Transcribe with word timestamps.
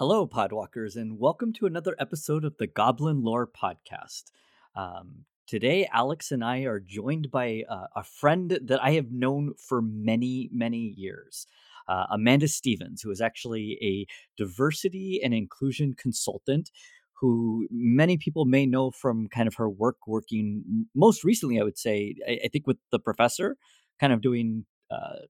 Hello, 0.00 0.26
Podwalkers, 0.26 0.96
and 0.96 1.18
welcome 1.18 1.52
to 1.52 1.66
another 1.66 1.94
episode 1.98 2.46
of 2.46 2.56
the 2.56 2.66
Goblin 2.66 3.22
Lore 3.22 3.46
Podcast. 3.46 4.30
Um, 4.74 5.26
today, 5.46 5.86
Alex 5.92 6.32
and 6.32 6.42
I 6.42 6.60
are 6.60 6.80
joined 6.80 7.30
by 7.30 7.64
uh, 7.68 7.84
a 7.94 8.02
friend 8.02 8.58
that 8.64 8.82
I 8.82 8.92
have 8.92 9.12
known 9.12 9.52
for 9.58 9.82
many, 9.82 10.48
many 10.54 10.94
years. 10.96 11.46
Uh, 11.86 12.06
Amanda 12.12 12.48
Stevens, 12.48 13.02
who 13.02 13.10
is 13.10 13.20
actually 13.20 13.76
a 13.82 14.06
diversity 14.42 15.20
and 15.22 15.34
inclusion 15.34 15.92
consultant 15.92 16.70
who 17.12 17.68
many 17.70 18.16
people 18.16 18.46
may 18.46 18.64
know 18.64 18.90
from 18.90 19.28
kind 19.28 19.48
of 19.48 19.56
her 19.56 19.68
work 19.68 19.98
working 20.06 20.86
most 20.94 21.24
recently, 21.24 21.60
I 21.60 21.64
would 21.64 21.76
say, 21.76 22.14
I, 22.26 22.38
I 22.44 22.48
think 22.48 22.66
with 22.66 22.78
the 22.90 23.00
professor, 23.00 23.58
kind 24.00 24.14
of 24.14 24.22
doing, 24.22 24.64
uh, 24.90 25.26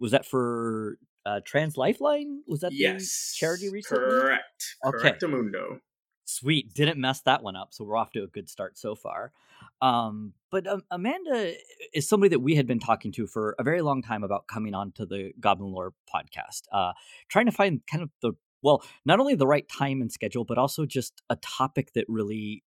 was 0.00 0.12
that 0.12 0.24
for 0.24 0.96
uh, 1.26 1.40
Trans 1.44 1.76
Lifeline? 1.76 2.42
Was 2.46 2.60
that 2.60 2.72
yes, 2.72 3.34
the 3.34 3.38
charity 3.38 3.70
recently? 3.70 4.08
Correct. 4.08 4.76
Okay. 4.84 5.12
Correctamundo. 5.12 5.80
Sweet. 6.26 6.72
Didn't 6.72 6.98
mess 6.98 7.20
that 7.22 7.42
one 7.42 7.56
up. 7.56 7.68
So 7.72 7.84
we're 7.84 7.96
off 7.96 8.10
to 8.12 8.22
a 8.22 8.26
good 8.26 8.48
start 8.48 8.78
so 8.78 8.94
far. 8.94 9.32
Um, 9.82 10.32
but 10.50 10.66
um, 10.66 10.82
Amanda 10.90 11.54
is 11.92 12.08
somebody 12.08 12.30
that 12.30 12.40
we 12.40 12.54
had 12.54 12.66
been 12.66 12.78
talking 12.78 13.12
to 13.12 13.26
for 13.26 13.54
a 13.58 13.62
very 13.62 13.82
long 13.82 14.02
time 14.02 14.24
about 14.24 14.46
coming 14.46 14.74
on 14.74 14.92
to 14.92 15.04
the 15.04 15.32
Goblin 15.38 15.72
Lore 15.72 15.92
podcast, 16.12 16.62
uh, 16.72 16.92
trying 17.28 17.46
to 17.46 17.52
find 17.52 17.82
kind 17.90 18.02
of 18.02 18.10
the, 18.22 18.32
well, 18.62 18.82
not 19.04 19.20
only 19.20 19.34
the 19.34 19.46
right 19.46 19.68
time 19.68 20.00
and 20.00 20.10
schedule, 20.10 20.44
but 20.44 20.56
also 20.56 20.86
just 20.86 21.22
a 21.28 21.36
topic 21.36 21.92
that 21.94 22.06
really 22.08 22.62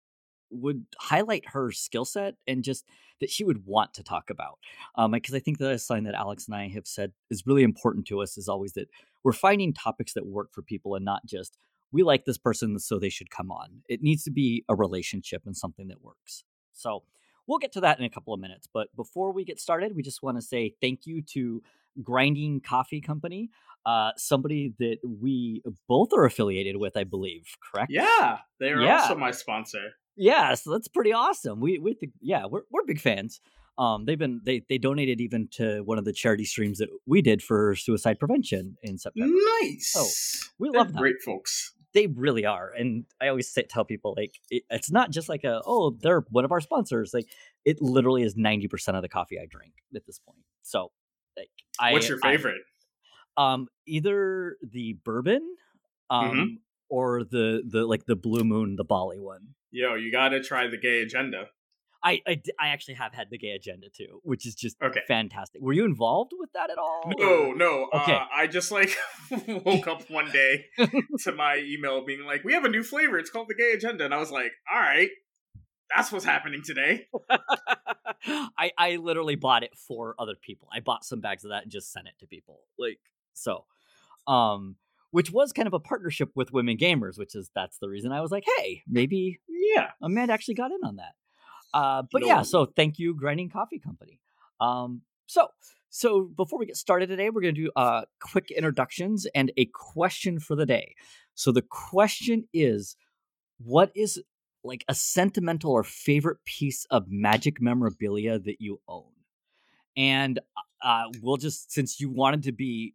would 0.51 0.87
highlight 0.99 1.45
her 1.49 1.71
skill 1.73 2.05
set 2.05 2.35
and 2.47 2.63
just 2.63 2.85
that 3.21 3.31
she 3.31 3.45
would 3.45 3.65
want 3.67 3.95
to 3.95 4.03
talk 4.03 4.29
about. 4.31 4.59
Um, 4.97 5.13
because 5.13 5.35
I 5.35 5.39
think 5.39 5.59
that 5.59 5.73
a 5.73 5.79
sign 5.79 6.05
that 6.05 6.15
Alex 6.15 6.47
and 6.47 6.55
I 6.55 6.69
have 6.69 6.87
said 6.87 7.13
is 7.31 7.47
really 7.47 7.63
important 7.63 8.07
to 8.09 8.21
us 8.21 8.37
is 8.37 8.49
always 8.49 8.75
that 8.75 8.89
we're 9.25 9.33
finding 9.33 9.73
topics 9.73 10.13
that 10.15 10.27
work 10.27 10.53
for 10.53 10.63
people 10.63 10.95
and 10.95 11.05
not 11.05 11.25
just 11.27 11.57
we 11.93 12.03
like 12.03 12.25
this 12.25 12.37
person 12.37 12.79
so 12.79 12.99
they 12.99 13.09
should 13.09 13.31
come 13.31 13.51
on. 13.51 13.83
It 13.89 14.03
needs 14.03 14.25
to 14.25 14.31
be 14.31 14.65
a 14.69 14.75
relationship 14.75 15.43
and 15.47 15.57
something 15.57 15.89
that 15.89 16.03
works. 16.03 16.45
So 16.73 17.05
we'll 17.47 17.59
get 17.59 17.73
to 17.73 17.81
that 17.83 17.99
in 17.99 18.05
a 18.05 18.11
couple 18.11 18.35
of 18.35 18.41
minutes. 18.41 18.69
But 18.73 18.89
before 18.97 19.33
we 19.33 19.45
get 19.45 19.61
started, 19.61 19.95
we 19.97 20.03
just 20.03 20.23
want 20.23 20.37
to 20.37 20.43
say 20.43 20.75
thank 20.83 21.07
you 21.07 21.23
to 21.33 21.63
Grinding 22.03 22.61
Coffee 22.61 23.01
Company, 23.01 23.51
uh, 23.87 24.11
somebody 24.17 24.75
that 24.79 24.99
we 25.03 25.63
both 25.89 26.13
are 26.13 26.25
affiliated 26.25 26.77
with, 26.77 26.97
I 26.97 27.05
believe. 27.05 27.47
Correct? 27.73 27.91
Yeah, 27.91 28.39
they 28.61 28.71
are 28.71 28.83
Yeah. 28.83 29.01
also 29.03 29.17
my 29.17 29.31
sponsor. 29.31 29.93
Yeah, 30.17 30.55
so 30.55 30.71
that's 30.73 30.89
pretty 30.89 31.13
awesome. 31.13 31.61
We 31.61 31.79
we 31.79 31.95
think 31.95 32.13
yeah, 32.21 32.47
we're 32.47 32.63
we're 32.71 32.85
big 32.87 33.01
fans. 33.01 33.41
Um, 33.79 34.07
they've 34.07 34.19
been 34.19 34.41
they 34.45 34.63
they 34.69 34.79
donated 34.79 35.21
even 35.21 35.49
to 35.53 35.81
one 35.83 35.99
of 35.99 36.05
the 36.07 36.13
charity 36.13 36.45
streams 36.47 36.79
that 36.79 36.89
we 37.07 37.21
did 37.21 37.43
for 37.43 37.75
suicide 37.77 38.19
prevention 38.19 38.77
in 38.83 38.97
September. 38.99 39.35
Nice. 39.63 39.93
Oh, 39.97 40.09
we 40.59 40.71
They're 40.71 40.81
love 40.81 40.93
them. 40.93 40.97
great 41.03 41.17
folks. 41.25 41.73
They 41.93 42.07
really 42.09 42.45
are, 42.45 42.73
and 42.73 43.05
I 43.23 43.29
always 43.29 43.51
say, 43.51 43.63
tell 43.69 43.85
people 43.85 44.15
like 44.17 44.35
it, 44.51 44.65
it's 44.71 44.91
not 44.91 45.11
just 45.11 45.29
like 45.29 45.45
a 45.45 45.61
oh 45.67 45.97
they're 46.01 46.25
one 46.31 46.45
of 46.47 46.53
our 46.53 46.61
sponsors. 46.61 47.13
Like 47.15 47.27
it 47.65 47.81
literally 47.83 48.23
is 48.23 48.37
ninety 48.37 48.69
percent 48.69 48.97
of 48.97 49.03
the 49.03 49.09
coffee 49.09 49.39
I 49.39 49.47
drink 49.51 49.73
at 49.95 50.07
this 50.07 50.19
point. 50.19 50.39
So 50.63 50.91
like 51.37 51.51
I 51.79 51.93
What's 51.93 52.09
your 52.09 52.19
I- 52.23 52.37
favorite? 52.37 52.63
um, 53.37 53.69
either 53.87 54.57
the 54.63 54.97
bourbon, 55.05 55.43
um, 56.11 56.31
Mhm. 56.31 56.47
or 56.89 57.25
the 57.25 57.63
the 57.67 57.85
like 57.87 58.07
the 58.07 58.17
blue 58.17 58.45
moon, 58.45 58.77
the 58.77 58.85
Bali 58.85 59.19
one. 59.21 59.55
Yo, 59.71 59.95
you 59.95 60.11
gotta 60.13 60.43
try 60.43 60.67
the 60.69 60.79
gay 60.79 61.03
agenda. 61.03 61.49
I 62.05 62.21
I 62.27 62.69
actually 62.69 62.95
have 62.95 63.13
had 63.13 63.31
the 63.31 63.39
gay 63.39 63.51
agenda 63.51 63.89
too, 63.89 64.21
which 64.23 64.47
is 64.47 64.55
just 64.55 64.77
Okay. 64.81 65.01
fantastic. 65.09 65.61
Were 65.61 65.73
you 65.73 65.85
involved 65.85 66.33
with 66.39 66.51
that 66.53 66.71
at 66.71 66.79
all? 66.79 67.11
No, 67.19 67.47
or- 67.51 67.57
no. 67.57 67.89
Okay. 67.93 68.13
Uh, 68.15 68.27
I 68.33 68.47
just 68.47 68.71
like 68.71 68.97
woke 69.49 69.89
up 69.89 70.09
one 70.09 70.31
day 70.31 70.67
to 71.25 71.33
my 71.33 71.57
email 71.57 72.05
being 72.05 72.25
like, 72.25 72.45
"We 72.45 72.53
have 72.53 72.65
a 72.65 72.69
new 72.69 72.85
flavor. 72.85 73.19
It's 73.19 73.31
called 73.31 73.49
the 73.49 73.55
gay 73.55 73.73
agenda," 73.73 74.05
and 74.05 74.15
I 74.15 74.19
was 74.19 74.31
like, 74.31 74.53
"All 74.73 74.79
right, 74.79 75.09
that's 75.95 76.13
what's 76.13 76.25
happening 76.25 76.63
today." 76.65 77.09
I 78.59 78.71
I 78.79 78.97
literally 78.97 79.37
bought 79.37 79.63
it 79.65 79.75
for 79.77 80.15
other 80.19 80.35
people. 80.41 80.69
I 80.73 80.81
bought 80.81 81.05
some 81.05 81.21
bags 81.21 81.45
of 81.45 81.51
that 81.51 81.63
and 81.65 81.73
just 81.73 81.93
sent 81.93 82.07
it 82.07 82.15
to 82.21 82.27
people. 82.27 82.61
Like 82.79 82.99
so, 83.33 83.65
um, 84.29 84.77
which 85.17 85.33
was 85.33 85.51
kind 85.51 85.67
of 85.67 85.73
a 85.73 85.81
partnership 85.81 86.31
with 86.35 86.53
Women 86.53 86.77
Gamers, 86.77 87.17
which 87.19 87.35
is 87.35 87.51
that's 87.55 87.79
the 87.79 87.89
reason 87.89 88.13
I 88.13 88.21
was 88.21 88.31
like, 88.31 88.45
hey, 88.59 88.83
maybe 88.87 89.41
Yeah. 89.49 89.93
Amanda 90.03 90.35
actually 90.35 90.57
got 90.57 90.73
in 90.73 90.81
on 90.85 90.97
that. 90.97 91.15
Uh, 91.73 92.03
but 92.13 92.21
No. 92.21 92.27
yeah, 92.27 92.43
so 92.43 92.67
thank 92.67 92.99
you, 92.99 93.15
Grinding 93.15 93.49
Coffee 93.49 93.79
Company. 93.79 94.21
Um, 94.61 95.01
so 95.25 95.49
so 95.89 96.25
before 96.37 96.59
we 96.59 96.67
get 96.67 96.77
started 96.77 97.07
today, 97.09 97.31
we're 97.31 97.41
going 97.41 97.55
to 97.55 97.65
do 97.65 97.71
uh, 97.77 98.03
quick 98.21 98.51
introductions 98.51 99.27
and 99.35 99.51
a 99.57 99.65
question 99.73 100.39
for 100.39 100.55
the 100.55 100.67
day. 100.67 100.95
So 101.35 101.51
the 101.51 101.63
question 101.63 102.47
is, 102.53 102.95
what 103.57 103.93
is 103.95 104.23
like 104.65 104.85
a 104.87 104.95
sentimental 104.95 105.73
or 105.73 105.83
favorite 105.83 106.45
piece 106.45 106.85
of 106.91 107.07
magic 107.09 107.59
memorabilia 107.59 108.39
that 108.41 108.61
you 108.61 108.83
own? 108.87 109.13
And 109.97 110.41
uh, 110.85 111.05
we'll 111.23 111.39
just 111.39 111.73
since 111.73 112.01
you 112.01 112.11
wanted 112.11 112.43
to 112.43 112.53
be 112.53 112.93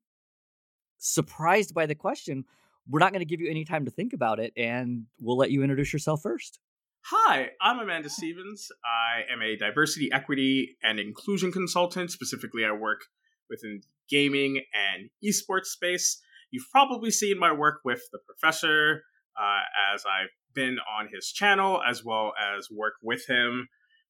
surprised 1.02 1.74
by 1.74 1.86
the 1.86 1.96
question, 1.96 2.46
we're 2.88 3.00
not 3.00 3.12
going 3.12 3.22
to 3.22 3.26
give 3.26 3.42
you 3.42 3.50
any 3.50 3.66
time 3.66 3.86
to 3.86 3.92
think 3.92 4.14
about 4.14 4.40
it, 4.40 4.54
and 4.56 5.06
we'll 5.20 5.38
let 5.38 5.52
you 5.52 5.64
introduce 5.64 5.92
yourself 5.92 6.22
first. 6.22 6.60
Hi, 7.06 7.50
I'm 7.60 7.80
Amanda 7.80 8.10
Stevens. 8.10 8.70
I 8.86 9.32
am 9.34 9.42
a 9.42 9.58
diversity, 9.58 10.12
equity, 10.12 10.78
and 10.84 11.00
inclusion 11.00 11.52
consultant. 11.52 12.12
Specifically, 12.12 12.64
I 12.64 12.72
work 12.72 13.02
within 13.50 13.82
gaming 14.10 14.62
and 14.74 15.10
esports 15.24 15.66
space. 15.66 16.22
You've 16.52 16.70
probably 16.72 17.12
seen 17.12 17.40
my 17.40 17.52
work 17.52 17.80
with 17.84 18.02
the 18.12 18.20
professor, 18.20 19.04
uh, 19.40 19.94
as 19.94 20.04
I've 20.06 20.30
been 20.54 20.78
on 21.00 21.08
his 21.12 21.32
channel, 21.32 21.82
as 21.88 22.04
well 22.04 22.34
as 22.58 22.70
work 22.70 22.94
with 23.02 23.26
him 23.28 23.68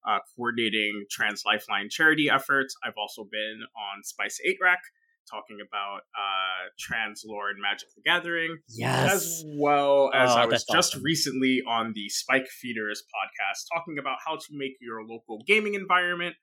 uh, 0.07 0.19
coordinating 0.35 1.05
Trans 1.09 1.43
Lifeline 1.45 1.89
charity 1.89 2.29
efforts. 2.29 2.75
I've 2.83 2.97
also 2.97 3.23
been 3.23 3.61
on 3.75 4.01
Spice8Rack 4.03 4.81
talking 5.29 5.57
about 5.65 5.99
uh, 6.17 6.69
trans 6.79 7.23
lore 7.25 7.49
and 7.49 7.61
Magic 7.61 7.89
the 7.95 8.01
Gathering 8.03 8.57
Yes. 8.69 9.11
as 9.13 9.43
well 9.57 10.11
as 10.13 10.29
Oh, 10.31 10.33
I 10.35 10.45
was 10.45 10.63
just 10.63 10.91
awesome. 10.95 11.03
recently 11.03 11.61
on 11.67 11.93
the 11.93 12.09
Spike 12.09 12.47
Feeders 12.47 13.03
podcast 13.13 13.65
talking 13.73 13.97
about 13.99 14.17
how 14.25 14.35
to 14.35 14.45
make 14.51 14.73
your 14.81 15.03
local 15.03 15.43
gaming 15.47 15.73
environment 15.75 16.35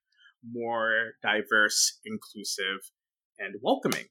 more 0.48 1.12
diverse, 1.22 1.98
inclusive, 2.04 2.78
and 3.38 3.54
welcoming. 3.62 4.04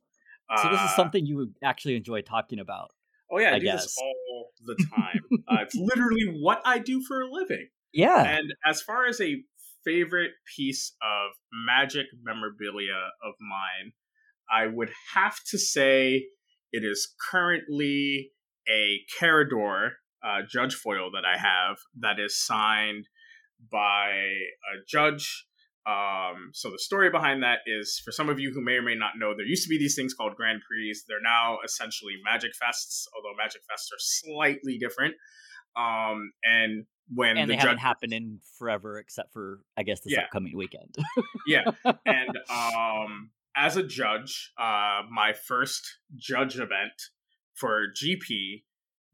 So 0.62 0.70
this 0.70 0.80
is 0.80 0.88
Uh, 0.92 0.96
something 0.96 1.26
you 1.26 1.38
would 1.38 1.56
actually 1.64 1.96
enjoy 1.96 2.22
talking 2.22 2.60
about. 2.60 2.92
Oh 3.32 3.40
yeah, 3.40 3.52
I, 3.52 3.56
I 3.56 3.60
do 3.60 3.66
guess. 3.66 3.84
this 3.84 3.98
all 4.00 4.52
the 4.66 4.76
time. 4.96 5.22
uh, 5.50 5.58
it's 5.62 5.76
literally 5.76 6.38
what 6.42 6.62
I 6.66 6.80
do 6.80 7.02
for 7.08 7.22
a 7.22 7.30
living. 7.30 7.68
Yeah. 7.94 8.24
And 8.24 8.54
as 8.66 8.82
far 8.82 9.06
as 9.08 9.20
a 9.20 9.44
favorite 9.84 10.32
piece 10.56 10.94
of 11.02 11.32
magic 11.66 12.06
memorabilia 12.24 13.12
of 13.24 13.34
mine, 13.42 13.92
I 14.52 14.68
would 14.68 14.92
have 15.14 15.36
to 15.52 15.58
say 15.58 16.26
it 16.72 16.84
is 16.84 17.14
currently 17.32 18.32
a 18.70 19.00
Karador 19.20 19.92
uh, 20.24 20.40
judge 20.50 20.76
foil 20.76 21.10
that 21.12 21.24
I 21.26 21.38
have 21.38 21.78
that 22.00 22.20
is 22.20 22.38
signed 22.44 23.06
by 23.72 24.10
a 24.10 24.84
judge. 24.88 25.46
Um, 25.88 26.50
so 26.54 26.70
the 26.70 26.80
story 26.80 27.10
behind 27.10 27.44
that 27.44 27.60
is 27.66 28.02
for 28.04 28.12
some 28.12 28.28
of 28.28 28.40
you 28.40 28.52
who 28.54 28.62
may 28.62 28.74
or 28.74 28.82
may 28.82 28.96
not 28.96 29.12
know, 29.18 29.34
there 29.38 29.46
used 29.46 29.64
to 29.64 29.70
be 29.70 29.78
these 29.78 29.96
things 29.96 30.14
called 30.14 30.36
Grand 30.36 30.60
Prix. 30.68 30.94
They're 31.08 31.22
now 31.24 31.60
essentially 31.64 32.14
Magic 32.26 32.52
Fests, 32.52 33.06
although 33.16 33.36
Magic 33.38 33.62
Fests 33.62 33.94
are 33.94 34.00
slightly 34.00 34.78
different. 34.78 35.16
Um, 35.78 36.32
and 36.44 36.86
when 37.14 37.38
and 37.38 37.50
the 37.50 37.54
they 37.54 37.58
judge 37.58 37.64
haven't 37.68 37.78
happened 37.80 38.12
in 38.12 38.40
forever, 38.58 39.00
except 39.00 39.32
for 39.32 39.62
I 39.78 39.84
guess 39.84 40.02
this 40.02 40.12
Yeah. 40.12 40.24
upcoming 40.24 40.58
weekend. 40.58 40.94
yeah 41.48 41.64
and 42.06 42.38
um 42.50 43.30
as 43.58 43.76
a 43.76 43.84
judge 43.84 44.52
uh 44.60 45.02
my 45.12 45.34
first 45.34 45.98
judge 46.16 46.56
event 46.56 46.94
for 47.56 47.88
gp 48.02 48.64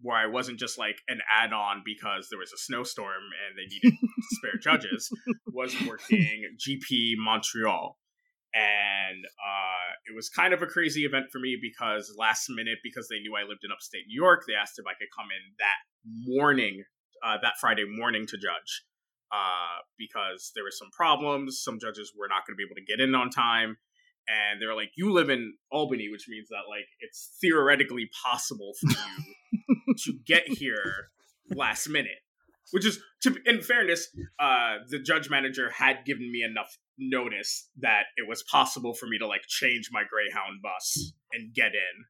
where 0.01 0.17
i 0.17 0.27
wasn't 0.27 0.59
just 0.59 0.77
like 0.77 0.97
an 1.07 1.19
add-on 1.31 1.81
because 1.85 2.27
there 2.29 2.39
was 2.39 2.51
a 2.53 2.57
snowstorm 2.57 3.23
and 3.47 3.57
they 3.57 3.73
needed 3.73 3.97
spare 4.31 4.57
judges 4.59 5.09
was 5.53 5.73
working 5.87 6.43
gp 6.59 7.13
montreal 7.17 7.97
and 8.53 9.25
uh 9.25 9.89
it 10.05 10.15
was 10.15 10.29
kind 10.29 10.53
of 10.53 10.61
a 10.61 10.67
crazy 10.67 11.05
event 11.05 11.25
for 11.31 11.39
me 11.39 11.57
because 11.59 12.13
last 12.17 12.49
minute 12.49 12.79
because 12.83 13.07
they 13.09 13.19
knew 13.19 13.35
i 13.35 13.41
lived 13.41 13.61
in 13.63 13.71
upstate 13.71 14.03
new 14.07 14.21
york 14.21 14.43
they 14.47 14.53
asked 14.53 14.77
if 14.77 14.85
i 14.85 14.93
could 14.99 15.07
come 15.17 15.27
in 15.31 15.53
that 15.57 16.31
morning 16.31 16.83
uh, 17.25 17.37
that 17.41 17.53
friday 17.59 17.85
morning 17.87 18.25
to 18.27 18.35
judge 18.37 18.83
uh, 19.33 19.81
because 19.97 20.51
there 20.53 20.63
were 20.63 20.69
some 20.69 20.91
problems. 20.91 21.59
Some 21.63 21.79
judges 21.79 22.13
were 22.15 22.27
not 22.29 22.45
going 22.45 22.53
to 22.53 22.57
be 22.57 22.63
able 22.63 22.75
to 22.75 22.85
get 22.85 23.01
in 23.01 23.15
on 23.15 23.31
time. 23.31 23.77
And 24.27 24.61
they're 24.61 24.75
like, 24.75 24.91
You 24.95 25.11
live 25.11 25.29
in 25.29 25.53
Albany, 25.71 26.09
which 26.09 26.25
means 26.27 26.49
that 26.49 26.69
like 26.69 26.87
it's 26.99 27.37
theoretically 27.41 28.09
possible 28.23 28.73
for 28.79 28.89
you 28.89 29.95
to 30.05 30.13
get 30.25 30.47
here 30.47 31.09
last 31.55 31.87
minute. 31.89 32.19
Which 32.71 32.85
is, 32.85 32.99
to, 33.21 33.35
in 33.45 33.61
fairness, 33.61 34.07
uh, 34.39 34.77
the 34.89 34.97
judge 34.97 35.29
manager 35.29 35.69
had 35.69 36.05
given 36.05 36.31
me 36.31 36.41
enough 36.41 36.75
notice 36.97 37.69
that 37.79 38.05
it 38.17 38.27
was 38.27 38.41
possible 38.43 38.93
for 38.93 39.05
me 39.05 39.19
to 39.19 39.27
like 39.27 39.43
change 39.47 39.89
my 39.91 40.01
Greyhound 40.09 40.61
bus 40.63 41.13
and 41.33 41.53
get 41.53 41.73
in 41.73 42.05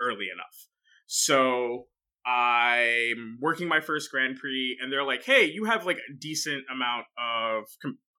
early 0.00 0.26
enough. 0.32 0.68
So 1.06 1.86
I'm 2.26 3.38
working 3.40 3.68
my 3.68 3.80
first 3.80 4.10
Grand 4.10 4.36
Prix, 4.36 4.78
and 4.80 4.90
they're 4.90 5.04
like, 5.04 5.24
"Hey, 5.24 5.44
you 5.44 5.64
have 5.66 5.84
like 5.86 5.98
a 5.98 6.12
decent 6.12 6.64
amount 6.72 7.06
of 7.18 7.64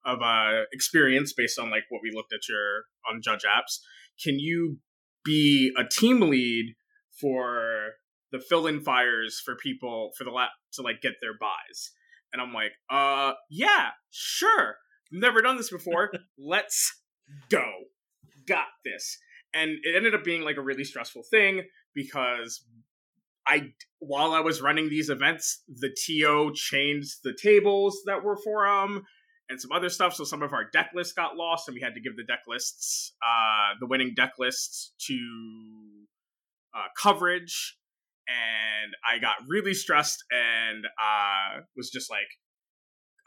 of 0.06 0.22
uh, 0.22 0.62
experience 0.72 1.32
based 1.36 1.58
on 1.58 1.70
like 1.70 1.82
what 1.90 2.00
we 2.02 2.12
looked 2.14 2.32
at 2.32 2.48
your 2.48 2.84
on 3.10 3.20
Judge 3.22 3.42
apps. 3.42 3.80
Can 4.22 4.38
you 4.38 4.78
be 5.24 5.72
a 5.76 5.84
team 5.84 6.20
lead 6.20 6.74
for 7.20 7.90
the 8.32 8.38
fill-in 8.38 8.80
fires 8.80 9.40
for 9.44 9.56
people 9.56 10.12
for 10.16 10.24
the 10.24 10.30
lap 10.30 10.50
to 10.74 10.82
like 10.82 11.02
get 11.02 11.14
their 11.20 11.36
buys?" 11.38 11.90
And 12.32 12.40
I'm 12.40 12.54
like, 12.54 12.72
"Uh, 12.88 13.32
yeah, 13.50 13.90
sure. 14.10 14.76
Never 15.10 15.42
done 15.42 15.56
this 15.56 15.70
before. 15.70 16.10
Let's 16.38 17.02
go. 17.50 17.66
Got 18.46 18.68
this." 18.84 19.18
And 19.52 19.72
it 19.82 19.96
ended 19.96 20.14
up 20.14 20.24
being 20.24 20.42
like 20.42 20.56
a 20.56 20.62
really 20.62 20.84
stressful 20.84 21.24
thing 21.30 21.62
because 21.94 22.64
I 23.46 23.72
while 23.98 24.32
I 24.32 24.40
was 24.40 24.60
running 24.60 24.88
these 24.88 25.08
events, 25.08 25.62
the 25.68 25.90
TO 25.90 26.52
changed 26.54 27.18
the 27.22 27.36
tables 27.40 28.02
that 28.06 28.22
were 28.22 28.36
for 28.36 28.66
them 28.66 29.04
and 29.48 29.60
some 29.60 29.72
other 29.72 29.88
stuff. 29.88 30.14
So 30.14 30.24
some 30.24 30.42
of 30.42 30.52
our 30.52 30.64
deck 30.72 30.90
lists 30.94 31.12
got 31.12 31.36
lost, 31.36 31.68
and 31.68 31.74
we 31.74 31.80
had 31.80 31.94
to 31.94 32.00
give 32.00 32.16
the 32.16 32.24
deck 32.24 32.40
lists, 32.48 33.14
uh, 33.22 33.74
the 33.80 33.86
winning 33.86 34.12
deck 34.14 34.32
lists 34.38 34.92
to 35.06 35.18
uh, 36.74 36.88
coverage. 37.00 37.76
And 38.28 38.92
I 39.08 39.20
got 39.20 39.36
really 39.48 39.72
stressed 39.72 40.24
and 40.32 40.84
uh, 40.84 41.60
was 41.76 41.90
just 41.90 42.10
like, 42.10 42.26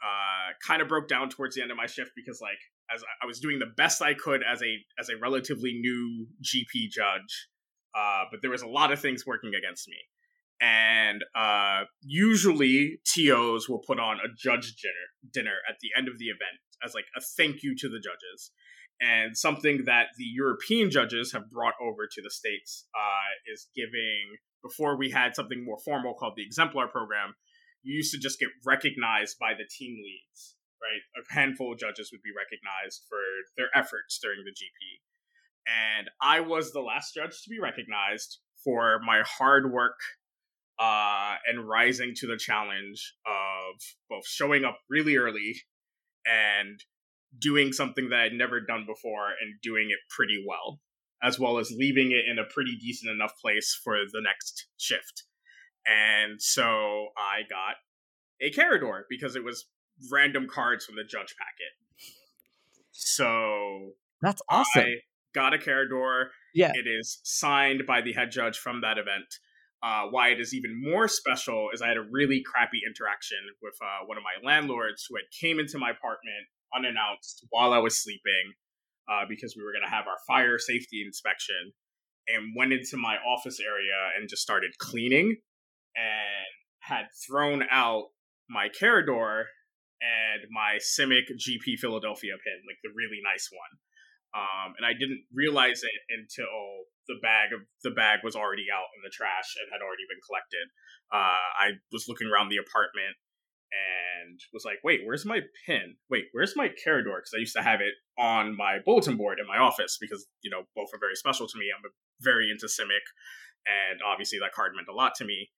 uh, 0.02 0.52
kind 0.66 0.82
of 0.82 0.88
broke 0.88 1.08
down 1.08 1.28
towards 1.28 1.54
the 1.54 1.62
end 1.62 1.70
of 1.70 1.76
my 1.76 1.86
shift 1.86 2.10
because 2.16 2.40
like 2.40 2.58
as 2.94 3.02
I 3.22 3.26
was 3.26 3.38
doing 3.38 3.58
the 3.58 3.70
best 3.76 4.00
I 4.00 4.14
could 4.14 4.40
as 4.42 4.62
a 4.62 4.78
as 4.98 5.10
a 5.10 5.16
relatively 5.20 5.78
new 5.78 6.26
GP 6.42 6.90
judge, 6.90 7.48
uh, 7.94 8.24
but 8.30 8.40
there 8.40 8.50
was 8.50 8.62
a 8.62 8.66
lot 8.66 8.92
of 8.92 9.00
things 9.00 9.26
working 9.26 9.52
against 9.54 9.88
me 9.88 9.96
and 10.60 11.24
uh, 11.34 11.84
usually 12.02 13.00
TOs 13.04 13.68
will 13.68 13.82
put 13.86 13.98
on 13.98 14.16
a 14.16 14.28
judge 14.36 14.74
dinner 14.76 15.32
dinner 15.32 15.56
at 15.68 15.76
the 15.80 15.88
end 15.96 16.08
of 16.08 16.18
the 16.18 16.26
event 16.26 16.60
as 16.84 16.94
like 16.94 17.06
a 17.16 17.20
thank 17.20 17.62
you 17.62 17.74
to 17.76 17.88
the 17.88 17.98
judges. 17.98 18.52
And 19.00 19.36
something 19.36 19.84
that 19.86 20.08
the 20.18 20.24
European 20.24 20.90
judges 20.90 21.32
have 21.32 21.50
brought 21.50 21.74
over 21.80 22.06
to 22.10 22.22
the 22.22 22.30
states 22.30 22.86
uh, 22.94 23.52
is 23.52 23.68
giving. 23.74 24.36
Before 24.62 24.98
we 24.98 25.10
had 25.10 25.34
something 25.34 25.64
more 25.64 25.78
formal 25.82 26.12
called 26.12 26.34
the 26.36 26.44
exemplar 26.44 26.86
program, 26.88 27.32
you 27.82 27.96
used 27.96 28.12
to 28.12 28.20
just 28.20 28.38
get 28.38 28.50
recognized 28.66 29.38
by 29.38 29.54
the 29.56 29.64
team 29.64 29.96
leads. 29.96 30.56
Right, 30.80 31.04
a 31.20 31.34
handful 31.34 31.72
of 31.72 31.78
judges 31.78 32.08
would 32.10 32.22
be 32.22 32.32
recognized 32.32 33.04
for 33.08 33.20
their 33.56 33.68
efforts 33.76 34.18
during 34.18 34.40
the 34.44 34.50
GP, 34.50 35.04
and 35.68 36.08
I 36.22 36.40
was 36.40 36.72
the 36.72 36.80
last 36.80 37.12
judge 37.12 37.42
to 37.42 37.50
be 37.50 37.60
recognized 37.60 38.38
for 38.64 38.98
my 39.04 39.20
hard 39.26 39.70
work 39.70 40.00
uh, 40.80 41.34
and 41.46 41.68
rising 41.68 42.14
to 42.16 42.26
the 42.26 42.38
challenge 42.38 43.14
of 43.26 43.80
both 44.08 44.26
showing 44.26 44.64
up 44.64 44.78
really 44.88 45.16
early 45.16 45.54
and 46.26 46.80
doing 47.38 47.72
something 47.72 48.08
that 48.08 48.20
I'd 48.20 48.32
never 48.32 48.60
done 48.60 48.84
before 48.86 49.28
and 49.28 49.60
doing 49.62 49.88
it 49.90 49.98
pretty 50.08 50.42
well, 50.46 50.80
as 51.22 51.38
well 51.38 51.58
as 51.58 51.70
leaving 51.70 52.12
it 52.12 52.24
in 52.30 52.38
a 52.38 52.44
pretty 52.52 52.76
decent 52.80 53.12
enough 53.12 53.32
place 53.40 53.78
for 53.84 53.96
the 54.10 54.22
next 54.24 54.68
shift. 54.78 55.24
And 55.86 56.40
so 56.40 57.08
I 57.16 57.42
got 57.48 57.76
a 58.40 58.50
Karador 58.50 59.02
because 59.08 59.36
it 59.36 59.44
was 59.44 59.66
random 60.10 60.46
cards 60.48 60.86
from 60.86 60.96
the 60.96 61.04
judge 61.04 61.34
packet. 61.36 62.16
So 62.90 63.92
that's 64.22 64.42
awesome. 64.48 64.82
I 64.82 64.94
got 65.34 65.54
a 65.54 65.58
Karador. 65.58 66.28
Yeah. 66.54 66.72
It 66.74 66.86
is 66.86 67.20
signed 67.22 67.86
by 67.86 68.00
the 68.00 68.12
head 68.12 68.30
judge 68.30 68.58
from 68.58 68.80
that 68.80 68.98
event. 68.98 69.26
Uh, 69.82 70.04
why 70.10 70.28
it 70.28 70.40
is 70.40 70.52
even 70.52 70.78
more 70.78 71.08
special 71.08 71.70
is 71.72 71.80
I 71.80 71.88
had 71.88 71.96
a 71.96 72.04
really 72.10 72.42
crappy 72.44 72.80
interaction 72.86 73.38
with 73.62 73.74
uh, 73.80 74.04
one 74.04 74.18
of 74.18 74.24
my 74.24 74.36
landlords 74.46 75.06
who 75.08 75.16
had 75.16 75.24
came 75.40 75.58
into 75.58 75.78
my 75.78 75.90
apartment 75.90 76.44
unannounced 76.76 77.46
while 77.48 77.72
I 77.72 77.78
was 77.78 78.02
sleeping 78.02 78.52
uh, 79.10 79.24
because 79.28 79.56
we 79.56 79.62
were 79.62 79.72
going 79.72 79.88
to 79.88 79.94
have 79.94 80.06
our 80.06 80.18
fire 80.26 80.58
safety 80.58 81.02
inspection 81.04 81.72
and 82.28 82.54
went 82.56 82.72
into 82.72 82.96
my 82.96 83.16
office 83.16 83.58
area 83.58 84.12
and 84.16 84.28
just 84.28 84.42
started 84.42 84.70
cleaning 84.78 85.36
and 85.96 86.50
had 86.80 87.06
thrown 87.26 87.64
out 87.70 88.08
my 88.48 88.68
Karador 88.68 89.44
and 90.00 90.42
my 90.50 90.78
Simic 90.78 91.28
GP 91.36 91.78
Philadelphia 91.78 92.34
pin, 92.42 92.60
like 92.66 92.78
the 92.82 92.90
really 92.94 93.20
nice 93.24 93.48
one. 93.52 93.78
Um, 94.30 94.78
and 94.78 94.86
I 94.86 94.94
didn't 94.94 95.26
realize 95.34 95.82
it 95.82 96.00
until 96.06 96.86
the 97.10 97.18
bag 97.18 97.50
of 97.50 97.66
the 97.82 97.90
bag 97.90 98.20
was 98.22 98.36
already 98.36 98.70
out 98.70 98.86
in 98.94 99.02
the 99.02 99.10
trash 99.10 99.58
and 99.58 99.66
had 99.74 99.82
already 99.82 100.06
been 100.06 100.22
collected. 100.22 100.70
Uh, 101.10 101.50
I 101.58 101.82
was 101.90 102.06
looking 102.06 102.30
around 102.30 102.48
the 102.48 102.62
apartment 102.62 103.18
and 103.74 104.38
was 104.52 104.64
like, 104.64 104.78
"Wait, 104.84 105.02
where's 105.04 105.26
my 105.26 105.40
pin? 105.66 105.96
Wait, 106.08 106.26
where's 106.32 106.54
my 106.56 106.68
Karador?" 106.68 107.18
Because 107.18 107.34
I 107.34 107.42
used 107.42 107.56
to 107.56 107.62
have 107.62 107.80
it 107.80 107.94
on 108.18 108.56
my 108.56 108.78
bulletin 108.78 109.16
board 109.16 109.38
in 109.40 109.46
my 109.46 109.58
office 109.58 109.98
because 110.00 110.26
you 110.42 110.50
know 110.50 110.62
both 110.74 110.94
are 110.94 111.02
very 111.02 111.16
special 111.16 111.46
to 111.46 111.58
me. 111.58 111.70
I'm 111.74 111.82
very 112.20 112.50
into 112.50 112.66
Simic, 112.66 113.06
and 113.66 114.00
obviously 114.06 114.38
that 114.38 114.52
card 114.54 114.72
meant 114.74 114.88
a 114.88 114.94
lot 114.94 115.14
to 115.16 115.24
me. 115.24 115.50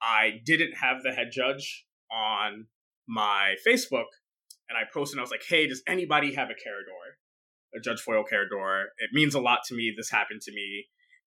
I 0.00 0.40
didn't 0.44 0.76
have 0.80 1.02
the 1.02 1.12
head 1.12 1.28
judge 1.32 1.86
on 2.12 2.66
my 3.06 3.56
Facebook, 3.66 4.12
and 4.68 4.76
I 4.78 4.84
posted. 4.92 5.16
and 5.16 5.20
I 5.20 5.24
was 5.24 5.30
like, 5.30 5.44
"Hey, 5.46 5.66
does 5.66 5.82
anybody 5.86 6.34
have 6.34 6.48
a 6.48 6.54
Karador?" 6.54 7.16
Judge 7.82 8.00
Foil 8.00 8.24
Karador. 8.24 8.84
It 8.98 9.10
means 9.12 9.34
a 9.34 9.40
lot 9.40 9.60
to 9.66 9.74
me. 9.74 9.92
This 9.96 10.10
happened 10.10 10.40
to 10.42 10.52
me. 10.52 10.86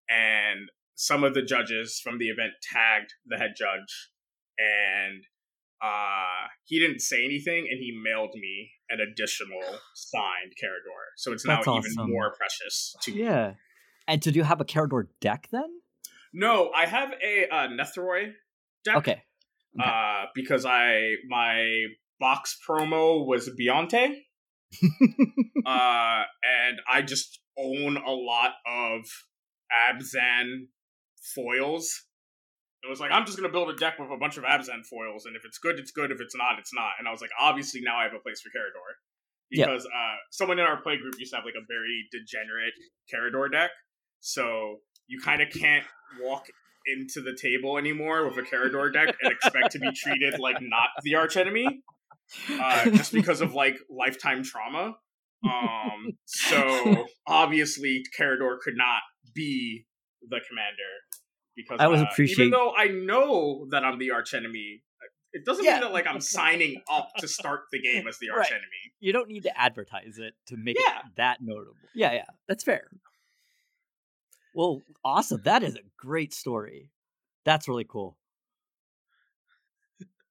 And 0.10 0.70
some 0.96 1.24
of 1.24 1.34
the 1.34 1.42
judges 1.42 2.00
from 2.04 2.18
the 2.18 2.30
event 2.30 2.54
tagged 2.62 3.14
the 3.26 3.38
head 3.38 3.54
judge 3.58 4.10
and 4.58 5.24
uh, 5.82 6.48
he 6.66 6.80
didn't 6.80 7.02
say 7.02 7.24
anything 7.24 7.68
and 7.70 7.80
he 7.80 7.96
mailed 8.04 8.32
me 8.34 8.72
an 8.90 9.00
additional 9.00 9.62
signed 9.94 10.54
Karador. 10.62 11.14
So 11.18 11.32
it's 11.32 11.46
now 11.46 11.60
awesome. 11.60 11.84
even 11.86 12.12
more 12.12 12.34
precious 12.36 12.96
to 13.02 13.14
me. 13.14 13.24
Yeah. 13.24 13.54
And 14.08 14.22
did 14.22 14.36
you 14.36 14.44
have 14.44 14.62
a 14.62 14.66
Karador 14.66 15.08
deck 15.22 15.48
then? 15.52 15.82
No, 16.34 16.72
I 16.76 16.86
have 16.86 17.12
a 17.24 17.48
uh, 17.50 17.68
Nethroi 17.68 18.34
deck. 18.84 18.96
Okay. 18.98 19.12
okay. 19.12 19.24
Uh, 19.80 20.26
because 20.34 20.66
I 20.66 21.16
my 21.30 21.86
box 22.20 22.58
promo 22.68 23.26
was 23.26 23.50
Beyonce. 23.50 24.16
uh, 25.66 26.24
and 26.44 26.80
I 26.92 27.02
just 27.02 27.40
own 27.58 27.98
a 27.98 28.12
lot 28.12 28.52
of 28.66 29.02
Abzan 29.72 30.68
foils. 31.36 32.04
It 32.84 32.90
was 32.90 33.00
like 33.00 33.12
I'm 33.12 33.26
just 33.26 33.38
gonna 33.38 33.52
build 33.52 33.70
a 33.70 33.76
deck 33.76 34.00
with 34.00 34.10
a 34.12 34.18
bunch 34.18 34.38
of 34.38 34.44
Abzan 34.44 34.86
foils, 34.86 35.26
and 35.26 35.36
if 35.36 35.44
it's 35.46 35.58
good, 35.58 35.80
it's 35.80 35.92
good. 35.92 36.12
If 36.12 36.22
it's 36.22 36.36
not, 36.36 36.60
it's 36.60 36.74
not. 36.74 36.92
And 37.00 37.08
I 37.08 37.12
was 37.12 37.22
like, 37.22 37.32
obviously 37.40 37.82
now 37.84 37.98
I 37.98 38.04
have 38.04 38.14
a 38.14 38.20
place 38.20 38.42
for 38.42 38.50
Karador 38.50 38.96
because 39.50 39.84
yep. 39.84 39.94
uh, 39.94 40.16
someone 40.32 40.60
in 40.60 40.66
our 40.66 40.82
play 40.82 40.98
group 40.98 41.16
used 41.18 41.32
to 41.32 41.38
have 41.38 41.46
like 41.46 41.56
a 41.56 41.66
very 41.68 42.06
degenerate 42.12 42.74
Karador 43.12 43.52
deck, 43.52 43.72
so 44.20 44.78
you 45.08 45.20
kind 45.20 45.42
of 45.42 45.50
can't 45.50 45.86
walk 46.22 46.48
into 46.86 47.22
the 47.22 47.36
table 47.42 47.78
anymore 47.78 48.28
with 48.28 48.38
a 48.38 48.42
Karador 48.42 48.94
deck 48.94 49.16
and 49.22 49.32
expect 49.32 49.72
to 49.72 49.80
be 49.80 49.92
treated 49.92 50.40
like 50.40 50.58
not 50.62 50.90
the 51.04 51.16
arch 51.16 51.36
enemy 51.36 51.82
uh, 52.52 52.90
just 52.92 53.12
because 53.12 53.42
of 53.42 53.54
like 53.54 53.78
lifetime 53.90 54.44
trauma. 54.44 54.96
Um, 55.44 56.18
so 56.26 57.06
obviously, 57.28 58.04
Karador 58.18 58.60
could 58.60 58.76
not 58.76 59.02
be 59.34 59.86
the 60.22 60.40
commander 60.48 60.78
because 61.56 61.78
I 61.80 61.88
was 61.88 62.02
uh, 62.02 62.06
appreciating. 62.12 62.48
Even 62.48 62.60
though 62.60 62.74
I 62.76 62.88
know 62.88 63.68
that 63.72 63.84
I'm 63.84 64.00
the 64.00 64.12
archenemy, 64.12 64.84
it 65.34 65.46
doesn't 65.46 65.64
yeah. 65.64 65.74
mean 65.74 65.82
that 65.82 65.94
like 65.94 66.08
I'm 66.08 66.22
signing 66.22 66.82
up 66.92 67.10
to 67.20 67.28
start 67.28 67.62
the 67.72 67.82
game 67.82 68.08
as 68.08 68.18
the 68.20 68.30
archenemy. 68.30 68.62
Right. 68.62 68.92
You 69.00 69.14
don't 69.14 69.28
need 69.28 69.44
to 69.44 69.60
advertise 69.60 70.18
it 70.18 70.34
to 70.48 70.58
make 70.58 70.78
yeah. 70.80 71.00
it 71.00 71.06
that 71.18 71.40
notable. 71.42 71.76
Yeah, 71.94 72.14
yeah, 72.14 72.26
that's 72.48 72.64
fair. 72.64 72.88
Well, 74.54 74.82
awesome. 75.06 75.42
That 75.44 75.62
is 75.62 75.76
a 75.76 75.82
great 75.98 76.34
story. 76.34 76.90
That's 77.46 77.68
really 77.68 77.86
cool. 77.88 78.18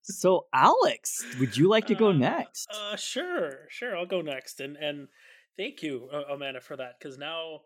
So, 0.09 0.47
Alex, 0.55 1.25
would 1.41 1.57
you 1.57 1.69
like 1.69 1.87
to 1.87 1.95
go 1.95 2.11
uh, 2.11 2.13
next? 2.13 2.69
Uh, 2.73 2.97
sure, 2.97 3.67
sure. 3.71 3.97
I'll 3.97 4.07
go 4.07 4.21
next, 4.21 4.61
and 4.61 4.77
and 4.77 5.09
thank 5.57 5.83
you, 5.83 6.09
Amanda, 6.31 6.61
for 6.61 6.77
that 6.77 6.95
because 6.99 7.19
now, 7.19 7.63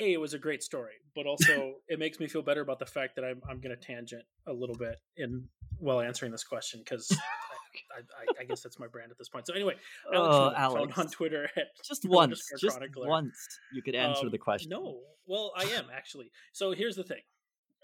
a 0.00 0.12
it 0.12 0.20
was 0.20 0.32
a 0.32 0.38
great 0.38 0.62
story, 0.62 0.94
but 1.14 1.26
also 1.32 1.74
it 1.88 1.98
makes 1.98 2.18
me 2.18 2.28
feel 2.28 2.42
better 2.42 2.62
about 2.62 2.78
the 2.78 2.86
fact 2.86 3.16
that 3.16 3.24
I'm 3.24 3.42
I'm 3.48 3.60
going 3.60 3.76
to 3.76 3.86
tangent 3.86 4.24
a 4.46 4.52
little 4.52 4.76
bit 4.76 4.96
in 5.16 5.48
while 5.78 6.00
answering 6.00 6.32
this 6.32 6.44
question 6.44 6.80
because. 6.84 7.16
I, 7.90 8.00
I, 8.00 8.42
I, 8.42 8.44
guess 8.44 8.60
that's 8.60 8.78
my 8.78 8.86
brand 8.86 9.10
at 9.10 9.16
this 9.16 9.30
point. 9.30 9.46
So 9.46 9.54
anyway, 9.54 9.74
Alex, 10.12 10.36
oh, 10.36 10.52
Alex. 10.54 10.98
on 10.98 11.08
Twitter 11.08 11.48
just 11.88 12.06
once, 12.06 12.42
just 12.60 12.78
once 12.96 13.34
you 13.72 13.82
could 13.82 13.94
answer 13.94 14.26
um, 14.26 14.30
the 14.30 14.36
question. 14.36 14.68
No, 14.68 15.00
well, 15.26 15.52
I 15.56 15.64
am 15.64 15.86
actually. 15.94 16.30
So 16.52 16.72
here's 16.72 16.96
the 16.96 17.04
thing: 17.04 17.22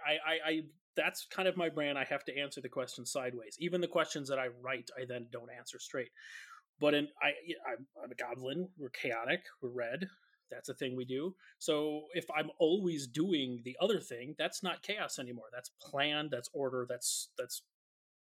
I, 0.06 0.12
I, 0.12 0.50
I 0.50 0.60
that's 0.98 1.26
kind 1.30 1.48
of 1.48 1.56
my 1.56 1.68
brand. 1.68 1.96
I 1.96 2.04
have 2.04 2.24
to 2.24 2.36
answer 2.36 2.60
the 2.60 2.68
questions 2.68 3.12
sideways. 3.12 3.56
Even 3.60 3.80
the 3.80 3.86
questions 3.86 4.28
that 4.28 4.38
I 4.38 4.48
write, 4.60 4.90
I 5.00 5.04
then 5.06 5.26
don't 5.32 5.48
answer 5.56 5.78
straight. 5.78 6.10
But 6.80 6.94
in 6.94 7.08
I, 7.22 7.28
I'm, 7.70 7.86
I'm 8.02 8.10
a 8.10 8.14
goblin. 8.14 8.68
We're 8.76 8.90
chaotic. 8.90 9.44
We're 9.62 9.70
red. 9.70 10.08
That's 10.50 10.68
a 10.68 10.74
thing 10.74 10.96
we 10.96 11.04
do. 11.04 11.34
So 11.58 12.02
if 12.14 12.24
I'm 12.36 12.50
always 12.58 13.06
doing 13.06 13.60
the 13.64 13.76
other 13.80 14.00
thing, 14.00 14.34
that's 14.38 14.62
not 14.62 14.82
chaos 14.82 15.18
anymore. 15.18 15.46
That's 15.52 15.70
planned. 15.80 16.30
That's 16.32 16.50
order. 16.52 16.86
That's 16.88 17.28
that's 17.38 17.62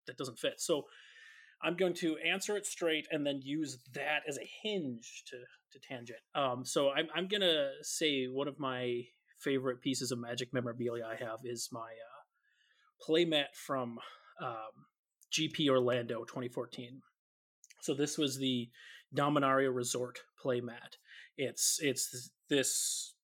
that 0.06 0.16
doesn't 0.16 0.38
fit. 0.38 0.60
So 0.60 0.84
I'm 1.62 1.76
going 1.76 1.94
to 1.94 2.16
answer 2.18 2.56
it 2.56 2.66
straight 2.66 3.06
and 3.10 3.26
then 3.26 3.40
use 3.42 3.78
that 3.94 4.22
as 4.28 4.38
a 4.38 4.50
hinge 4.62 5.24
to 5.28 5.36
to 5.72 5.78
tangent. 5.88 6.20
Um, 6.34 6.64
so 6.64 6.90
I'm 6.90 7.08
I'm 7.14 7.26
gonna 7.26 7.70
say 7.82 8.26
one 8.26 8.48
of 8.48 8.58
my 8.58 9.02
favorite 9.38 9.80
pieces 9.80 10.12
of 10.12 10.18
Magic 10.18 10.52
memorabilia 10.52 11.04
I 11.06 11.16
have 11.16 11.40
is 11.44 11.68
my 11.72 11.80
uh, 11.80 12.19
playmat 13.08 13.54
from 13.54 13.98
um, 14.42 14.86
GP 15.32 15.68
Orlando 15.68 16.24
2014. 16.24 17.00
So 17.82 17.94
this 17.94 18.18
was 18.18 18.38
the 18.38 18.68
Dominaria 19.14 19.74
Resort 19.74 20.18
playmat. 20.44 20.96
It's 21.36 21.78
it's 21.80 22.30
this 22.48 23.14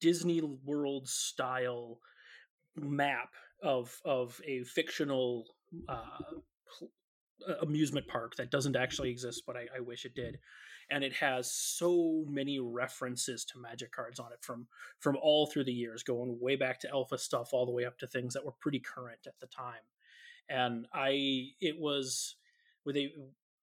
Disney 0.00 0.40
World 0.64 1.08
style 1.08 1.98
map 2.76 3.30
of 3.62 4.00
of 4.04 4.40
a 4.46 4.62
fictional 4.64 5.44
uh, 5.88 6.40
amusement 7.62 8.06
park 8.08 8.36
that 8.36 8.50
doesn't 8.50 8.76
actually 8.76 9.10
exist, 9.10 9.42
but 9.46 9.56
I, 9.56 9.66
I, 9.76 9.80
wish 9.80 10.04
it 10.04 10.14
did. 10.14 10.38
And 10.90 11.04
it 11.04 11.12
has 11.14 11.50
so 11.50 12.24
many 12.28 12.58
references 12.58 13.44
to 13.46 13.58
magic 13.58 13.92
cards 13.92 14.18
on 14.18 14.32
it 14.32 14.42
from 14.42 14.66
from 14.98 15.16
all 15.22 15.46
through 15.46 15.64
the 15.64 15.72
years, 15.72 16.02
going 16.02 16.38
way 16.40 16.56
back 16.56 16.80
to 16.80 16.90
alpha 16.90 17.18
stuff 17.18 17.50
all 17.52 17.66
the 17.66 17.72
way 17.72 17.84
up 17.84 17.98
to 17.98 18.06
things 18.06 18.34
that 18.34 18.44
were 18.44 18.54
pretty 18.60 18.80
current 18.80 19.20
at 19.26 19.38
the 19.40 19.46
time. 19.46 19.84
And 20.48 20.86
I 20.92 21.50
it 21.60 21.78
was 21.78 22.36
with 22.84 22.96
a 22.96 23.12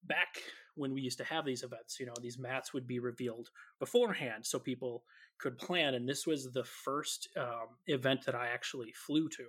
back 0.06 0.42
when 0.76 0.94
we 0.94 1.02
used 1.02 1.18
to 1.18 1.24
have 1.24 1.44
these 1.44 1.64
events, 1.64 2.00
you 2.00 2.06
know, 2.06 2.14
these 2.22 2.38
mats 2.38 2.74
would 2.74 2.88
be 2.88 3.00
revealed 3.00 3.50
beforehand 3.80 4.46
so 4.46 4.60
people 4.60 5.04
could 5.40 5.58
plan. 5.58 5.96
And 5.96 6.08
this 6.08 6.26
was 6.26 6.52
the 6.52 6.64
first 6.64 7.30
um, 7.36 7.78
event 7.88 8.26
that 8.26 8.36
I 8.36 8.48
actually 8.48 8.94
flew 8.94 9.28
to. 9.30 9.46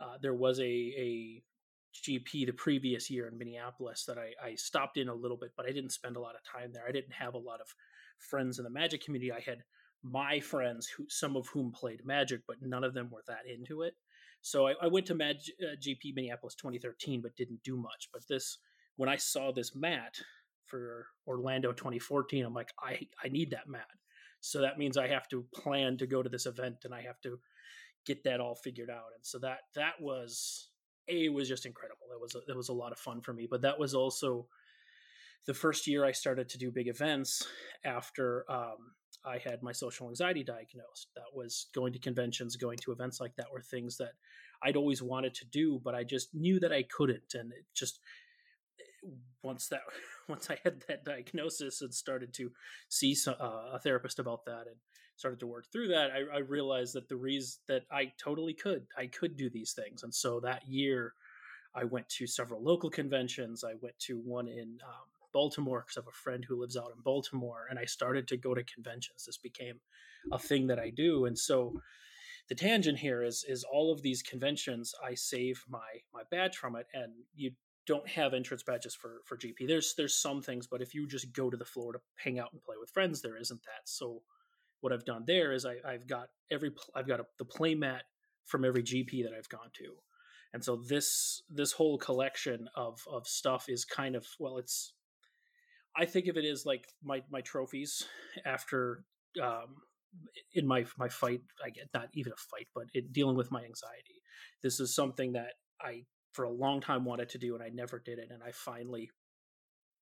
Uh, 0.00 0.16
there 0.20 0.34
was 0.34 0.58
a, 0.60 0.62
a 0.62 1.42
GP 1.94 2.46
the 2.46 2.52
previous 2.52 3.10
year 3.10 3.28
in 3.28 3.38
Minneapolis 3.38 4.04
that 4.06 4.18
I, 4.18 4.32
I, 4.42 4.54
stopped 4.54 4.96
in 4.96 5.08
a 5.08 5.14
little 5.14 5.36
bit, 5.36 5.52
but 5.56 5.66
I 5.66 5.72
didn't 5.72 5.90
spend 5.90 6.16
a 6.16 6.20
lot 6.20 6.34
of 6.34 6.42
time 6.42 6.72
there. 6.72 6.84
I 6.88 6.92
didn't 6.92 7.12
have 7.12 7.34
a 7.34 7.38
lot 7.38 7.60
of 7.60 7.74
friends 8.18 8.58
in 8.58 8.64
the 8.64 8.70
Magic 8.70 9.04
community. 9.04 9.32
I 9.32 9.40
had 9.40 9.62
my 10.02 10.40
friends, 10.40 10.86
who 10.88 11.04
some 11.08 11.36
of 11.36 11.48
whom 11.48 11.70
played 11.72 12.04
Magic, 12.04 12.40
but 12.46 12.56
none 12.62 12.84
of 12.84 12.94
them 12.94 13.10
were 13.10 13.22
that 13.26 13.46
into 13.52 13.82
it. 13.82 13.94
So 14.40 14.66
I, 14.66 14.74
I 14.82 14.88
went 14.88 15.06
to 15.06 15.14
Mag, 15.14 15.36
uh, 15.62 15.76
GP 15.76 16.14
Minneapolis 16.14 16.54
2013, 16.56 17.20
but 17.22 17.36
didn't 17.36 17.62
do 17.62 17.76
much. 17.76 18.08
But 18.12 18.22
this, 18.28 18.58
when 18.96 19.08
I 19.08 19.16
saw 19.16 19.52
this 19.52 19.74
mat 19.74 20.16
for 20.66 21.06
Orlando 21.26 21.72
2014, 21.72 22.44
I'm 22.44 22.54
like, 22.54 22.72
I 22.80 23.06
I 23.22 23.28
need 23.28 23.50
that 23.50 23.68
mat. 23.68 23.86
So 24.40 24.60
that 24.62 24.78
means 24.78 24.96
I 24.96 25.06
have 25.06 25.28
to 25.28 25.44
plan 25.54 25.98
to 25.98 26.06
go 26.06 26.22
to 26.22 26.28
this 26.28 26.46
event, 26.46 26.78
and 26.84 26.92
I 26.92 27.02
have 27.02 27.20
to 27.20 27.38
get 28.04 28.24
that 28.24 28.40
all 28.40 28.56
figured 28.56 28.90
out. 28.90 29.12
And 29.14 29.24
so 29.24 29.38
that 29.38 29.60
that 29.74 30.00
was 30.00 30.68
a 31.08 31.28
was 31.28 31.48
just 31.48 31.66
incredible. 31.66 32.06
That 32.10 32.20
was 32.20 32.34
a, 32.34 32.40
that 32.46 32.56
was 32.56 32.68
a 32.68 32.74
lot 32.74 32.92
of 32.92 32.98
fun 32.98 33.20
for 33.20 33.32
me. 33.32 33.46
But 33.50 33.62
that 33.62 33.78
was 33.78 33.94
also 33.94 34.46
the 35.46 35.54
first 35.54 35.86
year 35.86 36.04
I 36.04 36.12
started 36.12 36.48
to 36.50 36.58
do 36.58 36.70
big 36.70 36.88
events 36.88 37.46
after 37.84 38.44
um, 38.50 38.92
I 39.24 39.38
had 39.38 39.62
my 39.62 39.72
social 39.72 40.08
anxiety 40.08 40.44
diagnosed. 40.44 41.08
That 41.14 41.34
was 41.34 41.66
going 41.74 41.92
to 41.92 41.98
conventions, 41.98 42.56
going 42.56 42.78
to 42.78 42.92
events 42.92 43.20
like 43.20 43.34
that 43.36 43.52
were 43.52 43.62
things 43.62 43.96
that 43.98 44.12
I'd 44.62 44.76
always 44.76 45.02
wanted 45.02 45.34
to 45.34 45.44
do, 45.46 45.80
but 45.82 45.94
I 45.94 46.04
just 46.04 46.34
knew 46.34 46.60
that 46.60 46.72
I 46.72 46.84
couldn't. 46.84 47.34
And 47.34 47.52
it 47.52 47.64
just 47.74 47.98
once 49.42 49.68
that 49.68 49.80
once 50.28 50.50
I 50.50 50.58
had 50.62 50.84
that 50.88 51.04
diagnosis 51.04 51.82
and 51.82 51.92
started 51.92 52.32
to 52.34 52.52
see 52.88 53.14
some, 53.14 53.34
uh, 53.40 53.70
a 53.72 53.80
therapist 53.82 54.18
about 54.18 54.44
that 54.46 54.66
and 54.66 54.76
started 55.16 55.40
to 55.40 55.46
work 55.46 55.66
through 55.70 55.88
that, 55.88 56.10
I, 56.10 56.36
I, 56.36 56.38
realized 56.38 56.94
that 56.94 57.08
the 57.08 57.16
reason 57.16 57.60
that 57.68 57.82
I 57.90 58.12
totally 58.18 58.54
could, 58.54 58.86
I 58.96 59.06
could 59.06 59.36
do 59.36 59.50
these 59.50 59.72
things. 59.72 60.02
And 60.02 60.12
so 60.12 60.40
that 60.40 60.66
year, 60.68 61.14
I 61.74 61.84
went 61.84 62.08
to 62.10 62.26
several 62.26 62.62
local 62.62 62.90
conventions. 62.90 63.64
I 63.64 63.74
went 63.80 63.98
to 64.00 64.18
one 64.18 64.48
in 64.48 64.78
um, 64.84 65.06
Baltimore 65.32 65.80
because 65.80 65.96
I 65.96 66.00
have 66.00 66.08
a 66.08 66.12
friend 66.12 66.44
who 66.44 66.60
lives 66.60 66.76
out 66.76 66.92
in 66.94 67.02
Baltimore, 67.02 67.66
and 67.70 67.78
I 67.78 67.84
started 67.84 68.28
to 68.28 68.36
go 68.36 68.54
to 68.54 68.62
conventions. 68.64 69.24
This 69.24 69.38
became 69.38 69.80
a 70.30 70.38
thing 70.38 70.66
that 70.68 70.78
I 70.78 70.90
do, 70.90 71.24
and 71.26 71.38
so 71.38 71.80
the 72.48 72.54
tangent 72.54 72.98
here 72.98 73.22
is 73.22 73.44
is 73.48 73.64
all 73.64 73.92
of 73.92 74.02
these 74.02 74.22
conventions. 74.22 74.94
I 75.02 75.14
save 75.14 75.64
my 75.68 76.00
my 76.12 76.22
badge 76.30 76.56
from 76.56 76.76
it, 76.76 76.86
and 76.92 77.12
you 77.34 77.52
don't 77.86 78.08
have 78.08 78.34
entrance 78.34 78.62
badges 78.62 78.94
for 78.94 79.22
for 79.24 79.36
GP. 79.36 79.66
There's 79.66 79.94
there's 79.96 80.20
some 80.20 80.42
things, 80.42 80.66
but 80.66 80.82
if 80.82 80.94
you 80.94 81.06
just 81.06 81.32
go 81.32 81.50
to 81.50 81.56
the 81.56 81.64
floor 81.64 81.92
to 81.92 82.00
hang 82.16 82.38
out 82.38 82.52
and 82.52 82.62
play 82.62 82.76
with 82.78 82.90
friends, 82.90 83.22
there 83.22 83.36
isn't 83.36 83.62
that. 83.62 83.82
So 83.88 84.22
what 84.82 84.92
I've 84.92 85.04
done 85.04 85.24
there 85.26 85.52
is 85.52 85.64
I, 85.64 85.76
have 85.90 86.06
got 86.06 86.28
every 86.50 86.72
I've 86.94 87.08
got 87.08 87.20
a, 87.20 87.24
the 87.38 87.44
play 87.44 87.74
mat 87.74 88.02
from 88.44 88.64
every 88.64 88.82
GP 88.82 89.22
that 89.22 89.32
I've 89.36 89.48
gone 89.48 89.70
to, 89.74 89.94
and 90.52 90.62
so 90.62 90.76
this 90.76 91.42
this 91.48 91.72
whole 91.72 91.96
collection 91.96 92.68
of 92.76 93.00
of 93.10 93.26
stuff 93.26 93.66
is 93.68 93.84
kind 93.84 94.14
of 94.16 94.26
well, 94.38 94.58
it's 94.58 94.92
I 95.96 96.04
think 96.04 96.26
of 96.26 96.36
it 96.36 96.44
as 96.44 96.66
like 96.66 96.86
my 97.02 97.22
my 97.30 97.40
trophies 97.40 98.04
after 98.44 99.04
um, 99.40 99.76
in 100.52 100.66
my 100.66 100.84
my 100.98 101.08
fight. 101.08 101.42
I 101.64 101.70
get 101.70 101.88
not 101.94 102.08
even 102.14 102.32
a 102.32 102.36
fight, 102.36 102.66
but 102.74 102.84
it, 102.92 103.12
dealing 103.12 103.36
with 103.36 103.52
my 103.52 103.60
anxiety. 103.60 104.20
This 104.62 104.80
is 104.80 104.94
something 104.94 105.32
that 105.32 105.54
I 105.80 106.04
for 106.32 106.44
a 106.44 106.50
long 106.50 106.80
time 106.80 107.04
wanted 107.04 107.28
to 107.28 107.38
do 107.38 107.54
and 107.54 107.62
I 107.62 107.68
never 107.68 108.00
did 108.04 108.18
it, 108.18 108.28
and 108.30 108.42
I 108.42 108.50
finally 108.52 109.10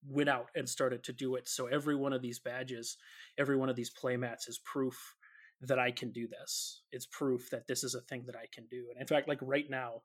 went 0.09 0.29
out 0.29 0.47
and 0.55 0.69
started 0.69 1.05
to 1.05 1.13
do 1.13 1.35
it. 1.35 1.49
So 1.49 1.67
every 1.67 1.97
one 1.97 2.13
of 2.13 2.23
these 2.23 2.39
badges, 2.39 2.97
every 3.39 3.57
one 3.57 3.69
of 3.69 3.77
these 3.77 3.91
playmats 3.91 4.49
is 4.49 4.59
proof 4.65 5.15
that 5.63 5.79
I 5.79 5.91
can 5.91 6.11
do 6.11 6.27
this. 6.27 6.83
It's 6.91 7.07
proof 7.07 7.51
that 7.51 7.67
this 7.67 7.85
is 7.85 7.95
a 7.95 8.01
thing 8.01 8.25
that 8.27 8.37
I 8.37 8.47
can 8.53 8.67
do. 8.71 8.87
And 8.91 9.01
in 9.01 9.07
fact, 9.07 9.29
like 9.29 9.41
right 9.43 9.69
now, 9.69 10.03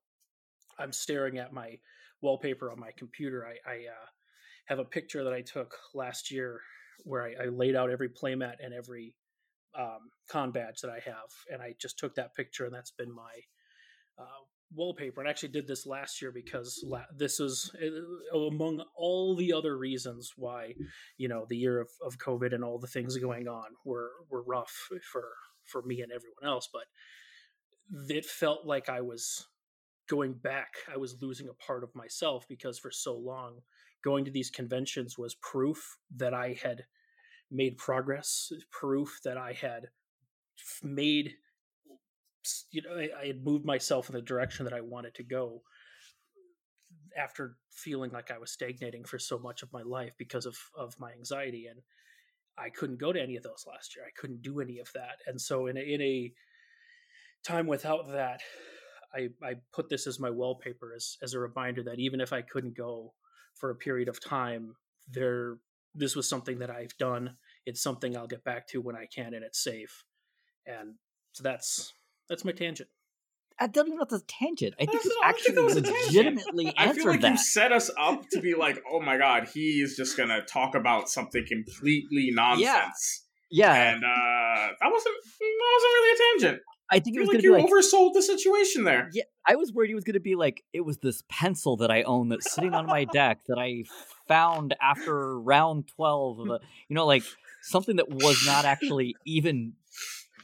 I'm 0.78 0.92
staring 0.92 1.38
at 1.38 1.54
my 1.54 1.80
wallpaper 2.22 2.72
on 2.72 2.80
my 2.80 2.92
computer. 2.98 3.48
I, 3.48 3.70
I 3.70 3.76
uh, 3.76 4.08
have 4.66 4.80
a 4.80 4.86
picture 4.86 5.24
that 5.24 5.34
I 5.34 5.42
took 5.42 5.76
last 5.94 6.32
year 6.32 6.60
where 7.04 7.24
I, 7.24 7.46
I 7.46 7.46
laid 7.48 7.76
out 7.76 7.90
every 7.90 8.10
playmat 8.10 8.56
and 8.62 8.74
every 8.74 9.16
um, 9.78 10.10
con 10.30 10.52
badge 10.52 10.82
that 10.82 10.90
I 10.90 11.00
have, 11.06 11.30
and 11.52 11.62
I 11.62 11.76
just 11.80 12.00
took 12.00 12.16
that 12.16 12.34
picture, 12.34 12.66
and 12.66 12.74
that's 12.74 12.92
been 12.92 13.14
my 13.14 13.42
uh, 14.18 14.44
wallpaper 14.74 15.22
and 15.22 15.28
I 15.28 15.32
actually 15.32 15.50
did 15.50 15.68
this 15.68 15.86
last 15.86 16.22
year 16.22 16.32
because 16.32 16.84
la- 16.86 17.06
this 17.16 17.40
is 17.40 17.72
uh, 17.82 18.38
among 18.38 18.84
all 18.96 19.36
the 19.36 19.54
other 19.54 19.78
reasons 19.78 20.34
why 20.36 20.74
you 21.18 21.28
know 21.28 21.46
the 21.48 21.58
year 21.58 21.80
of, 21.80 21.90
of 22.06 22.18
covid 22.18 22.54
and 22.54 22.64
all 22.64 22.80
the 22.80 22.88
things 22.88 23.18
going 23.18 23.48
on 23.48 23.66
were 23.86 24.12
were 24.30 24.44
rough 24.44 24.90
for 25.12 25.24
for 25.64 25.82
me 25.84 26.02
and 26.02 26.12
everyone 26.12 26.44
else 26.46 26.68
but 26.72 26.84
it 28.10 28.26
felt 28.26 28.66
like 28.66 28.90
i 28.90 29.02
was 29.02 29.48
going 30.08 30.34
back. 30.34 30.76
I 30.92 30.98
was 30.98 31.22
losing 31.22 31.50
a 31.50 31.54
part 31.54 31.84
of 31.84 31.96
myself 31.96 32.46
because 32.48 32.78
for 32.78 32.92
so 32.92 33.16
long 33.16 33.62
going 34.04 34.26
to 34.26 34.32
these 34.32 34.52
conventions 34.52 35.18
was 35.18 35.36
proof 35.36 35.98
that 36.16 36.34
i 36.34 36.56
had 36.62 36.84
made 37.52 37.78
progress 37.78 38.52
proof 38.72 39.20
that 39.24 39.36
i 39.36 39.52
had 39.52 39.88
made 40.84 41.34
you 42.72 42.82
know 42.82 42.96
I, 42.96 43.10
I, 43.22 43.28
had 43.28 43.44
moved 43.44 43.66
myself 43.66 44.10
in 44.10 44.16
the 44.16 44.22
direction 44.22 44.66
that 44.66 44.74
I 44.74 44.82
wanted 44.82 45.16
to 45.16 45.24
go 45.24 45.62
after 47.18 47.58
feeling 47.72 48.12
like 48.12 48.32
I 48.32 48.38
was 48.38 48.52
stagnating 48.52 49.06
for 49.06 49.20
so 49.20 49.40
much 49.40 49.64
of 49.64 49.72
my 49.72 49.82
life 49.82 50.14
because 50.18 50.46
of 50.46 50.58
of 50.78 51.00
my 51.00 51.12
anxiety 51.12 51.68
and 51.68 51.82
I 52.58 52.70
couldn't 52.70 53.00
go 53.00 53.12
to 53.12 53.22
any 53.22 53.36
of 53.36 53.44
those 53.44 53.66
last 53.68 53.96
year. 53.96 54.06
I 54.06 54.16
couldn't 54.20 54.42
do 54.42 54.62
any 54.62 54.80
of 54.80 54.90
that. 54.94 55.18
And 55.28 55.40
so 55.40 55.68
in 55.68 55.78
a, 55.78 55.82
in 55.82 56.02
a 56.02 56.32
time 57.44 57.68
without 57.68 58.12
that, 58.12 58.42
I, 59.14 59.30
I 59.44 59.56
put 59.74 59.90
this 59.90 60.08
as 60.08 60.20
my 60.20 60.30
wallpaper 60.30 60.94
as, 60.96 61.18
as 61.22 61.34
a 61.34 61.40
reminder 61.40 61.84
that 61.84 62.00
even 62.00 62.22
if 62.22 62.34
I 62.34 62.42
couldn't 62.42 62.78
go 62.78 63.14
for 63.54 63.70
a 63.70 63.76
period 63.76 64.10
of 64.10 64.24
time, 64.24 64.76
there 65.10 65.58
this 65.98 66.16
was 66.16 66.28
something 66.28 66.60
that 66.60 66.70
I've 66.70 66.98
done. 66.98 67.38
It's 67.66 67.82
something 67.82 68.18
I'll 68.18 68.28
get 68.28 68.44
back 68.44 68.68
to 68.70 68.82
when 68.82 68.98
I 68.98 69.06
can 69.14 69.34
and 69.34 69.46
it's 69.46 69.64
safe. 69.64 70.04
And 70.66 70.96
so 71.32 71.44
that's 71.44 71.94
that's 72.30 72.46
my 72.46 72.52
tangent. 72.52 72.90
I 73.60 73.68
don't 73.68 73.88
even 73.88 73.98
know 73.98 74.04
if 74.04 74.10
that's 74.10 74.24
a 74.24 74.26
tangent. 74.26 74.76
I 74.82 74.86
think 74.86 75.04
you 75.04 75.22
actually 75.24 75.56
legitimately 75.56 76.68
answered 76.78 76.78
I 76.78 76.94
feel 76.94 77.06
like 77.08 77.22
that. 77.22 77.32
you 77.32 77.38
set 77.38 77.72
us 77.72 77.90
up 78.00 78.24
to 78.32 78.42
be 78.42 78.54
like, 78.54 78.82
oh 78.92 79.00
my 79.00 79.18
god, 79.18 79.48
he's 79.54 79.96
just 79.96 80.18
gonna 80.18 80.42
talk 80.42 80.76
about 80.76 81.10
something 81.10 81.46
completely 81.48 82.32
nonsense. 82.32 83.26
Yeah, 83.50 83.74
yeah. 83.74 83.92
and 83.92 84.04
uh, 84.04 84.74
that 84.82 84.92
wasn't 84.92 85.16
that 85.40 85.74
wasn't 85.74 85.94
really 85.94 86.12
a 86.12 86.40
tangent. 86.40 86.62
I 86.92 87.00
think 87.00 87.16
it 87.16 87.20
was 87.20 87.30
like 87.30 87.42
you 87.42 87.54
like, 87.54 87.66
oversold 87.66 88.14
the 88.14 88.22
situation 88.22 88.84
there. 88.84 89.10
Yeah, 89.12 89.24
I 89.48 89.56
was 89.56 89.74
worried 89.74 89.90
it 89.90 89.96
was 89.96 90.04
going 90.04 90.14
to 90.14 90.20
be 90.20 90.36
like 90.36 90.64
it 90.72 90.82
was 90.82 90.98
this 91.00 91.24
pencil 91.30 91.78
that 91.78 91.90
I 91.90 92.04
own 92.04 92.30
that's 92.30 92.54
sitting 92.54 92.74
on 92.74 92.86
my 92.86 93.06
deck 93.06 93.40
that 93.48 93.58
I 93.58 93.86
found 94.28 94.76
after 94.82 95.40
round 95.40 95.88
twelve. 95.96 96.40
Of 96.40 96.50
a, 96.50 96.60
you 96.88 96.96
know, 96.96 97.06
like 97.06 97.24
something 97.64 97.96
that 97.96 98.10
was 98.10 98.44
not 98.46 98.66
actually 98.66 99.16
even 99.26 99.74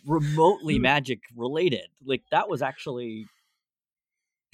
remotely 0.05 0.77
hmm. 0.77 0.83
magic 0.83 1.19
related. 1.35 1.87
Like 2.05 2.23
that 2.31 2.49
was 2.49 2.61
actually 2.61 3.25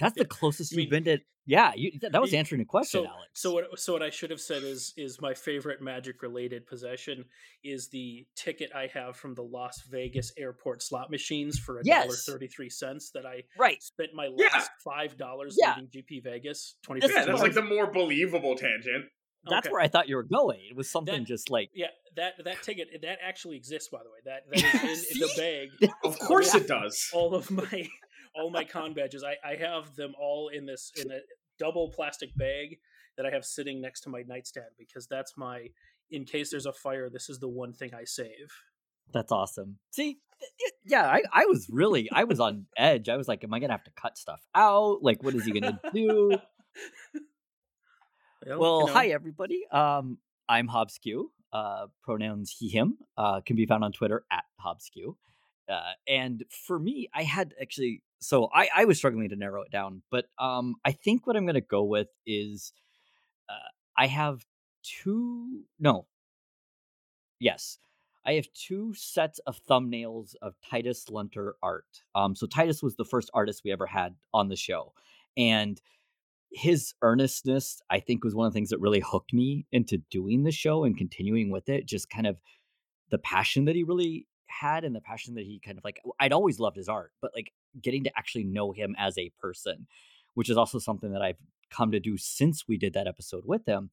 That's 0.00 0.16
the 0.16 0.24
closest 0.24 0.72
You 0.72 0.82
you've 0.82 0.90
been 0.90 1.04
to. 1.04 1.18
Yeah, 1.46 1.72
you, 1.74 1.92
th- 1.92 2.12
that 2.12 2.20
was 2.20 2.34
answering 2.34 2.60
a 2.60 2.66
question, 2.66 3.04
so, 3.04 3.10
Alex. 3.10 3.30
so 3.32 3.52
what? 3.54 3.78
So 3.78 3.94
what 3.94 4.02
I 4.02 4.10
should 4.10 4.30
have 4.30 4.40
said 4.40 4.62
is 4.62 4.92
is 4.98 5.18
my 5.18 5.32
favorite 5.32 5.80
magic 5.80 6.20
related 6.20 6.66
possession 6.66 7.24
is 7.64 7.88
the 7.88 8.26
ticket 8.36 8.70
I 8.76 8.90
have 8.92 9.16
from 9.16 9.34
the 9.34 9.42
Las 9.42 9.82
Vegas 9.90 10.30
airport 10.36 10.82
slot 10.82 11.10
machines 11.10 11.58
for 11.58 11.80
a 11.80 11.84
dollar 11.84 12.04
Yes. 12.04 12.26
thirty 12.26 12.48
three 12.48 12.68
cents 12.68 13.12
that 13.14 13.24
I 13.24 13.44
right. 13.56 13.82
spent 13.82 14.10
my 14.12 14.28
Yeah. 14.36 14.48
last 14.52 14.70
five 14.84 15.16
dollars 15.16 15.56
Yeah. 15.58 15.76
leaving 15.76 15.88
GP 15.88 16.22
Vegas 16.22 16.76
twenty. 16.82 17.00
Yeah, 17.06 17.24
that's 17.24 17.40
like 17.40 17.54
the 17.54 17.62
more 17.62 17.90
believable 17.90 18.54
tangent. 18.54 19.06
That's 19.48 19.66
Okay. 19.66 19.72
where 19.72 19.80
I 19.82 19.88
thought 19.88 20.08
you 20.08 20.16
were 20.16 20.22
going. 20.22 20.60
It 20.70 20.76
was 20.76 20.90
something 20.90 21.20
That- 21.20 21.26
just 21.26 21.50
like 21.50 21.70
Yeah, 21.74 21.88
that 22.16 22.34
that 22.44 22.62
ticket 22.62 22.88
eh, 22.94 22.98
that 23.02 23.18
actually 23.22 23.56
exists 23.56 23.88
by 23.90 23.98
the 24.02 24.10
way. 24.10 24.18
That 24.24 24.42
that 24.50 24.84
is 24.84 25.04
in, 25.10 25.22
in 25.22 25.28
the 25.28 25.68
bag. 25.80 25.90
Of 26.04 26.18
course 26.18 26.54
Yeah. 26.54 26.60
it 26.60 26.68
does. 26.68 27.08
All 27.12 27.34
of 27.34 27.50
my 27.50 27.88
all 28.34 28.50
my 28.50 28.64
con 28.64 28.94
badges. 28.94 29.24
I 29.24 29.36
I 29.44 29.56
have 29.56 29.94
them 29.96 30.14
all 30.20 30.48
in 30.48 30.66
this 30.66 30.92
in 30.96 31.10
a 31.10 31.20
double 31.58 31.90
plastic 31.90 32.30
bag 32.36 32.78
that 33.16 33.26
I 33.26 33.30
have 33.30 33.44
sitting 33.44 33.80
next 33.80 34.02
to 34.02 34.08
my 34.10 34.22
nightstand 34.26 34.68
because 34.78 35.06
that's 35.08 35.36
my 35.36 35.68
in 36.10 36.24
case 36.24 36.50
there's 36.50 36.66
a 36.66 36.72
fire. 36.72 37.10
This 37.10 37.28
is 37.28 37.38
the 37.40 37.48
one 37.48 37.72
thing 37.72 37.92
I 37.94 38.04
save. 38.04 38.50
That's 39.12 39.32
awesome. 39.32 39.78
See, 39.90 40.18
yeah, 40.86 41.06
I, 41.06 41.22
I 41.32 41.46
was 41.46 41.66
really, 41.70 42.10
I 42.12 42.24
was 42.24 42.40
on 42.40 42.66
edge. 42.76 43.08
I 43.08 43.16
was 43.16 43.26
like, 43.26 43.42
am 43.42 43.52
I 43.54 43.58
gonna 43.58 43.72
have 43.72 43.84
to 43.84 43.90
cut 44.00 44.16
stuff 44.18 44.40
out? 44.54 44.98
Like, 45.02 45.22
what 45.22 45.34
is 45.34 45.44
he 45.46 45.52
gonna 45.58 45.80
do? 45.92 46.36
well, 48.46 48.80
you 48.80 48.86
know, 48.86 48.92
hi 48.92 49.08
everybody. 49.08 49.66
Um, 49.70 50.18
I'm 50.48 50.68
Hobskew. 50.68 51.24
Uh, 51.52 51.86
pronouns 52.02 52.54
he 52.58 52.68
him. 52.68 52.98
Uh, 53.16 53.40
can 53.40 53.56
be 53.56 53.66
found 53.66 53.84
on 53.84 53.92
Twitter 53.92 54.24
at 54.30 54.44
Hobskew. 54.64 55.16
Uh, 55.68 55.92
and 56.06 56.44
for 56.50 56.78
me, 56.78 57.08
I 57.14 57.22
had 57.22 57.54
actually, 57.60 58.02
so 58.20 58.48
I 58.54 58.68
I 58.74 58.84
was 58.86 58.96
struggling 58.96 59.28
to 59.30 59.36
narrow 59.36 59.62
it 59.62 59.70
down, 59.70 60.02
but 60.10 60.26
um, 60.38 60.76
I 60.84 60.92
think 60.92 61.26
what 61.26 61.36
I'm 61.36 61.46
gonna 61.46 61.60
go 61.60 61.84
with 61.84 62.08
is, 62.26 62.72
uh, 63.48 63.68
I 63.96 64.06
have 64.06 64.44
two. 64.82 65.64
No. 65.78 66.06
Yes, 67.40 67.78
I 68.26 68.32
have 68.34 68.46
two 68.52 68.94
sets 68.94 69.38
of 69.40 69.60
thumbnails 69.64 70.34
of 70.42 70.54
Titus 70.68 71.08
Lunter 71.08 71.54
art. 71.62 72.02
Um, 72.14 72.34
so 72.34 72.46
Titus 72.46 72.82
was 72.82 72.96
the 72.96 73.04
first 73.04 73.30
artist 73.32 73.62
we 73.64 73.70
ever 73.72 73.86
had 73.86 74.14
on 74.32 74.48
the 74.48 74.56
show, 74.56 74.92
and 75.36 75.80
his 76.50 76.94
earnestness, 77.02 77.82
I 77.90 78.00
think, 78.00 78.24
was 78.24 78.34
one 78.34 78.46
of 78.46 78.52
the 78.52 78.56
things 78.56 78.70
that 78.70 78.80
really 78.80 79.00
hooked 79.00 79.32
me 79.32 79.66
into 79.70 79.98
doing 80.10 80.44
the 80.44 80.52
show 80.52 80.84
and 80.84 80.96
continuing 80.96 81.50
with 81.50 81.68
it. 81.68 81.86
Just 81.86 82.10
kind 82.10 82.26
of 82.26 82.38
the 83.10 83.18
passion 83.18 83.66
that 83.66 83.76
he 83.76 83.84
really 83.84 84.26
had 84.46 84.84
and 84.84 84.94
the 84.94 85.00
passion 85.00 85.34
that 85.34 85.44
he 85.44 85.60
kind 85.64 85.78
of 85.78 85.84
like. 85.84 86.00
I'd 86.18 86.32
always 86.32 86.58
loved 86.58 86.76
his 86.76 86.88
art, 86.88 87.12
but 87.20 87.32
like 87.34 87.52
getting 87.80 88.04
to 88.04 88.12
actually 88.16 88.44
know 88.44 88.72
him 88.72 88.94
as 88.98 89.18
a 89.18 89.32
person, 89.40 89.86
which 90.34 90.50
is 90.50 90.56
also 90.56 90.78
something 90.78 91.12
that 91.12 91.22
I've 91.22 91.36
come 91.70 91.90
to 91.92 92.00
do 92.00 92.16
since 92.16 92.66
we 92.66 92.78
did 92.78 92.94
that 92.94 93.06
episode 93.06 93.44
with 93.46 93.66
him. 93.66 93.90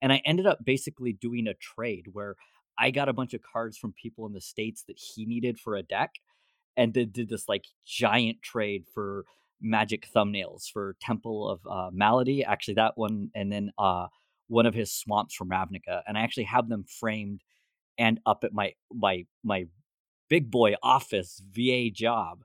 And 0.00 0.12
I 0.12 0.22
ended 0.24 0.46
up 0.46 0.64
basically 0.64 1.12
doing 1.12 1.46
a 1.46 1.54
trade 1.54 2.06
where 2.12 2.36
I 2.78 2.90
got 2.90 3.08
a 3.08 3.12
bunch 3.12 3.34
of 3.34 3.42
cards 3.42 3.76
from 3.76 3.92
people 3.92 4.24
in 4.26 4.32
the 4.32 4.40
states 4.40 4.84
that 4.86 4.98
he 4.98 5.26
needed 5.26 5.58
for 5.58 5.74
a 5.74 5.82
deck, 5.82 6.14
and 6.76 6.94
then 6.94 7.10
did 7.10 7.28
this 7.28 7.48
like 7.48 7.64
giant 7.84 8.40
trade 8.40 8.84
for 8.94 9.24
magic 9.60 10.06
thumbnails 10.14 10.70
for 10.70 10.96
Temple 11.00 11.48
of 11.48 11.60
uh, 11.70 11.90
Malady. 11.92 12.44
Actually, 12.44 12.74
that 12.74 12.92
one, 12.96 13.30
and 13.34 13.52
then 13.52 13.70
uh, 13.78 14.06
one 14.48 14.66
of 14.66 14.74
his 14.74 14.92
swamps 14.92 15.34
from 15.34 15.50
Ravnica, 15.50 16.02
and 16.06 16.16
I 16.16 16.22
actually 16.22 16.44
have 16.44 16.68
them 16.68 16.84
framed 16.84 17.42
and 17.98 18.20
up 18.26 18.44
at 18.44 18.52
my 18.52 18.74
my 18.92 19.26
my 19.42 19.66
big 20.28 20.50
boy 20.50 20.74
office 20.82 21.42
VA 21.52 21.90
job, 21.90 22.42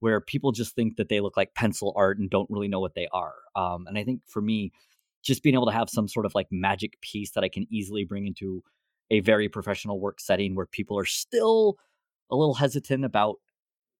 where 0.00 0.20
people 0.20 0.52
just 0.52 0.74
think 0.74 0.96
that 0.96 1.08
they 1.08 1.20
look 1.20 1.36
like 1.36 1.54
pencil 1.54 1.92
art 1.96 2.18
and 2.18 2.30
don't 2.30 2.50
really 2.50 2.68
know 2.68 2.80
what 2.80 2.94
they 2.94 3.08
are. 3.12 3.34
Um, 3.54 3.86
and 3.86 3.98
I 3.98 4.04
think 4.04 4.22
for 4.26 4.42
me, 4.42 4.72
just 5.22 5.42
being 5.42 5.54
able 5.54 5.66
to 5.66 5.72
have 5.72 5.90
some 5.90 6.08
sort 6.08 6.26
of 6.26 6.34
like 6.34 6.48
magic 6.50 7.00
piece 7.00 7.32
that 7.32 7.44
I 7.44 7.48
can 7.48 7.66
easily 7.70 8.04
bring 8.04 8.26
into 8.26 8.62
a 9.10 9.20
very 9.20 9.48
professional 9.48 10.00
work 10.00 10.20
setting 10.20 10.54
where 10.54 10.66
people 10.66 10.98
are 10.98 11.04
still 11.04 11.76
a 12.30 12.36
little 12.36 12.54
hesitant 12.54 13.04
about 13.04 13.36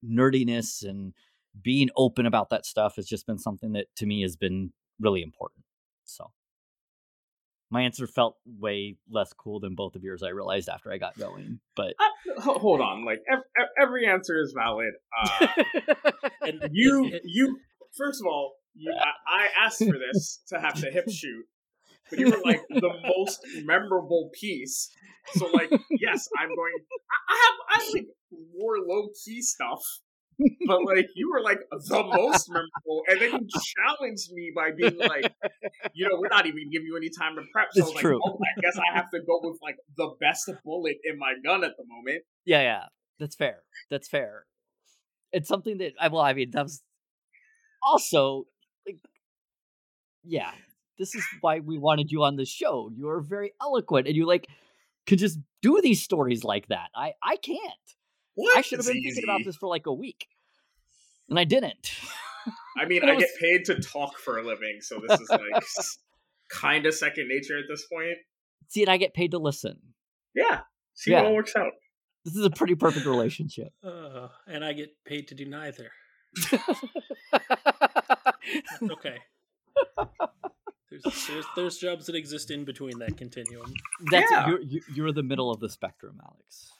nerdiness 0.04 0.84
and 0.84 1.12
being 1.62 1.90
open 1.96 2.26
about 2.26 2.50
that 2.50 2.66
stuff 2.66 2.96
has 2.96 3.06
just 3.06 3.26
been 3.26 3.38
something 3.38 3.72
that 3.72 3.86
to 3.96 4.06
me 4.06 4.22
has 4.22 4.36
been 4.36 4.72
really 5.00 5.22
important. 5.22 5.64
So 6.04 6.30
my 7.70 7.82
answer 7.82 8.06
felt 8.06 8.36
way 8.46 8.96
less 9.10 9.32
cool 9.32 9.58
than 9.60 9.74
both 9.74 9.96
of 9.96 10.02
yours. 10.04 10.22
I 10.22 10.28
realized 10.28 10.68
after 10.68 10.92
I 10.92 10.98
got 10.98 11.18
going, 11.18 11.60
but 11.74 11.94
Uh, 11.98 12.42
hold 12.58 12.80
on, 12.80 13.04
like 13.04 13.20
ev- 13.30 13.40
ev- 13.58 13.68
every 13.80 14.06
answer 14.06 14.40
is 14.40 14.54
valid. 14.56 14.92
Uh, 15.20 15.46
and 16.42 16.60
you, 16.70 17.18
you. 17.24 17.58
First 17.96 18.20
of 18.20 18.26
all, 18.26 18.54
you, 18.74 18.92
I, 18.94 19.44
I 19.44 19.64
asked 19.64 19.78
for 19.78 19.98
this 19.98 20.42
to 20.48 20.60
have 20.60 20.80
the 20.80 20.90
hip 20.90 21.06
shoot, 21.10 21.44
but 22.10 22.18
you 22.18 22.26
were 22.30 22.40
like 22.44 22.62
the 22.68 22.90
most 23.16 23.40
memorable 23.64 24.30
piece. 24.38 24.90
So, 25.32 25.46
like, 25.46 25.70
yes, 25.90 26.28
I'm 26.38 26.54
going. 26.54 26.72
I, 27.10 27.32
I 27.32 27.36
have, 27.42 27.54
I 27.80 27.84
have 27.84 27.94
like 27.94 28.06
more 28.56 28.76
low 28.86 29.08
key 29.24 29.42
stuff, 29.42 29.82
but 30.66 30.84
like 30.84 31.08
you 31.14 31.30
were 31.30 31.40
like 31.42 31.58
the 31.70 32.02
most 32.02 32.48
memorable, 32.50 33.02
and 33.08 33.20
then 33.20 33.32
you 33.32 33.48
challenged 33.76 34.30
me 34.32 34.52
by 34.54 34.70
being 34.70 34.96
like, 34.98 35.32
you 35.94 36.08
know, 36.08 36.18
we're 36.18 36.28
not 36.28 36.46
even 36.46 36.70
giving 36.70 36.86
you 36.86 36.96
any 36.96 37.08
time 37.10 37.36
to 37.36 37.42
prep. 37.52 37.68
So 37.72 37.82
I 37.82 37.86
It's 37.86 37.94
like, 37.94 38.02
true. 38.02 38.20
oh, 38.24 38.38
I 38.40 38.60
guess 38.60 38.78
I 38.78 38.94
have 38.96 39.10
to 39.12 39.20
go 39.20 39.40
with 39.42 39.58
like 39.62 39.76
the 39.96 40.10
best 40.20 40.50
bullet 40.64 40.96
in 41.04 41.18
my 41.18 41.34
gun 41.44 41.64
at 41.64 41.72
the 41.76 41.84
moment. 41.88 42.22
yeah, 42.44 42.60
yeah, 42.62 42.84
that's 43.18 43.34
fair. 43.36 43.62
That's 43.90 44.08
fair. 44.08 44.44
It's 45.32 45.48
something 45.48 45.78
that 45.78 45.92
I 46.00 46.08
well, 46.08 46.22
I 46.22 46.32
mean, 46.34 46.50
that 46.52 46.62
was 46.64 46.82
also 47.82 48.46
like, 48.86 48.98
yeah. 50.24 50.50
This 50.98 51.14
is 51.14 51.24
why 51.42 51.60
we 51.60 51.76
wanted 51.76 52.10
you 52.10 52.22
on 52.22 52.36
the 52.36 52.46
show. 52.46 52.90
You 52.96 53.08
are 53.10 53.20
very 53.20 53.52
eloquent, 53.60 54.06
and 54.06 54.16
you 54.16 54.26
like 54.26 54.46
could 55.06 55.18
just 55.18 55.38
do 55.60 55.80
these 55.82 56.02
stories 56.02 56.42
like 56.42 56.68
that. 56.68 56.88
I 56.94 57.12
I 57.22 57.36
can't. 57.36 57.60
What? 58.36 58.56
I 58.56 58.60
should 58.60 58.78
have 58.78 58.86
It's 58.86 58.92
been 58.94 59.02
thinking 59.02 59.24
about 59.24 59.40
this 59.44 59.56
for 59.56 59.68
like 59.68 59.86
a 59.86 59.92
week, 59.92 60.28
and 61.28 61.38
I 61.38 61.44
didn't. 61.44 61.90
I 62.78 62.84
mean, 62.86 63.00
But 63.00 63.08
it 63.08 63.16
I 63.16 63.18
get 63.18 63.30
paid 63.40 63.64
to 63.66 63.80
talk 63.80 64.18
for 64.18 64.38
a 64.38 64.42
living, 64.46 64.78
so 64.80 65.00
this 65.08 65.18
is 65.20 65.28
like 65.28 65.40
kind 66.48 66.86
of 66.86 66.94
second 66.94 67.28
nature 67.28 67.58
at 67.58 67.64
this 67.68 67.84
point. 67.86 68.16
See, 68.68 68.82
and 68.82 68.90
I 68.90 68.96
get 68.98 69.14
paid 69.14 69.32
to 69.32 69.38
listen. 69.38 69.78
Yeah, 70.34 70.60
see 70.94 71.10
Yeah. 71.10 71.22
what 71.22 71.26
all 71.26 71.34
works 71.34 71.56
out. 71.56 71.72
This 72.24 72.36
is 72.36 72.44
a 72.44 72.50
pretty 72.50 72.74
perfect 72.74 73.06
relationship. 73.06 73.72
uh, 73.84 74.28
and 74.46 74.64
I 74.64 74.72
get 74.74 74.90
paid 75.04 75.28
to 75.28 75.34
do 75.34 75.44
neither. 75.46 75.90
Okay. 78.82 79.16
There's, 80.90 81.26
there's 81.26 81.44
there's 81.56 81.78
jobs 81.78 82.06
that 82.06 82.14
exist 82.14 82.50
in 82.50 82.64
between 82.64 82.98
that 83.00 83.16
continuum. 83.16 83.72
That's 84.10 84.30
Yeah. 84.30 84.48
you're 84.48 84.82
you're 84.94 85.12
the 85.12 85.22
middle 85.22 85.50
of 85.50 85.60
the 85.60 85.68
spectrum, 85.68 86.20
Alex. 86.24 86.72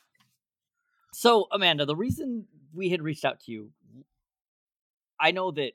So, 1.18 1.46
Amanda, 1.50 1.86
the 1.86 1.96
reason 1.96 2.44
we 2.74 2.90
had 2.90 3.00
reached 3.00 3.24
out 3.24 3.40
to 3.40 3.50
you, 3.50 3.70
I 5.18 5.30
know 5.30 5.50
that 5.50 5.72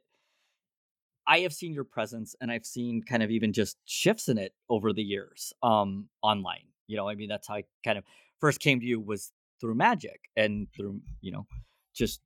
I 1.26 1.40
have 1.40 1.52
seen 1.52 1.74
your 1.74 1.84
presence 1.84 2.36
and 2.40 2.52
I've 2.52 2.64
seen 2.64 3.02
kind 3.02 3.24
of 3.24 3.32
even 3.32 3.52
just 3.52 3.78
shifts 3.86 4.30
in 4.30 4.38
it 4.38 4.54
over 4.70 4.94
the 4.94 5.02
years 5.02 5.52
um 5.64 6.10
online. 6.22 6.68
You 6.86 6.96
know, 6.96 7.10
I 7.10 7.16
mean 7.16 7.28
that's 7.28 7.48
how 7.48 7.56
I 7.56 7.64
kind 7.84 7.98
of 7.98 8.04
first 8.40 8.60
came 8.60 8.82
to 8.82 8.86
you 8.86 9.00
was 9.00 9.32
through 9.60 9.74
magic 9.74 10.30
and 10.38 10.68
through, 10.78 11.02
you 11.22 11.32
know, 11.32 11.48
just 11.96 12.22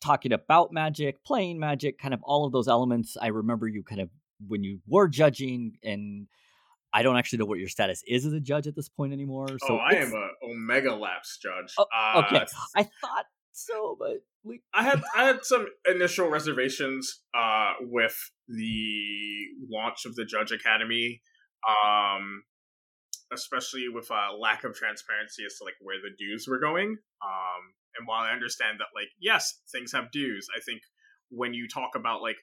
talking 0.00 0.32
about 0.32 0.72
magic, 0.72 1.24
playing 1.24 1.58
magic, 1.58 1.98
kind 1.98 2.14
of 2.14 2.22
all 2.22 2.46
of 2.46 2.52
those 2.52 2.68
elements. 2.68 3.16
I 3.20 3.26
remember 3.26 3.66
you 3.66 3.82
kind 3.82 4.00
of 4.00 4.08
when 4.46 4.62
you 4.62 4.78
were 4.86 5.08
judging 5.08 5.78
and 5.82 6.28
I 6.92 7.02
don't 7.02 7.16
actually 7.16 7.40
know 7.40 7.46
what 7.46 7.58
your 7.58 7.68
status 7.68 8.02
is 8.06 8.24
as 8.24 8.32
a 8.32 8.40
judge 8.40 8.66
at 8.66 8.74
this 8.74 8.88
point 8.88 9.12
anymore. 9.12 9.48
So 9.48 9.56
oh, 9.70 9.76
I 9.76 9.94
am 9.96 10.12
a 10.12 10.46
Omega 10.46 10.94
Lapse 10.94 11.38
judge. 11.42 11.74
Oh, 11.78 11.86
uh, 11.94 12.22
okay. 12.24 12.46
I 12.74 12.82
thought 12.82 13.26
so, 13.52 13.96
but 13.98 14.22
we 14.44 14.62
I 14.74 14.82
had 14.82 15.02
I 15.14 15.24
had 15.24 15.44
some 15.44 15.66
initial 15.88 16.28
reservations 16.28 17.22
uh, 17.34 17.72
with 17.80 18.16
the 18.48 19.46
launch 19.70 20.04
of 20.06 20.14
the 20.14 20.24
Judge 20.24 20.52
Academy, 20.52 21.22
um, 21.68 22.44
especially 23.32 23.88
with 23.88 24.10
uh, 24.10 24.36
lack 24.38 24.64
of 24.64 24.74
transparency 24.74 25.44
as 25.44 25.56
to 25.56 25.64
like 25.64 25.74
where 25.80 25.96
the 25.96 26.14
dues 26.16 26.46
were 26.48 26.60
going. 26.60 26.96
Um, 27.22 27.62
and 27.98 28.06
while 28.06 28.20
I 28.20 28.30
understand 28.30 28.78
that, 28.80 28.88
like, 28.94 29.08
yes, 29.18 29.60
things 29.72 29.92
have 29.92 30.10
dues, 30.10 30.48
I 30.54 30.60
think 30.60 30.82
when 31.30 31.54
you 31.54 31.66
talk 31.66 31.96
about 31.96 32.22
like, 32.22 32.36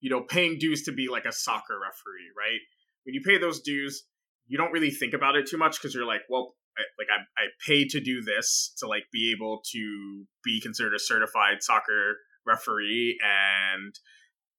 you 0.00 0.10
know, 0.10 0.22
paying 0.22 0.58
dues 0.58 0.82
to 0.84 0.92
be 0.92 1.08
like 1.08 1.24
a 1.24 1.32
soccer 1.32 1.78
referee, 1.80 2.30
right? 2.36 2.60
When 3.06 3.14
you 3.14 3.22
pay 3.24 3.38
those 3.38 3.60
dues, 3.60 4.04
you 4.46 4.58
don't 4.58 4.72
really 4.72 4.90
think 4.90 5.14
about 5.14 5.36
it 5.36 5.46
too 5.46 5.56
much 5.56 5.80
because 5.80 5.94
you're 5.94 6.06
like, 6.06 6.22
well, 6.28 6.54
I, 6.76 6.82
like 6.98 7.08
I, 7.10 7.42
I 7.42 7.46
paid 7.66 7.90
to 7.90 8.00
do 8.00 8.20
this 8.22 8.74
to 8.78 8.86
like 8.86 9.04
be 9.12 9.32
able 9.32 9.62
to 9.72 10.24
be 10.44 10.60
considered 10.60 10.94
a 10.94 10.98
certified 10.98 11.62
soccer 11.62 12.18
referee 12.46 13.18
and 13.24 13.94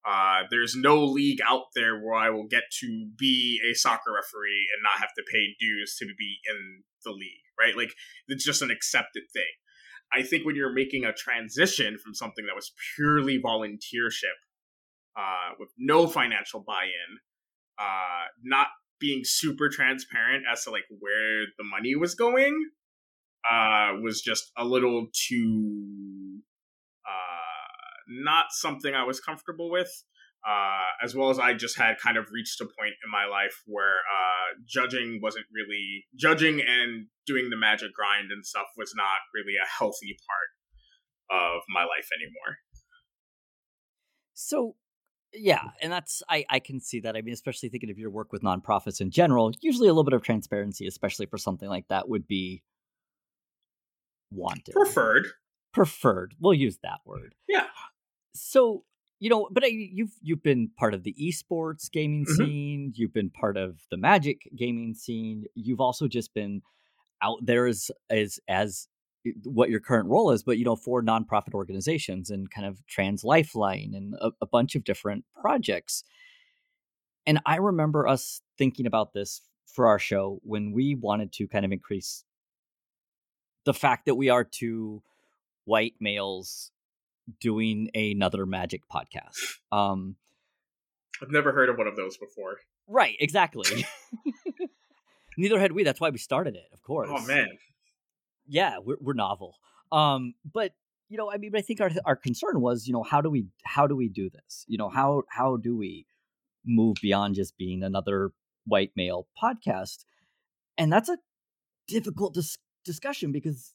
uh, 0.08 0.42
there's 0.50 0.74
no 0.74 1.04
league 1.04 1.40
out 1.46 1.64
there 1.74 1.98
where 1.98 2.14
I 2.14 2.30
will 2.30 2.46
get 2.46 2.62
to 2.80 3.08
be 3.18 3.60
a 3.70 3.74
soccer 3.74 4.12
referee 4.14 4.68
and 4.72 4.82
not 4.82 5.00
have 5.00 5.12
to 5.16 5.24
pay 5.30 5.54
dues 5.60 5.96
to 5.98 6.06
be 6.06 6.38
in 6.48 6.82
the 7.04 7.10
league, 7.10 7.44
right? 7.58 7.76
Like 7.76 7.92
it's 8.28 8.44
just 8.44 8.62
an 8.62 8.70
accepted 8.70 9.24
thing. 9.32 9.42
I 10.12 10.22
think 10.22 10.46
when 10.46 10.56
you're 10.56 10.72
making 10.72 11.04
a 11.04 11.12
transition 11.12 11.98
from 11.98 12.14
something 12.14 12.46
that 12.46 12.56
was 12.56 12.72
purely 12.96 13.38
volunteership 13.38 14.38
uh, 15.16 15.54
with 15.58 15.68
no 15.76 16.06
financial 16.06 16.60
buy-in, 16.66 17.18
uh, 17.78 18.26
not 18.42 18.68
being 19.00 19.22
super 19.24 19.68
transparent 19.68 20.44
as 20.50 20.64
to 20.64 20.70
like 20.70 20.84
where 20.98 21.44
the 21.56 21.64
money 21.64 21.94
was 21.94 22.14
going, 22.14 22.70
uh, 23.50 23.92
was 24.02 24.20
just 24.20 24.50
a 24.56 24.64
little 24.64 25.06
too 25.12 26.40
uh, 27.06 27.68
not 28.08 28.46
something 28.50 28.94
I 28.94 29.04
was 29.04 29.20
comfortable 29.20 29.70
with. 29.70 29.90
Uh, 30.46 30.86
as 31.02 31.16
well 31.16 31.30
as 31.30 31.38
I 31.40 31.52
just 31.52 31.76
had 31.76 31.98
kind 31.98 32.16
of 32.16 32.26
reached 32.30 32.60
a 32.60 32.64
point 32.64 32.94
in 33.04 33.10
my 33.10 33.26
life 33.26 33.60
where 33.66 33.96
uh, 34.06 34.54
judging 34.66 35.18
wasn't 35.20 35.46
really 35.52 36.06
judging 36.14 36.60
and 36.60 37.08
doing 37.26 37.50
the 37.50 37.56
magic 37.56 37.92
grind 37.92 38.30
and 38.30 38.46
stuff 38.46 38.66
was 38.76 38.94
not 38.96 39.18
really 39.34 39.54
a 39.56 39.66
healthy 39.66 40.16
part 40.26 41.50
of 41.56 41.62
my 41.68 41.82
life 41.82 42.08
anymore. 42.14 42.58
So, 44.32 44.76
yeah, 45.32 45.62
and 45.82 45.92
that's 45.92 46.22
I 46.28 46.44
I 46.48 46.58
can 46.58 46.80
see 46.80 47.00
that. 47.00 47.16
I 47.16 47.22
mean, 47.22 47.34
especially 47.34 47.68
thinking 47.68 47.90
of 47.90 47.98
your 47.98 48.10
work 48.10 48.32
with 48.32 48.42
nonprofits 48.42 49.00
in 49.00 49.10
general, 49.10 49.52
usually 49.60 49.88
a 49.88 49.92
little 49.92 50.04
bit 50.04 50.14
of 50.14 50.22
transparency, 50.22 50.86
especially 50.86 51.26
for 51.26 51.38
something 51.38 51.68
like 51.68 51.88
that, 51.88 52.08
would 52.08 52.26
be 52.26 52.62
wanted, 54.30 54.72
preferred, 54.72 55.26
preferred. 55.72 56.34
We'll 56.40 56.54
use 56.54 56.78
that 56.82 57.00
word. 57.04 57.34
Yeah. 57.48 57.66
So 58.34 58.84
you 59.20 59.30
know, 59.30 59.48
but 59.50 59.70
you've 59.70 60.12
you've 60.22 60.42
been 60.42 60.70
part 60.78 60.94
of 60.94 61.02
the 61.02 61.14
esports 61.20 61.90
gaming 61.90 62.24
mm-hmm. 62.24 62.44
scene. 62.44 62.92
You've 62.94 63.12
been 63.12 63.30
part 63.30 63.56
of 63.56 63.80
the 63.90 63.96
Magic 63.96 64.48
gaming 64.56 64.94
scene. 64.94 65.44
You've 65.54 65.80
also 65.80 66.06
just 66.06 66.34
been 66.34 66.62
out 67.22 67.38
there 67.42 67.66
as 67.66 67.90
as 68.10 68.38
as 68.48 68.88
what 69.44 69.70
your 69.70 69.80
current 69.80 70.08
role 70.08 70.30
is, 70.30 70.42
but 70.42 70.58
you 70.58 70.64
know, 70.64 70.76
for 70.76 71.02
nonprofit 71.02 71.54
organizations 71.54 72.30
and 72.30 72.50
kind 72.50 72.66
of 72.66 72.84
Trans 72.86 73.24
Lifeline 73.24 73.92
and 73.94 74.14
a, 74.20 74.30
a 74.40 74.46
bunch 74.46 74.74
of 74.74 74.84
different 74.84 75.24
projects. 75.40 76.04
And 77.26 77.40
I 77.44 77.56
remember 77.56 78.06
us 78.06 78.40
thinking 78.56 78.86
about 78.86 79.12
this 79.12 79.42
for 79.66 79.86
our 79.86 79.98
show 79.98 80.40
when 80.42 80.72
we 80.72 80.94
wanted 80.94 81.32
to 81.32 81.46
kind 81.46 81.64
of 81.64 81.72
increase 81.72 82.24
the 83.64 83.74
fact 83.74 84.06
that 84.06 84.14
we 84.14 84.30
are 84.30 84.44
two 84.44 85.02
white 85.64 85.94
males 86.00 86.70
doing 87.40 87.90
another 87.94 88.46
magic 88.46 88.82
podcast. 88.92 89.36
Um, 89.70 90.16
I've 91.20 91.30
never 91.30 91.52
heard 91.52 91.68
of 91.68 91.76
one 91.76 91.86
of 91.86 91.94
those 91.94 92.16
before. 92.16 92.56
Right, 92.86 93.16
exactly. 93.20 93.84
Neither 95.36 95.60
had 95.60 95.72
we. 95.72 95.84
That's 95.84 96.00
why 96.00 96.08
we 96.08 96.18
started 96.18 96.56
it, 96.56 96.68
of 96.72 96.82
course. 96.82 97.10
Oh 97.12 97.24
man. 97.26 97.48
Yeah, 98.48 98.78
we're, 98.82 98.96
we're 99.00 99.12
novel. 99.12 99.56
Um, 99.92 100.34
but 100.50 100.72
you 101.08 101.16
know, 101.16 101.30
I 101.30 101.38
mean, 101.38 101.52
I 101.54 101.60
think 101.60 101.80
our 101.80 101.90
our 102.04 102.16
concern 102.16 102.60
was, 102.60 102.86
you 102.86 102.92
know, 102.92 103.02
how 103.02 103.20
do 103.20 103.30
we 103.30 103.46
how 103.64 103.86
do 103.86 103.96
we 103.96 104.08
do 104.08 104.28
this? 104.30 104.64
You 104.68 104.78
know, 104.78 104.88
how 104.88 105.22
how 105.28 105.56
do 105.56 105.76
we 105.76 106.06
move 106.66 106.96
beyond 107.00 107.34
just 107.34 107.56
being 107.56 107.82
another 107.82 108.32
white 108.66 108.92
male 108.96 109.26
podcast? 109.42 110.04
And 110.76 110.92
that's 110.92 111.08
a 111.08 111.18
difficult 111.86 112.34
dis- 112.34 112.58
discussion 112.84 113.32
because 113.32 113.74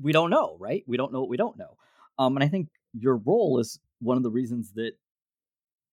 we 0.00 0.12
don't 0.12 0.30
know, 0.30 0.56
right? 0.60 0.84
We 0.86 0.96
don't 0.96 1.12
know 1.12 1.20
what 1.20 1.28
we 1.28 1.36
don't 1.36 1.58
know. 1.58 1.76
Um, 2.18 2.36
and 2.36 2.44
I 2.44 2.48
think 2.48 2.68
your 2.92 3.16
role 3.16 3.58
is 3.58 3.80
one 4.00 4.16
of 4.16 4.22
the 4.22 4.30
reasons 4.30 4.72
that 4.74 4.92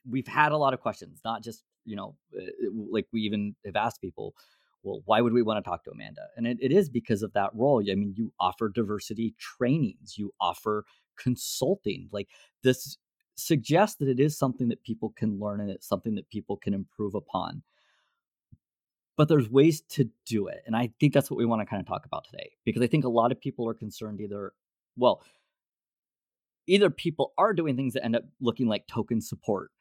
we've 0.10 0.28
had 0.28 0.52
a 0.52 0.58
lot 0.58 0.74
of 0.74 0.82
questions, 0.82 1.22
not 1.26 1.44
just, 1.44 1.64
you 1.86 1.96
know, 1.96 2.16
uh, 2.36 2.46
like 2.90 3.08
we 3.12 3.22
even 3.22 3.56
have 3.66 3.76
asked 3.76 4.02
people, 4.02 4.36
well, 4.84 5.02
why 5.06 5.22
would 5.22 5.34
we 5.34 5.42
want 5.42 5.64
to 5.64 5.70
talk 5.70 5.84
to 5.84 5.92
Amanda? 5.92 6.22
And 6.36 6.48
it, 6.48 6.58
it 6.62 6.72
is 6.72 6.90
because 6.90 7.22
of 7.22 7.34
that 7.34 7.52
role. 7.54 7.82
I 7.82 7.96
mean, 7.96 8.14
you 8.16 8.32
offer 8.40 8.70
diversity 8.70 9.36
trainings, 9.38 10.18
you 10.18 10.34
offer 10.40 10.86
consulting. 11.18 12.10
Like 12.12 12.30
this 12.64 12.98
suggests 13.36 13.98
that 13.98 14.08
it 14.08 14.20
is 14.20 14.38
something 14.38 14.70
that 14.70 14.84
people 14.84 15.14
can 15.16 15.40
learn 15.40 15.62
and 15.62 15.70
it's 15.70 15.88
something 15.88 16.16
that 16.16 16.30
people 16.30 16.58
can 16.58 16.74
improve 16.74 17.16
upon. 17.16 17.64
But 19.18 19.28
there's 19.28 19.50
ways 19.50 19.82
to 19.90 20.10
do 20.26 20.48
it. 20.48 20.64
And 20.66 20.76
I 20.76 20.92
think 21.00 21.14
that's 21.14 21.30
what 21.30 21.38
we 21.38 21.46
want 21.46 21.62
to 21.62 21.66
kind 21.66 21.82
of 21.82 21.88
talk 21.88 22.06
about 22.06 22.26
today 22.26 22.52
because 22.66 22.82
I 22.82 22.88
think 22.88 23.06
a 23.06 23.10
lot 23.10 23.32
of 23.32 23.40
people 23.40 23.68
are 23.68 23.74
concerned 23.74 24.20
either, 24.20 24.54
well, 24.98 25.22
either 26.68 26.90
people 26.90 27.34
are 27.38 27.54
doing 27.54 27.76
things 27.76 27.94
that 27.94 28.06
end 28.06 28.16
up 28.16 28.24
looking 28.40 28.68
like 28.68 28.88
token 28.88 29.22
support 29.22 29.72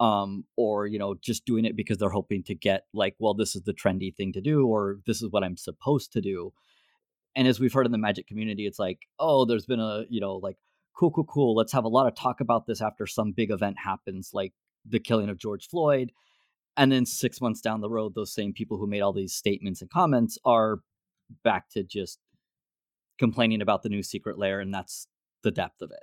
um, 0.00 0.44
or 0.56 0.86
you 0.86 0.98
know 0.98 1.14
just 1.14 1.44
doing 1.44 1.64
it 1.64 1.76
because 1.76 1.98
they're 1.98 2.10
hoping 2.10 2.42
to 2.44 2.54
get 2.54 2.86
like 2.92 3.14
well 3.18 3.34
this 3.34 3.54
is 3.54 3.62
the 3.62 3.74
trendy 3.74 4.14
thing 4.14 4.32
to 4.32 4.40
do 4.40 4.66
or 4.66 4.98
this 5.06 5.22
is 5.22 5.30
what 5.30 5.44
i'm 5.44 5.56
supposed 5.56 6.12
to 6.12 6.20
do. 6.20 6.52
And 7.34 7.48
as 7.48 7.58
we've 7.58 7.72
heard 7.72 7.86
in 7.86 7.92
the 7.92 7.98
magic 7.98 8.26
community 8.26 8.66
it's 8.66 8.78
like 8.78 9.00
oh 9.18 9.44
there's 9.44 9.66
been 9.66 9.80
a 9.80 10.04
you 10.08 10.20
know 10.20 10.36
like 10.36 10.56
cool 10.96 11.10
cool 11.10 11.24
cool 11.24 11.54
let's 11.54 11.72
have 11.72 11.84
a 11.84 11.88
lot 11.88 12.06
of 12.06 12.14
talk 12.14 12.40
about 12.40 12.66
this 12.66 12.82
after 12.82 13.06
some 13.06 13.32
big 13.32 13.50
event 13.50 13.76
happens 13.78 14.30
like 14.34 14.52
the 14.84 15.00
killing 15.00 15.28
of 15.28 15.38
george 15.38 15.68
floyd. 15.68 16.12
And 16.76 16.90
then 16.90 17.04
six 17.04 17.40
months 17.40 17.60
down 17.60 17.80
the 17.80 17.90
road 17.90 18.14
those 18.14 18.34
same 18.34 18.52
people 18.52 18.78
who 18.78 18.86
made 18.86 19.02
all 19.02 19.12
these 19.12 19.34
statements 19.34 19.80
and 19.80 19.90
comments 19.90 20.38
are 20.44 20.78
back 21.44 21.70
to 21.70 21.82
just 21.82 22.18
complaining 23.18 23.62
about 23.62 23.82
the 23.82 23.88
new 23.88 24.02
secret 24.02 24.38
layer 24.38 24.58
and 24.58 24.74
that's 24.74 25.06
the 25.42 25.50
depth 25.50 25.80
of 25.80 25.90
it. 25.90 26.02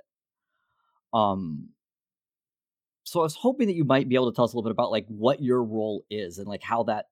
Um, 1.12 1.70
so 3.10 3.18
I 3.18 3.22
was 3.24 3.34
hoping 3.34 3.66
that 3.66 3.74
you 3.74 3.82
might 3.82 4.08
be 4.08 4.14
able 4.14 4.30
to 4.30 4.36
tell 4.36 4.44
us 4.44 4.52
a 4.52 4.56
little 4.56 4.70
bit 4.70 4.70
about 4.70 4.92
like 4.92 5.06
what 5.08 5.42
your 5.42 5.64
role 5.64 6.04
is 6.10 6.38
and 6.38 6.46
like 6.46 6.62
how 6.62 6.84
that 6.84 7.06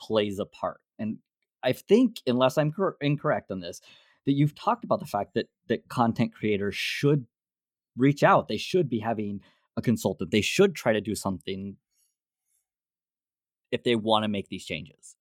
plays 0.00 0.38
a 0.38 0.46
part. 0.46 0.80
And 1.00 1.18
I 1.64 1.72
think, 1.72 2.20
unless 2.28 2.56
I'm 2.56 2.70
cor- 2.70 2.96
incorrect 3.00 3.50
on 3.50 3.58
this, 3.58 3.80
that 4.24 4.34
you've 4.34 4.54
talked 4.54 4.84
about 4.84 5.00
the 5.00 5.06
fact 5.06 5.34
that 5.34 5.46
that 5.66 5.88
content 5.88 6.32
creators 6.32 6.76
should 6.76 7.26
reach 7.96 8.22
out. 8.22 8.46
They 8.46 8.56
should 8.56 8.88
be 8.88 9.00
having 9.00 9.40
a 9.76 9.82
consultant. 9.82 10.30
They 10.30 10.42
should 10.42 10.76
try 10.76 10.92
to 10.92 11.00
do 11.00 11.16
something 11.16 11.76
if 13.72 13.82
they 13.82 13.96
want 13.96 14.22
to 14.22 14.28
make 14.28 14.48
these 14.48 14.64
changes. 14.64 15.16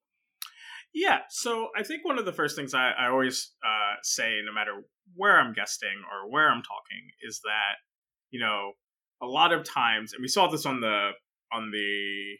Yeah, 0.93 1.21
so 1.29 1.69
I 1.75 1.81
think 1.81 2.05
one 2.05 2.19
of 2.19 2.25
the 2.25 2.31
first 2.31 2.55
things 2.55 2.75
I, 2.75 2.91
I 2.91 3.07
always 3.07 3.53
uh, 3.65 3.95
say, 4.03 4.35
no 4.45 4.53
matter 4.53 4.83
where 5.15 5.39
I'm 5.39 5.53
guesting 5.53 6.03
or 6.11 6.29
where 6.29 6.47
I'm 6.47 6.61
talking, 6.61 7.09
is 7.27 7.41
that 7.43 7.77
you 8.35 8.41
know, 8.41 8.73
a 9.21 9.25
lot 9.25 9.53
of 9.53 9.63
times, 9.63 10.13
and 10.13 10.21
we 10.21 10.27
saw 10.27 10.47
this 10.47 10.65
on 10.65 10.81
the 10.81 11.11
on 11.51 11.71
the 11.71 12.37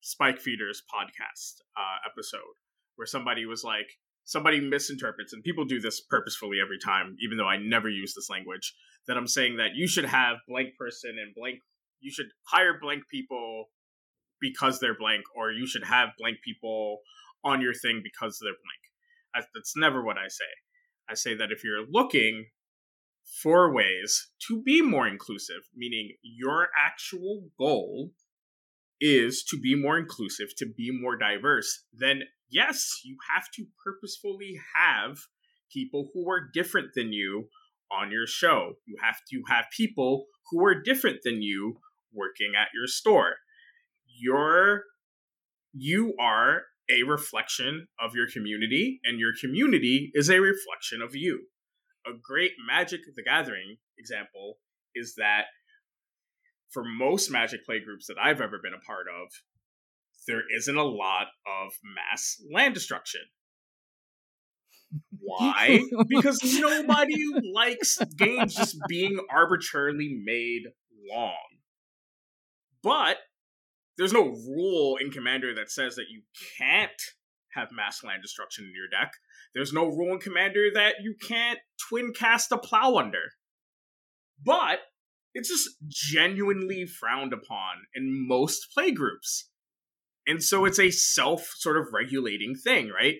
Spike 0.00 0.40
Feeders 0.40 0.82
podcast 0.92 1.60
uh, 1.76 2.08
episode, 2.10 2.56
where 2.96 3.06
somebody 3.06 3.46
was 3.46 3.62
like, 3.62 3.86
somebody 4.24 4.60
misinterprets, 4.60 5.32
and 5.32 5.42
people 5.42 5.64
do 5.64 5.80
this 5.80 6.00
purposefully 6.00 6.58
every 6.62 6.78
time, 6.78 7.16
even 7.22 7.36
though 7.36 7.48
I 7.48 7.58
never 7.58 7.88
use 7.88 8.14
this 8.14 8.30
language. 8.30 8.74
That 9.06 9.16
I'm 9.16 9.26
saying 9.26 9.56
that 9.56 9.74
you 9.74 9.88
should 9.88 10.04
have 10.04 10.38
blank 10.48 10.76
person 10.78 11.16
and 11.20 11.34
blank, 11.34 11.60
you 12.00 12.10
should 12.10 12.28
hire 12.46 12.78
blank 12.80 13.04
people 13.10 13.66
because 14.40 14.80
they're 14.80 14.96
blank, 14.96 15.24
or 15.36 15.50
you 15.50 15.66
should 15.66 15.84
have 15.84 16.10
blank 16.18 16.38
people 16.44 17.00
on 17.44 17.60
your 17.60 17.74
thing 17.74 18.00
because 18.02 18.38
they're 18.40 18.52
blank. 18.52 19.46
That's 19.54 19.76
never 19.76 20.02
what 20.02 20.16
I 20.16 20.28
say. 20.28 20.44
I 21.08 21.14
say 21.14 21.34
that 21.36 21.52
if 21.52 21.64
you're 21.64 21.84
looking 21.88 22.46
four 23.42 23.72
ways 23.72 24.28
to 24.48 24.62
be 24.62 24.82
more 24.82 25.06
inclusive, 25.06 25.62
meaning 25.74 26.12
your 26.22 26.68
actual 26.78 27.48
goal 27.58 28.10
is 29.00 29.42
to 29.44 29.58
be 29.58 29.74
more 29.74 29.98
inclusive, 29.98 30.48
to 30.58 30.66
be 30.66 30.90
more 30.90 31.16
diverse, 31.16 31.84
then 31.92 32.22
yes, 32.50 33.00
you 33.04 33.16
have 33.34 33.44
to 33.54 33.64
purposefully 33.82 34.60
have 34.74 35.16
people 35.72 36.10
who 36.12 36.28
are 36.28 36.50
different 36.52 36.88
than 36.94 37.12
you 37.12 37.48
on 37.90 38.10
your 38.10 38.26
show. 38.26 38.74
You 38.86 38.96
have 39.02 39.16
to 39.30 39.42
have 39.48 39.66
people 39.74 40.26
who 40.50 40.64
are 40.64 40.80
different 40.80 41.18
than 41.24 41.42
you 41.42 41.78
working 42.12 42.52
at 42.60 42.68
your 42.74 42.86
store. 42.86 43.36
You're 44.06 44.84
you 45.72 46.14
are 46.20 46.62
a 46.90 47.04
reflection 47.04 47.86
of 48.00 48.14
your 48.14 48.28
community 48.28 49.00
and 49.04 49.20
your 49.20 49.32
community 49.40 50.10
is 50.14 50.28
a 50.28 50.40
reflection 50.40 51.00
of 51.00 51.14
you 51.14 51.46
a 52.06 52.10
great 52.22 52.52
Magic 52.66 53.00
the 53.14 53.22
Gathering 53.22 53.76
example 53.98 54.58
is 54.94 55.14
that 55.16 55.44
for 56.70 56.84
most 56.84 57.30
Magic 57.30 57.64
play 57.64 57.80
groups 57.80 58.06
that 58.06 58.16
I've 58.22 58.40
ever 58.40 58.58
been 58.62 58.74
a 58.74 58.84
part 58.84 59.06
of, 59.08 59.30
there 60.26 60.42
isn't 60.56 60.76
a 60.76 60.84
lot 60.84 61.28
of 61.46 61.72
mass 61.82 62.40
land 62.52 62.74
destruction. 62.74 63.22
Why? 65.20 65.80
because 66.08 66.40
nobody 66.60 67.24
likes 67.54 67.98
games 68.16 68.54
just 68.54 68.78
being 68.88 69.18
arbitrarily 69.30 70.20
made 70.24 70.62
long. 71.10 71.34
But 72.82 73.18
there's 73.96 74.12
no 74.12 74.28
rule 74.28 74.96
in 74.96 75.10
Commander 75.10 75.54
that 75.54 75.70
says 75.70 75.96
that 75.96 76.06
you 76.10 76.22
can't 76.58 76.90
have 77.54 77.68
mass 77.72 78.02
land 78.04 78.22
destruction 78.22 78.64
in 78.64 78.72
your 78.74 78.88
deck. 78.88 79.12
There's 79.54 79.72
no 79.72 79.86
rule 79.86 80.12
in 80.12 80.20
Commander 80.20 80.68
that 80.74 80.96
you 81.02 81.14
can't 81.20 81.58
twin 81.88 82.12
cast 82.12 82.52
a 82.52 82.58
plow 82.58 82.96
under. 82.96 83.32
But 84.44 84.80
it's 85.34 85.48
just 85.48 85.70
genuinely 85.86 86.86
frowned 86.86 87.32
upon 87.32 87.76
in 87.94 88.26
most 88.28 88.72
play 88.72 88.90
groups. 88.90 89.48
And 90.26 90.42
so 90.42 90.64
it's 90.64 90.78
a 90.78 90.90
self 90.90 91.52
sort 91.56 91.76
of 91.76 91.92
regulating 91.92 92.54
thing, 92.54 92.88
right? 92.90 93.16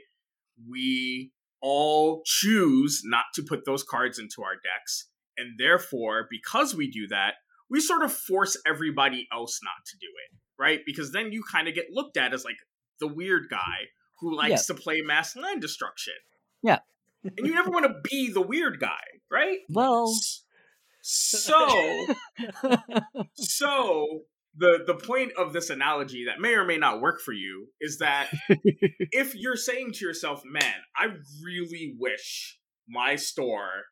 We 0.69 1.33
all 1.63 2.23
choose 2.25 3.03
not 3.05 3.25
to 3.35 3.43
put 3.43 3.65
those 3.65 3.83
cards 3.83 4.19
into 4.19 4.43
our 4.43 4.55
decks. 4.55 5.09
And 5.37 5.59
therefore, 5.59 6.27
because 6.31 6.75
we 6.75 6.91
do 6.91 7.07
that, 7.09 7.35
we 7.71 7.81
sort 7.81 8.03
of 8.03 8.13
force 8.13 8.57
everybody 8.67 9.29
else 9.33 9.61
not 9.63 9.87
to 9.87 9.97
do 9.99 10.07
it, 10.07 10.37
right? 10.61 10.81
Because 10.85 11.13
then 11.13 11.33
you 11.33 11.43
kind 11.51 11.69
of 11.69 11.75
get 11.75 11.87
looked 11.93 12.17
at 12.17 12.35
as 12.35 12.45
like 12.45 12.57
the 12.99 13.07
weird 13.07 13.45
guy 13.49 13.87
who 14.21 14.37
likes 14.37 14.69
yeah. 14.69 14.75
to 14.75 14.75
play 14.75 15.01
mass 15.01 15.37
land 15.37 15.61
destruction. 15.61 16.15
Yeah. 16.63 16.79
And 17.25 17.47
you 17.47 17.55
never 17.55 17.71
want 17.71 17.87
to 17.87 17.95
be 18.09 18.33
the 18.33 18.41
weird 18.41 18.81
guy, 18.81 19.01
right? 19.31 19.59
Well, 19.69 20.15
so 21.03 22.07
so 23.35 24.21
the 24.57 24.85
the 24.87 24.95
point 24.95 25.33
of 25.39 25.53
this 25.53 25.71
analogy 25.71 26.25
that 26.27 26.41
may 26.41 26.55
or 26.55 26.65
may 26.65 26.79
not 26.79 27.01
work 27.01 27.21
for 27.21 27.33
you 27.33 27.69
is 27.81 27.99
that 27.99 28.31
if 28.49 29.35
you're 29.35 29.57
saying 29.57 29.93
to 29.95 30.05
yourself, 30.05 30.43
"Man, 30.45 30.75
I 30.97 31.09
really 31.45 31.95
wish 31.99 32.59
my 32.89 33.17
store 33.17 33.85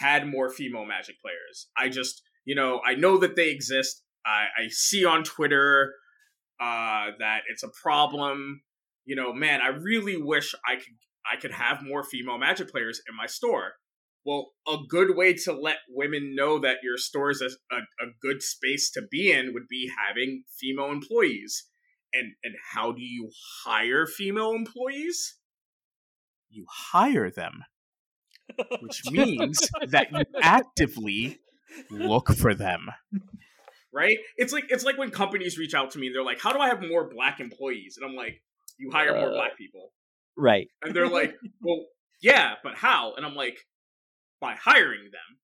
had 0.00 0.26
more 0.26 0.50
female 0.50 0.84
Magic 0.84 1.16
players. 1.20 1.68
I 1.76 1.88
just, 1.88 2.22
you 2.44 2.54
know, 2.54 2.80
I 2.84 2.94
know 2.94 3.18
that 3.18 3.36
they 3.36 3.50
exist. 3.50 4.02
I, 4.24 4.46
I 4.64 4.68
see 4.68 5.04
on 5.04 5.24
Twitter 5.24 5.94
uh, 6.60 7.10
that 7.18 7.42
it's 7.50 7.62
a 7.62 7.68
problem. 7.82 8.62
You 9.04 9.16
know, 9.16 9.32
man, 9.32 9.60
I 9.60 9.68
really 9.68 10.16
wish 10.16 10.54
I 10.66 10.76
could 10.76 10.96
I 11.30 11.40
could 11.40 11.52
have 11.52 11.82
more 11.82 12.02
female 12.02 12.38
Magic 12.38 12.70
players 12.70 13.00
in 13.08 13.16
my 13.16 13.26
store. 13.26 13.72
Well, 14.24 14.52
a 14.68 14.76
good 14.88 15.16
way 15.16 15.34
to 15.34 15.52
let 15.52 15.78
women 15.88 16.34
know 16.36 16.60
that 16.60 16.76
your 16.84 16.96
store 16.96 17.30
is 17.30 17.42
a, 17.42 17.74
a, 17.74 17.78
a 17.78 18.12
good 18.20 18.40
space 18.40 18.90
to 18.92 19.02
be 19.10 19.32
in 19.32 19.52
would 19.52 19.66
be 19.68 19.90
having 20.06 20.44
female 20.60 20.90
employees. 20.90 21.64
And 22.12 22.34
and 22.44 22.54
how 22.72 22.92
do 22.92 23.02
you 23.02 23.30
hire 23.64 24.06
female 24.06 24.52
employees? 24.52 25.38
You 26.50 26.66
hire 26.68 27.30
them 27.30 27.64
which 28.80 29.02
means 29.10 29.68
that 29.88 30.12
you 30.12 30.24
actively 30.42 31.38
look 31.90 32.34
for 32.34 32.54
them. 32.54 32.88
Right? 33.92 34.18
It's 34.36 34.52
like 34.52 34.64
it's 34.68 34.84
like 34.84 34.98
when 34.98 35.10
companies 35.10 35.58
reach 35.58 35.74
out 35.74 35.90
to 35.92 35.98
me, 35.98 36.06
and 36.06 36.16
they're 36.16 36.24
like, 36.24 36.40
"How 36.40 36.52
do 36.52 36.58
I 36.58 36.68
have 36.68 36.82
more 36.82 37.08
black 37.08 37.40
employees?" 37.40 37.98
And 38.00 38.08
I'm 38.08 38.16
like, 38.16 38.42
"You 38.82 38.90
hire 38.90 39.14
more 39.14 39.30
uh, 39.30 39.34
black 39.34 39.56
people." 39.56 39.92
Right. 40.36 40.68
And 40.82 40.94
they're 40.94 41.08
like, 41.08 41.36
"Well, 41.62 41.86
yeah, 42.20 42.54
but 42.64 42.74
how?" 42.74 43.14
And 43.16 43.24
I'm 43.24 43.36
like, 43.36 43.58
"By 44.40 44.54
hiring 44.54 45.04
them." 45.04 45.38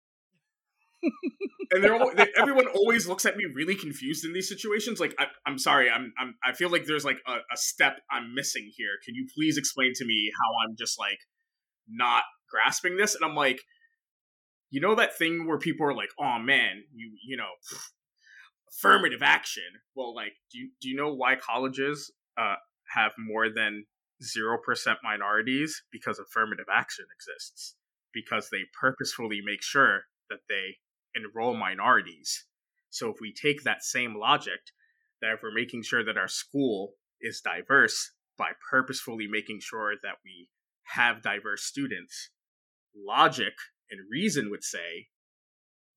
and 1.70 1.84
they're 1.84 1.94
all, 1.94 2.12
they, 2.14 2.26
everyone 2.36 2.66
always 2.66 3.06
looks 3.06 3.24
at 3.24 3.36
me 3.36 3.44
really 3.54 3.76
confused 3.76 4.24
in 4.24 4.32
these 4.32 4.48
situations. 4.48 4.98
Like, 4.98 5.14
I, 5.18 5.26
am 5.46 5.56
sorry, 5.58 5.88
I'm, 5.88 6.12
I'm, 6.18 6.34
I 6.44 6.52
feel 6.52 6.70
like 6.70 6.86
there's 6.86 7.04
like 7.04 7.18
a, 7.26 7.34
a 7.34 7.56
step 7.56 8.00
I'm 8.10 8.34
missing 8.34 8.70
here. 8.76 8.90
Can 9.04 9.14
you 9.14 9.26
please 9.32 9.56
explain 9.56 9.92
to 9.94 10.04
me 10.04 10.32
how 10.34 10.66
I'm 10.68 10.76
just 10.76 10.98
like 10.98 11.18
not 11.88 12.24
grasping 12.50 12.96
this, 12.96 13.14
and 13.14 13.24
I'm 13.24 13.36
like, 13.36 13.60
you 14.70 14.80
know 14.80 14.94
that 14.96 15.16
thing 15.16 15.46
where 15.46 15.58
people 15.58 15.86
are 15.86 15.94
like, 15.94 16.10
"Oh 16.18 16.38
man, 16.38 16.82
you 16.92 17.12
you 17.26 17.36
know, 17.36 17.50
affirmative 18.70 19.22
action." 19.22 19.62
Well, 19.94 20.14
like, 20.14 20.32
do 20.52 20.58
you 20.58 20.70
do 20.80 20.88
you 20.88 20.96
know 20.96 21.14
why 21.14 21.36
colleges 21.36 22.12
uh, 22.36 22.56
have 22.94 23.12
more 23.18 23.48
than 23.48 23.84
zero 24.22 24.58
percent 24.58 24.98
minorities? 25.02 25.82
Because 25.92 26.18
affirmative 26.18 26.66
action 26.72 27.06
exists. 27.14 27.76
Because 28.12 28.48
they 28.50 28.62
purposefully 28.80 29.40
make 29.44 29.62
sure 29.62 30.02
that 30.30 30.40
they 30.48 30.76
enroll 31.14 31.56
minorities. 31.56 32.46
So 32.90 33.10
if 33.10 33.16
we 33.20 33.32
take 33.32 33.62
that 33.62 33.82
same 33.82 34.16
logic, 34.18 34.60
that 35.20 35.34
if 35.34 35.40
we're 35.42 35.52
making 35.52 35.82
sure 35.82 36.04
that 36.04 36.16
our 36.16 36.28
school 36.28 36.94
is 37.20 37.40
diverse 37.40 38.12
by 38.36 38.52
purposefully 38.70 39.26
making 39.28 39.58
sure 39.60 39.94
that 40.02 40.16
we 40.24 40.48
have 40.94 41.22
diverse 41.22 41.64
students, 41.64 42.30
logic 42.96 43.54
and 43.90 44.00
reason 44.10 44.50
would 44.50 44.64
say 44.64 45.08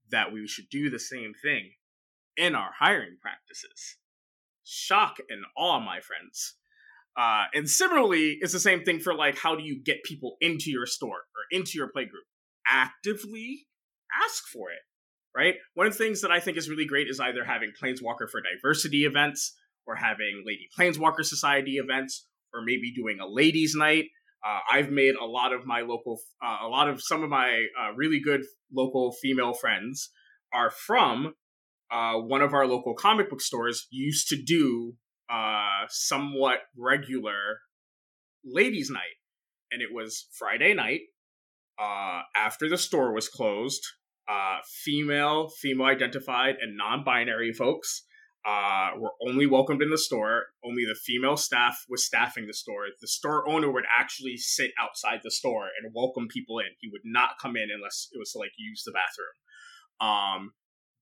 that 0.10 0.34
we 0.34 0.48
should 0.48 0.70
do 0.70 0.90
the 0.90 1.00
same 1.00 1.34
thing 1.42 1.72
in 2.36 2.56
our 2.56 2.72
hiring 2.80 3.18
practices. 3.22 3.98
Shock 4.64 5.18
and 5.30 5.44
awe, 5.58 5.80
my 5.80 6.00
friends. 6.00 6.56
Uh, 7.18 7.44
and 7.54 7.70
similarly, 7.70 8.38
it's 8.40 8.54
the 8.54 8.60
same 8.60 8.84
thing 8.84 9.00
for 9.00 9.14
like 9.14 9.38
how 9.38 9.56
do 9.56 9.64
you 9.64 9.82
get 9.84 10.04
people 10.04 10.38
into 10.42 10.70
your 10.70 10.86
store 10.86 11.10
or 11.18 11.58
into 11.58 11.74
your 11.76 11.88
playgroup? 11.88 12.28
Actively 12.68 13.68
ask 14.24 14.44
for 14.48 14.70
it, 14.72 14.80
right? 15.36 15.56
One 15.74 15.88
of 15.88 15.94
the 15.94 16.04
things 16.04 16.22
that 16.22 16.32
I 16.32 16.40
think 16.40 16.58
is 16.58 16.70
really 16.70 16.86
great 16.86 17.08
is 17.08 17.20
either 17.20 17.44
having 17.44 17.72
Planeswalker 17.82 18.30
for 18.30 18.42
Diversity 18.42 19.06
events 19.06 19.56
or 19.86 19.96
having 19.96 20.44
Lady 20.46 20.68
Planeswalker 20.78 21.24
Society 21.24 21.74
events 21.74 22.28
or 22.54 22.62
maybe 22.64 22.94
doing 22.94 23.20
a 23.20 23.28
ladies' 23.28 23.76
night 23.76 24.06
uh, 24.44 24.60
I've 24.72 24.90
made 24.90 25.16
a 25.16 25.26
lot 25.26 25.54
of 25.54 25.66
my 25.66 25.82
local, 25.82 26.20
uh, 26.44 26.66
a 26.66 26.68
lot 26.68 26.90
of 26.90 27.02
some 27.02 27.24
of 27.24 27.30
my 27.30 27.66
uh, 27.80 27.94
really 27.96 28.20
good 28.20 28.42
local 28.74 29.12
female 29.22 29.54
friends 29.54 30.10
are 30.52 30.72
from 30.72 31.36
uh, 31.92 32.14
one 32.16 32.42
of 32.42 32.54
our 32.54 32.66
local 32.66 32.96
comic 32.96 33.30
book 33.30 33.42
stores. 33.42 33.88
Used 33.92 34.28
to 34.30 34.42
do 34.42 34.96
uh, 35.32 35.86
somewhat 35.90 36.60
regular 36.78 37.60
ladies' 38.44 38.90
night, 38.90 39.18
and 39.72 39.82
it 39.82 39.90
was 39.94 40.28
Friday 40.38 40.74
night 40.74 41.02
uh, 41.80 42.22
after 42.36 42.70
the 42.70 42.78
store 42.78 43.14
was 43.14 43.30
closed. 43.30 43.86
Uh, 44.30 44.60
female, 44.84 45.50
female 45.62 45.88
identified, 45.88 46.56
and 46.62 46.78
non-binary 46.78 47.54
folks 47.54 48.04
uh, 48.46 48.90
were 48.98 49.14
only 49.28 49.46
welcomed 49.46 49.82
in 49.82 49.90
the 49.90 49.98
store. 49.98 50.46
Only 50.64 50.84
the 50.86 51.00
female 51.06 51.38
staff 51.38 51.86
was 51.90 52.06
staffing 52.06 52.48
the 52.48 52.54
store. 52.54 52.86
The 53.00 53.08
store 53.08 53.48
owner 53.48 53.72
would 53.72 53.86
actually 53.98 54.38
sit 54.38 54.72
outside 54.80 55.20
the 55.24 55.32
store 55.32 55.66
and 55.82 55.94
welcome 55.94 56.28
people 56.28 56.60
in. 56.60 56.68
He 56.80 56.90
would 56.92 57.02
not 57.04 57.32
come 57.42 57.56
in 57.56 57.70
unless 57.74 58.08
it 58.12 58.18
was 58.18 58.32
to 58.32 58.40
like 58.40 58.52
use 58.58 58.84
the 58.84 58.94
bathroom. 58.94 59.36
Um, 60.10 60.54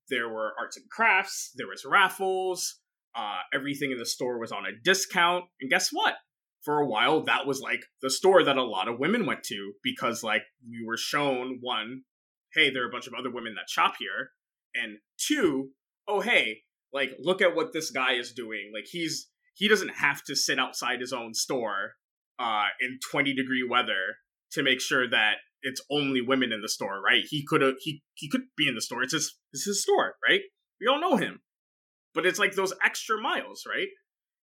there 0.10 0.28
were 0.28 0.54
arts 0.60 0.78
and 0.78 0.90
crafts. 0.90 1.52
There 1.56 1.68
was 1.68 1.86
raffles. 1.86 2.80
Uh, 3.16 3.40
everything 3.54 3.92
in 3.92 3.98
the 3.98 4.06
store 4.06 4.40
was 4.40 4.52
on 4.52 4.66
a 4.66 4.78
discount. 4.84 5.46
And 5.60 5.70
guess 5.70 5.90
what? 5.92 6.16
For 6.64 6.80
a 6.80 6.88
while, 6.88 7.24
that 7.24 7.48
was 7.48 7.62
like 7.62 7.82
the 8.02 8.10
store 8.10 8.44
that 8.44 8.58
a 8.58 8.64
lot 8.64 8.88
of 8.88 9.00
women 9.00 9.26
went 9.26 9.44
to 9.46 9.74
because 9.84 10.24
like 10.24 10.44
we 10.70 10.86
were 10.86 10.98
shown 10.98 11.60
one, 11.62 12.04
hey, 12.54 12.70
there 12.70 12.84
are 12.84 12.90
a 12.90 12.92
bunch 12.92 13.08
of 13.08 13.14
other 13.14 13.32
women 13.32 13.56
that 13.56 13.70
shop 13.70 13.96
here, 13.98 14.32
and 14.76 14.98
two, 15.18 15.70
oh 16.08 16.20
hey, 16.20 16.62
like 16.94 17.12
look 17.20 17.42
at 17.42 17.56
what 17.56 17.74
this 17.74 17.92
guy 17.92 18.14
is 18.14 18.34
doing. 18.34 18.72
Like 18.74 18.86
he's 18.92 19.30
he 19.54 19.68
doesn't 19.68 19.96
have 19.96 20.24
to 20.26 20.36
sit 20.36 20.60
outside 20.60 21.00
his 21.00 21.14
own 21.14 21.34
store 21.34 21.94
uh 22.40 22.68
in 22.82 23.00
20 23.12 23.34
degree 23.34 23.66
weather 23.70 24.16
to 24.52 24.64
make 24.64 24.80
sure 24.80 25.10
that 25.10 25.36
it's 25.62 25.82
only 25.92 26.22
women 26.22 26.52
in 26.52 26.62
the 26.62 26.70
store 26.70 27.02
right? 27.02 27.24
He 27.28 27.46
could 27.46 27.64
he 27.80 28.04
he 28.16 28.30
could 28.30 28.44
be 28.58 28.68
in 28.68 28.76
the 28.76 28.82
store. 28.82 29.02
It's 29.02 29.14
his 29.14 29.38
it's 29.54 29.66
his 29.66 29.82
store 29.82 30.16
right? 30.28 30.42
We 30.82 30.88
all 30.88 31.00
know 31.00 31.16
him 31.16 31.42
but 32.20 32.28
it's 32.28 32.40
like 32.40 32.54
those 32.54 32.74
extra 32.84 33.22
miles 33.22 33.64
right 33.70 33.88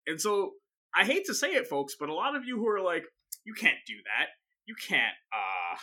and 0.06 0.20
so 0.20 0.52
i 0.94 1.04
hate 1.04 1.24
to 1.24 1.34
say 1.34 1.54
it 1.54 1.66
folks 1.66 1.96
but 1.98 2.08
a 2.08 2.14
lot 2.14 2.36
of 2.36 2.44
you 2.44 2.56
who 2.56 2.68
are 2.68 2.80
like 2.80 3.04
you 3.44 3.54
can't 3.54 3.78
do 3.86 3.94
that 4.04 4.28
you 4.66 4.74
can't 4.86 5.16
uh 5.32 5.76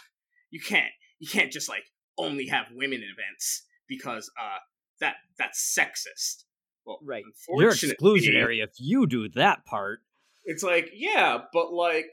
you 0.52 0.60
can't 0.60 0.92
you 1.20 1.28
can't 1.28 1.52
just 1.52 1.68
like 1.68 1.84
only 2.18 2.48
have 2.48 2.66
women 2.74 3.02
events 3.04 3.66
because 3.88 4.32
uh 4.40 4.58
that 5.00 5.16
that's 5.38 5.76
sexist 5.78 6.44
well, 6.86 7.00
right. 7.04 7.24
You're 7.50 7.72
exclusionary 7.72 8.64
if 8.64 8.72
you 8.80 9.06
do 9.08 9.30
that 9.30 9.66
part. 9.66 10.00
It's 10.46 10.64
like, 10.64 10.90
yeah, 10.94 11.40
but 11.54 11.72
like 11.72 12.12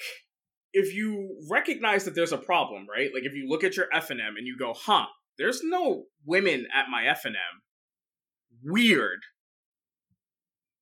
if 0.73 0.95
you 0.95 1.39
recognize 1.51 2.05
that 2.05 2.15
there's 2.15 2.33
a 2.33 2.39
problem, 2.39 2.87
right? 2.91 3.09
Like 3.15 3.25
if 3.25 3.35
you 3.35 3.49
look 3.49 3.65
at 3.65 3.77
your 3.77 3.87
FNM 3.95 4.37
and 4.37 4.47
you 4.47 4.57
go, 4.59 4.75
"Huh, 4.75 5.07
there's 5.39 5.63
no 5.65 6.05
women 6.27 6.67
at 6.75 6.91
my 6.91 7.05
FNM." 7.05 7.63
Weird. 8.63 9.21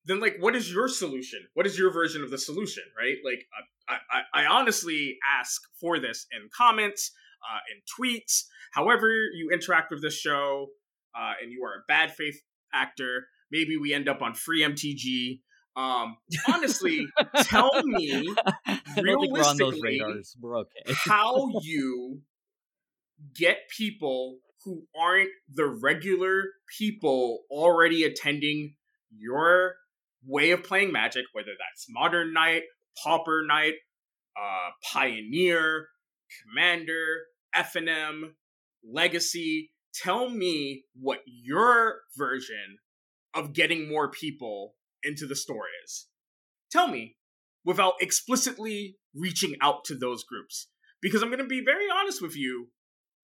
Then 0.07 0.19
like 0.19 0.37
what 0.39 0.55
is 0.55 0.71
your 0.71 0.87
solution? 0.87 1.39
What 1.53 1.67
is 1.67 1.77
your 1.77 1.91
version 1.91 2.23
of 2.23 2.31
the 2.31 2.37
solution, 2.37 2.83
right? 2.97 3.17
Like 3.23 3.45
I 3.87 3.97
I, 4.11 4.43
I 4.43 4.45
honestly 4.45 5.17
ask 5.39 5.61
for 5.79 5.99
this 5.99 6.25
in 6.31 6.49
comments, 6.55 7.11
uh, 7.43 7.59
in 7.71 7.81
tweets, 7.87 8.45
however 8.71 9.09
you 9.09 9.49
interact 9.53 9.91
with 9.91 10.01
this 10.01 10.17
show, 10.17 10.67
uh, 11.17 11.33
and 11.41 11.51
you 11.51 11.63
are 11.63 11.73
a 11.73 11.83
bad 11.87 12.13
faith 12.13 12.41
actor, 12.73 13.27
Maybe 13.51 13.77
we 13.77 13.93
end 13.93 14.09
up 14.09 14.21
on 14.21 14.33
free 14.33 14.63
MTG. 14.63 15.41
Um, 15.75 16.17
honestly, 16.47 17.07
tell 17.43 17.71
me 17.83 18.33
realistically 18.99 20.01
we're, 20.01 20.21
we're 20.41 20.57
okay. 20.59 20.93
how 20.93 21.51
you 21.61 22.21
get 23.35 23.69
people 23.75 24.39
who 24.65 24.83
aren't 24.99 25.29
the 25.53 25.65
regular 25.65 26.45
people 26.77 27.43
already 27.51 28.03
attending 28.03 28.75
your 29.15 29.75
way 30.27 30.51
of 30.51 30.63
playing 30.63 30.91
Magic, 30.91 31.25
whether 31.33 31.51
that's 31.51 31.87
Modern 31.89 32.33
Night, 32.33 32.63
Pauper 33.03 33.43
Night, 33.47 33.73
uh, 34.37 34.69
Pioneer, 34.91 35.87
Commander, 36.43 37.21
FNM, 37.55 38.33
Legacy. 38.83 39.71
Tell 39.93 40.29
me 40.29 40.83
what 40.99 41.19
your 41.25 42.01
version 42.15 42.77
of 43.33 43.53
getting 43.53 43.89
more 43.89 44.11
people 44.11 44.75
into 45.03 45.25
the 45.25 45.35
store 45.35 45.65
is. 45.85 46.07
Tell 46.71 46.87
me 46.87 47.15
without 47.63 47.93
explicitly 47.99 48.97
reaching 49.15 49.55
out 49.61 49.85
to 49.85 49.95
those 49.95 50.23
groups. 50.23 50.67
Because 51.01 51.21
I'm 51.21 51.29
going 51.29 51.39
to 51.39 51.45
be 51.45 51.63
very 51.63 51.85
honest 51.89 52.21
with 52.21 52.35
you, 52.35 52.67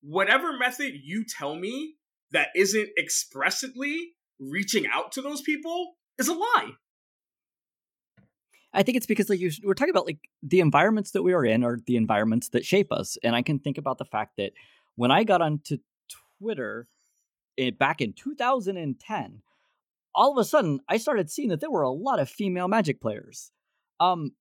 whatever 0.02 0.58
method 0.58 0.94
you 1.04 1.26
tell 1.26 1.56
me 1.56 1.96
that 2.32 2.50
isn't 2.56 2.89
expressly 2.98 4.13
reaching 4.39 4.86
out 4.92 5.12
to 5.13 5.22
those 5.22 5.42
people 5.42 5.94
is 6.18 6.28
a 6.28 6.34
lie. 6.34 6.72
I 8.74 8.84
think 8.84 8.98
it's 8.98 9.06
because 9.06 9.30
like 9.30 9.40
you, 9.40 9.52
we're 9.64 9.76
talking 9.76 9.92
about 9.92 10.08
like 10.08 10.30
the 10.42 10.60
environments 10.60 11.12
that 11.12 11.22
we 11.22 11.34
are 11.34 11.46
in 11.46 11.64
are 11.64 11.80
the 11.86 11.96
environments 11.96 12.50
that 12.50 12.66
shape 12.66 12.92
us, 12.92 13.18
and 13.24 13.36
I 13.36 13.42
can 13.42 13.60
think 13.60 13.78
about 13.78 14.00
the 14.00 14.06
fact 14.06 14.38
that 14.38 14.54
when 14.96 15.12
I 15.12 15.24
got 15.24 15.42
onto 15.42 15.78
Twitter 16.40 16.88
it, 17.56 17.74
eh, 17.74 17.76
back 17.78 18.02
in 18.02 18.14
2010, 18.14 19.42
all 20.16 20.32
of 20.32 20.38
a 20.38 20.48
sudden 20.48 20.80
I 20.90 20.98
started 20.98 21.30
seeing 21.30 21.50
that 21.50 21.60
there 21.60 21.72
were 21.72 21.84
a 21.84 21.92
lot 21.92 22.20
of 22.20 22.30
female 22.30 22.68
Magic 22.68 23.00
players. 23.00 23.52
Um, 24.00 24.32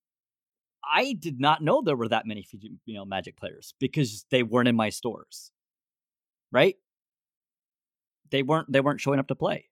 I 0.85 1.13
did 1.13 1.39
not 1.39 1.63
know 1.63 1.83
there 1.83 1.97
were 1.97 2.09
that 2.09 2.27
many 2.27 2.47
female 2.87 3.05
Magic 3.05 3.37
players 3.37 3.75
because 3.79 4.25
they 4.31 4.43
weren't 4.43 4.69
in 4.69 4.77
my 4.77 4.89
stores, 4.89 5.53
right? 6.51 6.77
They 8.31 8.43
weren't 8.43 8.73
they 8.73 8.81
weren't 8.81 9.01
showing 9.01 9.19
up 9.19 9.29
to 9.29 9.35
play. 9.35 9.69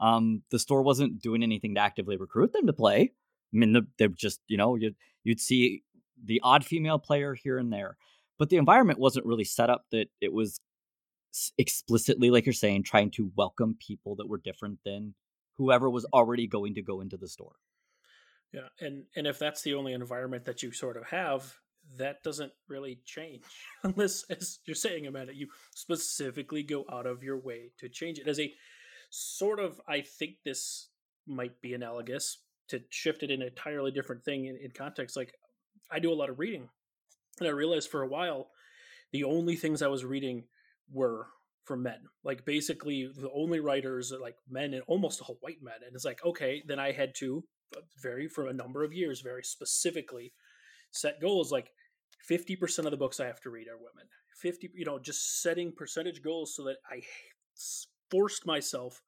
Um, 0.00 0.42
the 0.50 0.58
store 0.58 0.82
wasn't 0.82 1.20
doing 1.20 1.42
anything 1.42 1.74
to 1.74 1.80
actively 1.80 2.16
recruit 2.16 2.52
them 2.52 2.66
to 2.66 2.72
play. 2.72 3.12
I 3.54 3.58
mean, 3.58 3.86
they're 3.98 4.08
just 4.08 4.40
you 4.48 4.56
know 4.56 4.74
you'd 4.74 4.96
you'd 5.22 5.40
see 5.40 5.82
the 6.22 6.40
odd 6.42 6.64
female 6.64 6.98
player 6.98 7.34
here 7.34 7.58
and 7.58 7.72
there, 7.72 7.96
but 8.38 8.50
the 8.50 8.56
environment 8.56 8.98
wasn't 8.98 9.26
really 9.26 9.44
set 9.44 9.70
up 9.70 9.84
that 9.92 10.08
it 10.20 10.32
was 10.32 10.60
explicitly, 11.58 12.30
like 12.30 12.46
you're 12.46 12.52
saying, 12.52 12.84
trying 12.84 13.10
to 13.12 13.30
welcome 13.36 13.76
people 13.78 14.16
that 14.16 14.28
were 14.28 14.38
different 14.38 14.78
than 14.84 15.14
whoever 15.56 15.90
was 15.90 16.04
already 16.06 16.46
going 16.46 16.74
to 16.74 16.82
go 16.82 17.00
into 17.00 17.16
the 17.16 17.28
store. 17.28 17.56
Yeah, 18.52 18.68
and 18.80 19.04
and 19.16 19.26
if 19.26 19.38
that's 19.38 19.62
the 19.62 19.74
only 19.74 19.92
environment 19.92 20.44
that 20.44 20.62
you 20.62 20.70
sort 20.72 20.96
of 20.96 21.06
have, 21.06 21.54
that 21.98 22.22
doesn't 22.22 22.52
really 22.68 23.00
change 23.04 23.42
unless, 23.82 24.24
as 24.30 24.60
you're 24.64 24.74
saying, 24.74 25.06
Amanda, 25.06 25.34
you 25.34 25.48
specifically 25.74 26.62
go 26.62 26.84
out 26.90 27.06
of 27.06 27.22
your 27.22 27.38
way 27.38 27.72
to 27.78 27.88
change 27.88 28.18
it. 28.18 28.28
As 28.28 28.38
a 28.38 28.52
sort 29.10 29.60
of, 29.60 29.80
I 29.88 30.00
think 30.02 30.36
this 30.44 30.88
might 31.26 31.60
be 31.60 31.74
analogous 31.74 32.38
to 32.68 32.80
shift 32.90 33.22
it 33.22 33.30
in 33.30 33.42
an 33.42 33.48
entirely 33.48 33.90
different 33.90 34.24
thing 34.24 34.46
in, 34.46 34.56
in 34.56 34.70
context. 34.70 35.16
Like 35.16 35.34
I 35.90 35.98
do 35.98 36.12
a 36.12 36.14
lot 36.14 36.30
of 36.30 36.38
reading, 36.38 36.68
and 37.38 37.48
I 37.48 37.52
realized 37.52 37.90
for 37.90 38.02
a 38.02 38.08
while 38.08 38.48
the 39.12 39.24
only 39.24 39.56
things 39.56 39.82
I 39.82 39.88
was 39.88 40.04
reading 40.04 40.44
were 40.92 41.26
from 41.64 41.82
men. 41.82 42.00
Like 42.22 42.44
basically 42.44 43.10
the 43.14 43.30
only 43.34 43.60
writers 43.60 44.12
are 44.12 44.18
like 44.18 44.36
men 44.48 44.74
and 44.74 44.82
almost 44.86 45.22
all 45.22 45.38
white 45.40 45.62
men. 45.62 45.74
And 45.84 45.94
it's 45.94 46.04
like, 46.04 46.24
okay, 46.24 46.62
then 46.66 46.78
I 46.78 46.92
had 46.92 47.14
to 47.16 47.44
uh, 47.76 47.80
very 48.02 48.28
for 48.28 48.48
a 48.48 48.52
number 48.52 48.84
of 48.84 48.92
years, 48.92 49.20
very 49.20 49.42
specifically 49.42 50.32
set 50.90 51.20
goals 51.20 51.50
like 51.50 51.70
50% 52.28 52.84
of 52.84 52.90
the 52.90 52.96
books 52.96 53.20
I 53.20 53.26
have 53.26 53.40
to 53.42 53.50
read 53.50 53.68
are 53.68 53.76
women. 53.76 54.08
50, 54.40 54.70
you 54.74 54.84
know, 54.84 54.98
just 54.98 55.42
setting 55.42 55.72
percentage 55.72 56.22
goals 56.22 56.54
so 56.54 56.64
that 56.64 56.76
I 56.90 57.02
forced 58.10 58.46
myself 58.46 59.02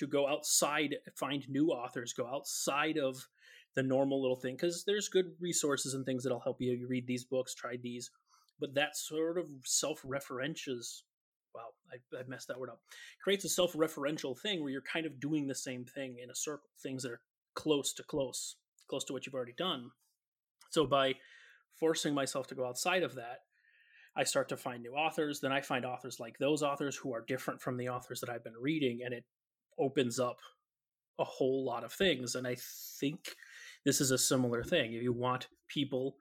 to 0.00 0.06
go 0.06 0.26
outside, 0.26 0.96
find 1.14 1.46
new 1.50 1.68
authors, 1.68 2.14
go 2.14 2.26
outside 2.26 2.96
of 2.96 3.28
the 3.74 3.82
normal 3.82 4.20
little 4.20 4.36
thing 4.36 4.54
because 4.54 4.82
there's 4.84 5.10
good 5.10 5.32
resources 5.38 5.92
and 5.92 6.06
things 6.06 6.22
that'll 6.22 6.40
help 6.40 6.58
you. 6.58 6.72
You 6.72 6.88
read 6.88 7.06
these 7.06 7.22
books, 7.22 7.54
try 7.54 7.76
these, 7.76 8.10
but 8.58 8.74
that 8.74 8.96
sort 8.96 9.36
of 9.36 9.46
self-references. 9.62 11.04
wow, 11.54 11.68
I, 11.92 12.18
I 12.18 12.22
messed 12.26 12.48
that 12.48 12.58
word 12.58 12.70
up. 12.70 12.80
Creates 13.22 13.44
a 13.44 13.50
self-referential 13.50 14.38
thing 14.38 14.62
where 14.62 14.72
you're 14.72 14.80
kind 14.80 15.04
of 15.04 15.20
doing 15.20 15.46
the 15.46 15.54
same 15.54 15.84
thing 15.84 16.16
in 16.22 16.30
a 16.30 16.34
circle, 16.34 16.70
things 16.82 17.02
that 17.02 17.12
are 17.12 17.20
close 17.54 17.92
to 17.92 18.02
close, 18.02 18.56
close 18.88 19.04
to 19.04 19.12
what 19.12 19.26
you've 19.26 19.34
already 19.34 19.54
done. 19.58 19.90
So 20.70 20.86
by 20.86 21.16
forcing 21.78 22.14
myself 22.14 22.46
to 22.46 22.54
go 22.54 22.64
outside 22.64 23.02
of 23.02 23.16
that, 23.16 23.40
I 24.16 24.24
start 24.24 24.48
to 24.48 24.56
find 24.56 24.82
new 24.82 24.94
authors. 24.94 25.40
Then 25.40 25.52
I 25.52 25.60
find 25.60 25.84
authors 25.84 26.18
like 26.18 26.38
those 26.38 26.62
authors 26.62 26.96
who 26.96 27.12
are 27.12 27.24
different 27.28 27.60
from 27.60 27.76
the 27.76 27.90
authors 27.90 28.20
that 28.20 28.30
I've 28.30 28.42
been 28.42 28.58
reading, 28.58 29.00
and 29.04 29.12
it 29.12 29.24
opens 29.78 30.18
up 30.18 30.38
a 31.18 31.24
whole 31.24 31.64
lot 31.64 31.84
of 31.84 31.92
things. 31.92 32.34
And 32.34 32.46
I 32.46 32.56
think 32.98 33.36
this 33.84 34.00
is 34.00 34.10
a 34.10 34.18
similar 34.18 34.62
thing. 34.62 34.94
If 34.94 35.02
you 35.02 35.12
want 35.12 35.48
people, 35.68 36.16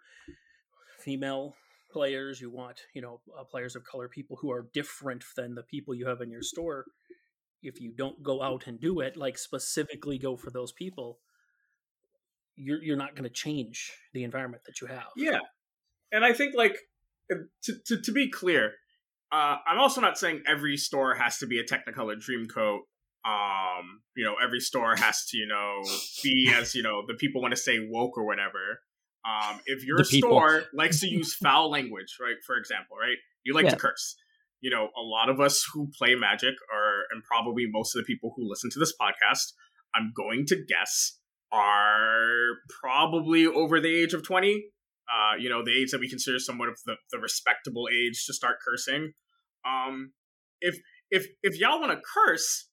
female 1.00 1.56
players, 1.92 2.40
you 2.40 2.50
want 2.50 2.82
you 2.94 3.02
know 3.02 3.22
uh, 3.38 3.44
players 3.44 3.76
of 3.76 3.84
color, 3.84 4.08
people 4.08 4.38
who 4.42 4.52
are 4.52 4.70
different 4.74 5.24
than 5.36 5.56
the 5.56 5.64
people 5.64 5.96
you 5.96 6.08
have 6.08 6.22
in 6.22 6.30
your 6.30 6.44
store. 6.44 6.86
If 7.62 7.82
you 7.82 7.92
don't 7.96 8.22
go 8.24 8.42
out 8.42 8.68
and 8.68 8.80
do 8.80 9.02
it, 9.02 9.18
like 9.18 9.38
specifically 9.38 10.18
go 10.18 10.38
for 10.38 10.50
those 10.50 10.72
people, 10.72 11.20
you're 12.56 12.82
you're 12.82 12.98
not 12.98 13.16
going 13.16 13.24
to 13.24 13.30
change 13.30 13.92
the 14.14 14.24
environment 14.24 14.64
that 14.66 14.82
you 14.82 14.88
have. 14.88 15.08
Yeah, 15.18 15.40
and 16.12 16.24
I 16.24 16.34
think 16.34 16.56
like 16.56 16.78
uh, 17.32 17.36
to 17.64 17.74
to, 17.88 18.02
to 18.02 18.12
be 18.12 18.30
clear, 18.30 18.74
uh, 19.32 19.58
I'm 19.68 19.80
also 19.80 20.02
not 20.02 20.18
saying 20.18 20.44
every 20.48 20.78
store 20.78 21.16
has 21.16 21.38
to 21.40 21.48
be 21.48 21.60
a 21.60 21.64
Technicolor 21.64 22.16
Dreamcoat. 22.16 22.80
Um, 23.26 24.02
you 24.16 24.24
know, 24.24 24.36
every 24.44 24.60
store 24.60 24.96
has 24.96 25.26
to 25.28 25.38
you 25.38 25.48
know 25.48 25.84
be 26.24 26.52
as 26.56 26.76
you 26.76 26.84
know 26.84 27.04
the 27.08 27.16
people 27.16 27.42
want 27.42 27.54
to 27.54 27.60
say 27.60 27.80
woke 27.90 28.18
or 28.18 28.26
whatever. 28.26 28.82
Um, 29.28 29.60
if 29.66 29.86
your 29.86 30.04
store 30.04 30.64
likes 30.74 31.02
to 31.02 31.08
use 31.08 31.36
foul 31.36 31.70
language, 31.70 32.18
right? 32.22 32.38
For 32.46 32.56
example, 32.56 32.98
right? 33.00 33.18
You 33.44 33.54
like 33.54 33.66
yeah. 33.66 33.72
to 33.72 33.78
curse. 33.78 34.16
You 34.62 34.72
know, 34.72 34.90
a 34.98 35.02
lot 35.02 35.30
of 35.30 35.40
us 35.40 35.66
who 35.74 35.90
play 35.98 36.16
Magic 36.16 36.56
are, 36.74 37.04
and 37.12 37.24
probably 37.24 37.66
most 37.70 37.96
of 37.96 38.02
the 38.02 38.06
people 38.06 38.34
who 38.36 38.50
listen 38.50 38.70
to 38.72 38.80
this 38.80 38.94
podcast, 39.00 39.54
I'm 39.96 40.12
going 40.16 40.46
to 40.48 40.58
guess, 40.68 41.18
are 41.52 42.58
probably 42.82 43.48
over 43.48 43.80
the 43.80 43.94
age 43.94 44.14
of 44.14 44.24
20. 44.24 44.66
Uh, 45.10 45.36
you 45.40 45.50
know, 45.50 45.64
the 45.64 45.72
age 45.72 45.92
that 45.92 46.00
we 46.00 46.10
consider 46.10 46.40
somewhat 46.40 46.70
of 46.70 46.78
the, 46.86 46.96
the 47.12 47.18
respectable 47.18 47.88
age 47.92 48.26
to 48.26 48.34
start 48.34 48.58
cursing. 48.66 49.14
Um, 49.66 50.14
if 50.62 50.78
if 51.10 51.28
if 51.42 51.60
y'all 51.60 51.80
want 51.80 51.92
to 51.92 52.02
curse, 52.14 52.69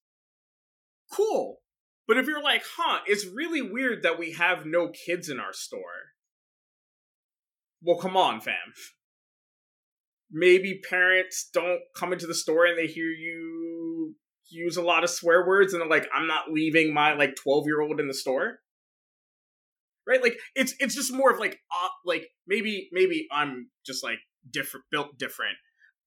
cool. 1.12 1.58
But 2.08 2.18
if 2.18 2.26
you're 2.26 2.42
like, 2.42 2.62
huh, 2.76 3.00
it's 3.06 3.26
really 3.26 3.62
weird 3.62 4.02
that 4.02 4.18
we 4.18 4.32
have 4.32 4.64
no 4.64 4.88
kids 4.88 5.28
in 5.28 5.40
our 5.40 5.52
store 5.52 6.14
well, 7.82 7.96
come 7.96 8.16
on, 8.16 8.40
fam. 8.40 8.54
Maybe 10.30 10.80
parents 10.88 11.48
don't 11.52 11.80
come 11.94 12.12
into 12.12 12.26
the 12.26 12.34
store 12.34 12.66
and 12.66 12.76
they 12.76 12.88
hear 12.88 13.06
you 13.06 14.16
use 14.48 14.76
a 14.76 14.82
lot 14.82 15.04
of 15.04 15.10
swear 15.10 15.46
words 15.46 15.72
and 15.72 15.80
they're 15.80 15.88
like, 15.88 16.08
I'm 16.12 16.26
not 16.26 16.50
leaving 16.50 16.92
my 16.92 17.14
like 17.14 17.36
12 17.36 17.66
year 17.66 17.80
old 17.80 18.00
in 18.00 18.08
the 18.08 18.14
store. 18.14 18.58
Right? 20.06 20.22
Like 20.22 20.36
it's 20.54 20.74
it's 20.78 20.94
just 20.94 21.12
more 21.12 21.32
of 21.32 21.40
like 21.40 21.58
uh, 21.72 21.88
like 22.04 22.28
maybe 22.46 22.88
maybe 22.92 23.26
I'm 23.32 23.70
just 23.84 24.04
like 24.04 24.18
different 24.48 24.86
built 24.90 25.18
different, 25.18 25.56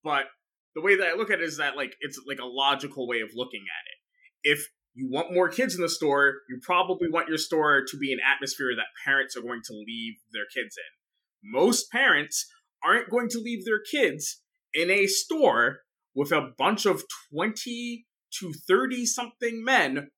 but 0.05 0.25
the 0.73 0.81
way 0.81 0.95
that 0.95 1.07
I 1.07 1.15
look 1.15 1.31
at 1.31 1.41
it 1.41 1.45
is 1.45 1.57
that 1.57 1.75
like 1.75 1.95
it's 1.99 2.17
like 2.25 2.39
a 2.39 2.45
logical 2.45 3.07
way 3.07 3.19
of 3.19 3.31
looking 3.35 3.63
at 3.63 4.51
it. 4.53 4.57
If 4.57 4.69
you 4.99 5.09
want 5.09 5.33
more 5.33 5.49
kids 5.49 5.75
in 5.75 5.81
the 5.81 5.89
store, 5.89 6.41
you 6.49 6.59
probably 6.61 7.09
want 7.09 7.29
your 7.29 7.37
store 7.37 7.83
to 7.87 7.97
be 7.97 8.11
an 8.11 8.19
atmosphere 8.19 8.75
that 8.75 8.87
parents 9.05 9.37
are 9.37 9.41
going 9.41 9.61
to 9.65 9.73
leave 9.73 10.15
their 10.33 10.45
kids 10.53 10.75
in 10.77 10.99
most 11.43 11.91
parents 11.91 12.51
aren't 12.83 13.09
going 13.09 13.29
to 13.29 13.39
leave 13.39 13.65
their 13.65 13.79
kids 13.79 14.41
in 14.73 14.89
a 14.89 15.07
store 15.07 15.79
with 16.15 16.31
a 16.31 16.51
bunch 16.57 16.85
of 16.85 17.03
20 17.33 18.05
to 18.39 18.53
30 18.67 19.05
something 19.05 19.63
men 19.63 20.09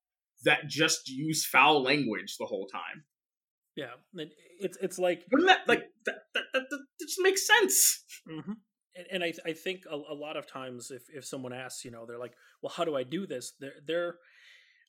that 0.44 0.68
just 0.68 1.08
use 1.08 1.46
foul 1.46 1.84
language 1.84 2.36
the 2.40 2.46
whole 2.46 2.68
time. 2.68 3.06
Yeah, 3.76 3.94
it's 4.60 4.78
it's 4.82 5.00
like 5.00 5.24
wouldn't 5.32 5.48
that 5.48 5.62
like 5.66 5.86
that 6.06 6.16
that, 6.34 6.44
that, 6.54 6.64
that 6.70 6.80
just 7.00 7.20
makes 7.22 7.48
sense. 7.48 8.04
Mm-hmm. 8.30 8.52
And, 8.96 9.08
and, 9.10 9.24
I 9.24 9.34
I 9.46 9.54
think 9.54 9.84
a, 9.90 9.96
a, 9.96 10.14
lot 10.14 10.36
of 10.36 10.46
times 10.46 10.92
if 10.92 11.04
if 11.08 11.24
someone 11.24 11.54
asks, 11.54 11.86
you 11.86 11.92
know, 11.92 12.06
they're 12.06 12.20
like, 12.20 12.34
well, 12.62 12.74
how 12.76 12.84
do 12.84 12.98
I 12.98 13.04
do 13.04 13.26
this? 13.26 13.54
They're 13.62 13.76
they're 13.88 14.16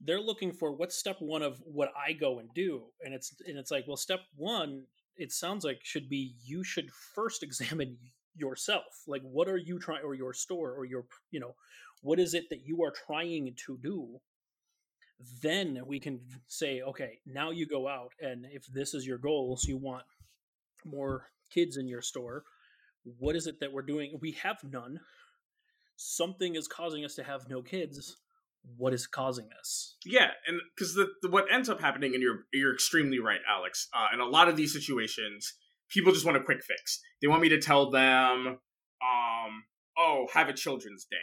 they're 0.04 0.20
looking 0.20 0.52
for 0.52 0.72
what's 0.72 0.96
step 0.96 1.16
one 1.20 1.42
of 1.42 1.62
what 1.64 1.92
I 1.96 2.12
go 2.12 2.38
and 2.38 2.48
do, 2.54 2.82
and 3.02 3.14
it's 3.14 3.34
and 3.46 3.58
it's 3.58 3.70
like, 3.70 3.86
well, 3.86 3.96
step 3.96 4.20
one 4.36 4.84
it 5.16 5.32
sounds 5.32 5.64
like 5.64 5.80
should 5.82 6.08
be 6.08 6.34
you 6.44 6.64
should 6.64 6.90
first 7.14 7.42
examine 7.42 7.98
yourself. 8.34 9.02
Like 9.06 9.22
what 9.22 9.48
are 9.48 9.58
you 9.58 9.78
trying 9.78 10.04
or 10.04 10.14
your 10.14 10.34
store 10.34 10.72
or 10.72 10.84
your 10.84 11.04
you 11.30 11.40
know 11.40 11.54
what 12.00 12.18
is 12.18 12.34
it 12.34 12.48
that 12.50 12.66
you 12.66 12.82
are 12.82 12.92
trying 13.06 13.54
to 13.66 13.78
do? 13.82 14.20
Then 15.42 15.82
we 15.86 16.00
can 16.00 16.20
say 16.48 16.82
okay 16.82 17.18
now 17.26 17.50
you 17.50 17.66
go 17.66 17.86
out 17.86 18.12
and 18.20 18.46
if 18.50 18.66
this 18.66 18.94
is 18.94 19.06
your 19.06 19.18
goals 19.18 19.64
you 19.64 19.76
want 19.76 20.04
more 20.84 21.28
kids 21.52 21.76
in 21.76 21.86
your 21.86 22.02
store 22.02 22.42
what 23.18 23.36
is 23.36 23.46
it 23.46 23.60
that 23.60 23.72
we're 23.72 23.82
doing? 23.82 24.18
We 24.20 24.32
have 24.42 24.58
none. 24.62 25.00
Something 25.96 26.54
is 26.54 26.68
causing 26.68 27.04
us 27.04 27.14
to 27.16 27.24
have 27.24 27.48
no 27.48 27.62
kids 27.62 28.16
what 28.76 28.92
is 28.94 29.06
causing 29.06 29.48
this. 29.48 29.96
Yeah 30.04 30.30
and 30.46 30.60
because 30.74 30.94
the, 30.94 31.08
the, 31.22 31.30
what 31.30 31.46
ends 31.50 31.68
up 31.68 31.80
happening 31.80 32.14
and 32.14 32.22
you're 32.22 32.44
you're 32.52 32.72
extremely 32.72 33.18
right 33.18 33.40
alex 33.48 33.88
uh, 33.94 34.14
in 34.14 34.20
a 34.20 34.24
lot 34.24 34.48
of 34.48 34.56
these 34.56 34.72
situations 34.72 35.54
people 35.92 36.12
just 36.12 36.24
want 36.24 36.36
a 36.36 36.42
quick 36.42 36.62
fix. 36.64 37.00
They 37.20 37.28
want 37.28 37.42
me 37.42 37.48
to 37.50 37.60
tell 37.60 37.90
them 37.90 38.58
um 39.02 39.64
oh 39.98 40.26
have 40.32 40.48
a 40.48 40.52
children's 40.52 41.06
day 41.10 41.16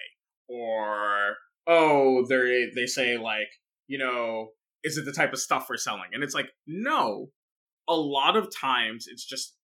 or 0.48 1.36
oh 1.68 2.26
they 2.28 2.68
they 2.76 2.86
say 2.86 3.18
like 3.18 3.48
you 3.88 3.98
know 3.98 4.50
is 4.84 4.98
it 4.98 5.06
the 5.06 5.12
type 5.12 5.34
of 5.34 5.40
stuff 5.40 5.68
we're 5.70 5.78
selling? 5.78 6.10
And 6.14 6.24
it's 6.24 6.36
like 6.36 6.50
no. 6.68 7.28
A 7.88 7.96
lot 7.96 8.38
of 8.38 8.56
times 8.56 9.08
it's 9.10 9.26
just 9.26 9.56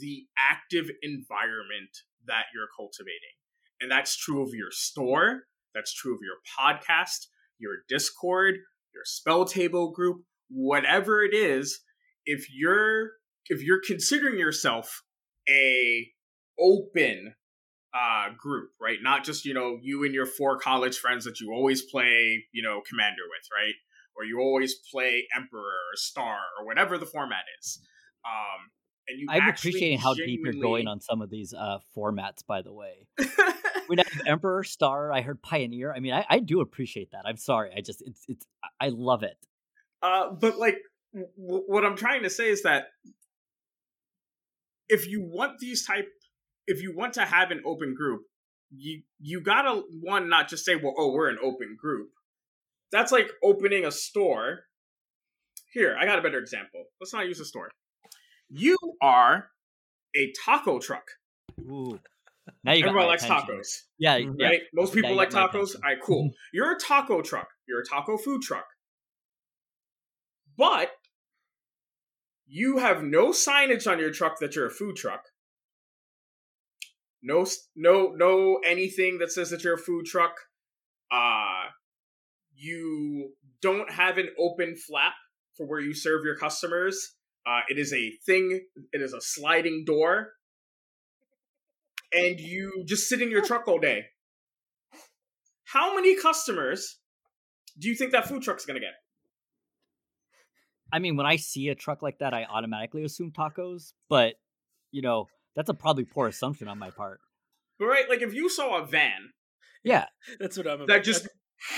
the 0.00 0.24
active 0.38 0.90
environment 1.02 1.90
that 2.26 2.44
you're 2.54 2.68
cultivating 2.74 3.36
and 3.78 3.90
that's 3.90 4.16
true 4.16 4.42
of 4.42 4.54
your 4.54 4.70
store 4.70 5.42
That's 5.74 5.92
true 5.92 6.14
of 6.14 6.20
your 6.22 6.36
podcast, 6.58 7.26
your 7.58 7.72
Discord, 7.88 8.56
your 8.94 9.04
spell 9.04 9.44
table 9.44 9.90
group, 9.90 10.22
whatever 10.48 11.22
it 11.22 11.34
is. 11.34 11.80
If 12.24 12.46
you're 12.52 13.12
if 13.46 13.62
you're 13.62 13.80
considering 13.84 14.38
yourself 14.38 15.02
a 15.48 16.08
open 16.58 17.34
uh, 17.94 18.30
group, 18.36 18.70
right? 18.80 18.98
Not 19.02 19.24
just 19.24 19.44
you 19.44 19.54
know 19.54 19.78
you 19.82 20.04
and 20.04 20.14
your 20.14 20.26
four 20.26 20.58
college 20.58 20.98
friends 20.98 21.24
that 21.24 21.40
you 21.40 21.52
always 21.52 21.82
play, 21.82 22.44
you 22.52 22.62
know, 22.62 22.80
commander 22.88 23.22
with, 23.28 23.46
right? 23.52 23.74
Or 24.16 24.24
you 24.24 24.40
always 24.40 24.76
play 24.92 25.26
emperor 25.34 25.58
or 25.58 25.96
star 25.96 26.38
or 26.58 26.66
whatever 26.66 26.98
the 26.98 27.06
format 27.06 27.44
is. 27.60 27.80
Um, 28.24 28.70
and 29.08 29.20
you 29.20 29.26
I'm 29.28 29.48
appreciating 29.48 29.98
how 29.98 30.14
deep 30.14 30.40
you're 30.44 30.54
going 30.54 30.86
on 30.86 31.00
some 31.00 31.20
of 31.20 31.30
these 31.30 31.52
uh, 31.52 31.78
formats. 31.96 32.46
By 32.46 32.62
the 32.62 32.72
way, 32.72 33.06
we 33.88 33.96
have 33.96 34.22
Emperor 34.26 34.64
Star. 34.64 35.12
I 35.12 35.20
heard 35.20 35.42
Pioneer. 35.42 35.92
I 35.92 36.00
mean, 36.00 36.12
I, 36.12 36.24
I 36.28 36.38
do 36.38 36.60
appreciate 36.60 37.10
that. 37.12 37.22
I'm 37.24 37.36
sorry. 37.36 37.72
I 37.76 37.80
just 37.80 38.02
it's 38.02 38.24
it's 38.28 38.46
I 38.80 38.88
love 38.88 39.22
it. 39.22 39.36
Uh, 40.02 40.30
but 40.30 40.58
like, 40.58 40.78
w- 41.14 41.64
what 41.66 41.84
I'm 41.84 41.96
trying 41.96 42.22
to 42.22 42.30
say 42.30 42.50
is 42.50 42.62
that 42.62 42.86
if 44.88 45.08
you 45.08 45.22
want 45.22 45.58
these 45.58 45.86
type, 45.86 46.08
if 46.66 46.82
you 46.82 46.94
want 46.94 47.14
to 47.14 47.22
have 47.22 47.50
an 47.50 47.62
open 47.64 47.94
group, 47.94 48.22
you 48.70 49.02
you 49.20 49.40
gotta 49.40 49.82
one 50.02 50.28
not 50.28 50.48
just 50.48 50.64
say, 50.64 50.76
well, 50.76 50.94
oh, 50.98 51.12
we're 51.12 51.28
an 51.28 51.38
open 51.42 51.76
group. 51.78 52.10
That's 52.92 53.12
like 53.12 53.30
opening 53.42 53.84
a 53.84 53.90
store. 53.90 54.60
Here, 55.72 55.96
I 55.98 56.04
got 56.04 56.18
a 56.18 56.22
better 56.22 56.38
example. 56.38 56.84
Let's 57.00 57.12
not 57.12 57.26
use 57.26 57.40
a 57.40 57.44
store. 57.44 57.70
You 58.48 58.76
are 59.02 59.48
a 60.14 60.32
taco 60.44 60.78
truck. 60.78 61.04
Ooh. 61.60 61.98
Now 62.62 62.72
you 62.72 62.82
got 62.82 62.88
Everyone 62.90 63.08
likes 63.08 63.24
attention. 63.24 63.56
tacos. 63.56 63.68
Yeah, 63.98 64.18
Mhm. 64.18 64.34
yeah. 64.38 64.46
right? 64.48 64.60
Most 64.72 64.92
people 64.94 65.10
you 65.10 65.16
like 65.16 65.30
tacos. 65.30 65.74
All 65.76 65.80
right, 65.82 66.00
cool. 66.02 66.30
You're 66.52 66.72
a 66.72 66.78
taco 66.78 67.22
truck. 67.22 67.48
You're 67.66 67.80
a 67.80 67.84
taco 67.86 68.16
food 68.18 68.42
truck. 68.42 68.66
But 70.56 70.90
you 72.46 72.78
have 72.78 73.02
no 73.02 73.30
signage 73.30 73.90
on 73.90 73.98
your 73.98 74.12
truck 74.12 74.38
that 74.40 74.54
you're 74.54 74.66
a 74.66 74.70
food 74.70 74.96
truck. 74.96 75.22
No, 77.22 77.46
no, 77.74 78.12
no 78.14 78.60
anything 78.64 79.18
that 79.18 79.32
says 79.32 79.50
that 79.50 79.64
you're 79.64 79.74
a 79.74 79.78
food 79.78 80.04
truck. 80.04 80.34
Uh, 81.10 81.64
you 82.54 83.32
don't 83.62 83.90
have 83.90 84.18
an 84.18 84.28
open 84.38 84.76
flap 84.76 85.14
for 85.56 85.66
where 85.66 85.80
you 85.80 85.94
serve 85.94 86.24
your 86.24 86.36
customers. 86.36 87.14
Uh, 87.46 87.60
it 87.68 87.78
is 87.78 87.92
a 87.92 88.10
thing. 88.26 88.60
It 88.92 89.00
is 89.00 89.12
a 89.14 89.20
sliding 89.20 89.84
door, 89.86 90.32
and 92.14 92.38
you 92.40 92.84
just 92.86 93.08
sit 93.08 93.20
in 93.22 93.30
your 93.30 93.42
truck 93.46 93.66
all 93.68 93.78
day. 93.78 94.04
How 95.64 95.94
many 95.94 96.16
customers 96.20 96.98
do 97.78 97.88
you 97.88 97.94
think 97.96 98.12
that 98.12 98.28
food 98.28 98.42
truck's 98.42 98.64
gonna 98.66 98.80
get? 98.80 98.92
I 100.92 100.98
mean, 101.00 101.16
when 101.16 101.26
I 101.26 101.36
see 101.36 101.68
a 101.68 101.74
truck 101.74 102.02
like 102.02 102.18
that, 102.18 102.32
I 102.34 102.44
automatically 102.44 103.04
assume 103.04 103.32
tacos. 103.32 103.92
But 104.08 104.34
you 104.92 105.02
know, 105.02 105.26
that's 105.56 105.68
a 105.70 105.74
probably 105.74 106.04
poor 106.04 106.28
assumption 106.28 106.68
on 106.68 106.78
my 106.78 106.90
part. 106.90 107.20
But 107.78 107.86
right, 107.86 108.08
like 108.08 108.22
if 108.22 108.32
you 108.34 108.48
saw 108.48 108.80
a 108.80 108.86
van 108.86 109.32
Yeah, 109.82 110.06
That's 110.38 110.56
what 110.56 110.68
I'm 110.68 110.78
that 110.80 110.84
about. 110.84 111.02
just 111.04 111.28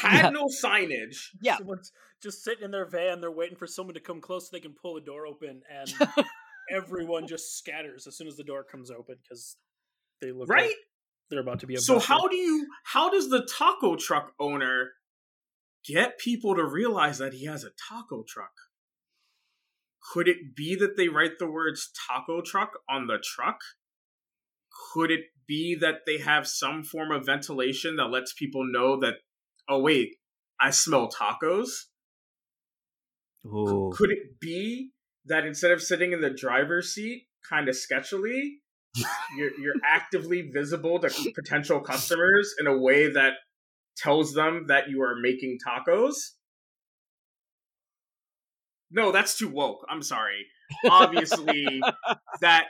had 0.03 0.25
Yeah. 0.25 0.31
no 0.31 0.45
signage, 0.47 1.17
yeah. 1.41 1.57
Someone's 1.57 1.93
just 2.23 2.43
sitting 2.45 2.65
in 2.65 2.71
their 2.71 2.87
van. 2.89 3.21
They're 3.21 3.31
waiting 3.31 3.57
for 3.57 3.67
someone 3.67 3.95
to 3.95 4.01
come 4.01 4.21
close 4.21 4.51
so 4.51 4.57
they 4.57 4.61
can 4.61 4.75
pull 4.75 4.95
the 4.95 5.01
door 5.01 5.27
open, 5.27 5.63
and 5.73 5.95
everyone 6.71 7.27
just 7.27 7.57
scatters 7.57 8.07
as 8.07 8.17
soon 8.19 8.27
as 8.27 8.37
the 8.37 8.45
door 8.45 8.65
comes 8.65 8.91
open 8.91 9.17
because 9.23 9.57
they 10.21 10.33
look 10.33 10.49
right? 10.49 10.67
like 10.67 10.77
they're 11.31 11.41
about 11.41 11.61
to 11.61 11.67
be. 11.67 11.77
So 11.77 11.97
abducted. 11.97 12.09
how 12.09 12.29
do 12.29 12.37
you 12.37 12.67
how 12.85 13.11
does 13.11 13.29
the 13.29 13.49
taco 13.59 13.97
truck 13.97 14.33
owner 14.39 14.93
get 15.87 16.19
people 16.19 16.55
to 16.55 16.65
realize 16.65 17.19
that 17.19 17.35
he 17.35 17.47
has 17.47 17.65
a 17.65 17.71
taco 17.89 18.25
truck? 18.27 18.53
Could 20.13 20.29
it 20.29 20.55
be 20.55 20.77
that 20.77 20.97
they 20.97 21.09
write 21.09 21.39
the 21.39 21.51
words 21.51 21.91
taco 22.09 22.41
truck 22.41 22.73
on 22.89 23.07
the 23.07 23.19
truck? 23.23 23.59
Could 24.93 25.11
it 25.11 25.25
be 25.47 25.77
that 25.81 26.01
they 26.07 26.19
have 26.19 26.47
some 26.47 26.85
form 26.85 27.11
of 27.11 27.27
ventilation 27.27 27.97
that 27.97 28.07
lets 28.07 28.33
people 28.33 28.65
know 28.65 28.99
that 29.01 29.15
oh 29.69 29.81
wait, 29.81 30.17
I 30.61 30.71
smell 30.71 31.11
tacos? 31.11 31.69
Ooh. 33.47 33.93
Could 33.95 34.11
it 34.11 34.41
be 34.41 34.91
that 35.27 35.45
instead 35.45 35.73
of 35.73 35.83
sitting 35.83 36.13
in 36.13 36.21
the 36.21 36.31
driver's 36.31 36.95
seat 36.95 37.27
kind 37.49 37.69
of 37.69 37.77
sketchily, 37.77 38.59
you're 39.37 39.51
you're 39.61 39.75
actively 39.85 40.51
visible 40.53 40.99
to 41.01 41.33
potential 41.35 41.81
customers 41.81 42.55
in 42.61 42.67
a 42.67 42.77
way 42.77 43.11
that 43.13 43.35
tells 43.97 44.35
them 44.35 44.67
that 44.69 44.89
you 44.91 45.03
are 45.03 45.15
making 45.21 45.59
tacos? 45.67 46.15
No, 48.91 49.11
that's 49.13 49.37
too 49.37 49.49
woke. 49.49 49.85
I'm 49.89 50.03
sorry. 50.03 50.47
Obviously, 50.89 51.81
that 52.41 52.67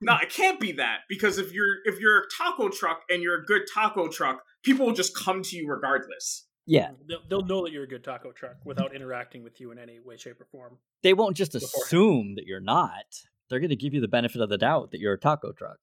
no, 0.00 0.16
it 0.22 0.30
can't 0.30 0.60
be 0.60 0.72
that 0.72 0.98
because 1.08 1.38
if 1.38 1.52
you're 1.52 1.76
if 1.84 1.98
you're 2.00 2.18
a 2.18 2.22
taco 2.38 2.68
truck 2.68 3.02
and 3.08 3.22
you're 3.22 3.40
a 3.40 3.44
good 3.44 3.62
taco 3.72 4.08
truck, 4.08 4.42
people 4.62 4.86
will 4.86 4.92
just 4.94 5.16
come 5.16 5.42
to 5.42 5.56
you 5.56 5.68
regardless. 5.68 6.46
Yeah, 6.66 6.92
They'll, 7.06 7.20
they'll 7.28 7.46
know 7.46 7.64
that 7.64 7.72
you're 7.72 7.84
a 7.84 7.86
good 7.88 8.02
taco 8.04 8.32
truck 8.32 8.56
without 8.64 8.94
interacting 8.94 9.42
with 9.44 9.60
you 9.60 9.70
in 9.70 9.78
any 9.78 10.00
way, 10.02 10.16
shape, 10.16 10.40
or 10.40 10.46
form. 10.46 10.78
they 11.02 11.12
won't 11.12 11.36
just 11.36 11.52
Beforehand. 11.52 11.82
assume 11.84 12.34
that 12.36 12.46
you're 12.46 12.58
not. 12.58 13.04
They're 13.48 13.60
going 13.60 13.70
to 13.70 13.76
give 13.76 13.94
you 13.94 14.00
the 14.00 14.08
benefit 14.08 14.40
of 14.40 14.48
the 14.48 14.58
doubt 14.58 14.90
that 14.90 15.00
you're 15.00 15.14
a 15.14 15.18
taco 15.18 15.52
truck. 15.52 15.78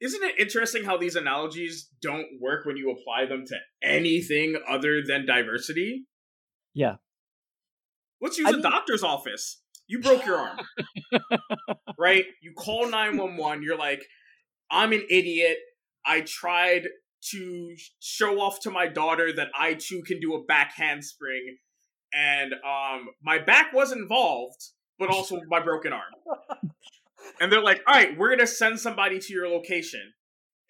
Isn't 0.00 0.22
it 0.22 0.38
interesting 0.38 0.84
how 0.84 0.96
these 0.96 1.16
analogies 1.16 1.88
don't 2.02 2.26
work 2.40 2.66
when 2.66 2.76
you 2.76 2.90
apply 2.90 3.26
them 3.26 3.44
to 3.46 3.56
anything 3.82 4.56
other 4.68 5.02
than 5.06 5.24
diversity? 5.24 6.04
Yeah. 6.74 6.96
Let's 8.20 8.38
use 8.38 8.46
I 8.46 8.50
a 8.50 8.52
mean- 8.54 8.62
doctor's 8.62 9.02
office. 9.02 9.60
You 9.86 10.00
broke 10.00 10.24
your 10.24 10.38
arm, 10.38 10.58
right? 11.98 12.24
You 12.42 12.54
call 12.56 12.88
911. 12.88 13.62
You're 13.62 13.76
like, 13.76 14.02
I'm 14.70 14.92
an 14.92 15.04
idiot. 15.10 15.58
I 16.06 16.22
tried 16.22 16.88
to 17.32 17.76
show 18.00 18.40
off 18.40 18.60
to 18.60 18.70
my 18.70 18.86
daughter 18.86 19.30
that 19.34 19.48
I 19.58 19.74
too 19.74 20.02
can 20.06 20.20
do 20.20 20.34
a 20.34 20.42
back 20.44 20.72
handspring. 20.74 21.58
And 22.14 22.54
um, 22.54 23.08
my 23.22 23.38
back 23.38 23.74
was 23.74 23.92
involved, 23.92 24.62
but 24.98 25.10
also 25.10 25.40
my 25.48 25.60
broken 25.60 25.92
arm. 25.92 26.02
And 27.40 27.50
they're 27.50 27.62
like, 27.62 27.82
all 27.86 27.94
right, 27.94 28.16
we're 28.16 28.28
going 28.28 28.38
to 28.40 28.46
send 28.46 28.78
somebody 28.78 29.18
to 29.18 29.32
your 29.32 29.48
location. 29.48 30.12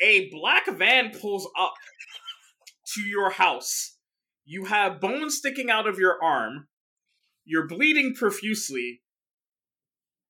A 0.01 0.31
black 0.31 0.67
van 0.71 1.11
pulls 1.11 1.49
up 1.59 1.75
to 2.95 3.03
your 3.03 3.31
house. 3.31 3.97
You 4.45 4.67
have 4.67 5.01
bones 5.01 5.37
sticking 5.37 5.71
out 5.71 5.87
of 5.87 5.99
your 5.99 6.23
arm. 6.23 6.69
You're 7.45 7.67
bleeding 7.67 8.15
profusely. 8.15 9.03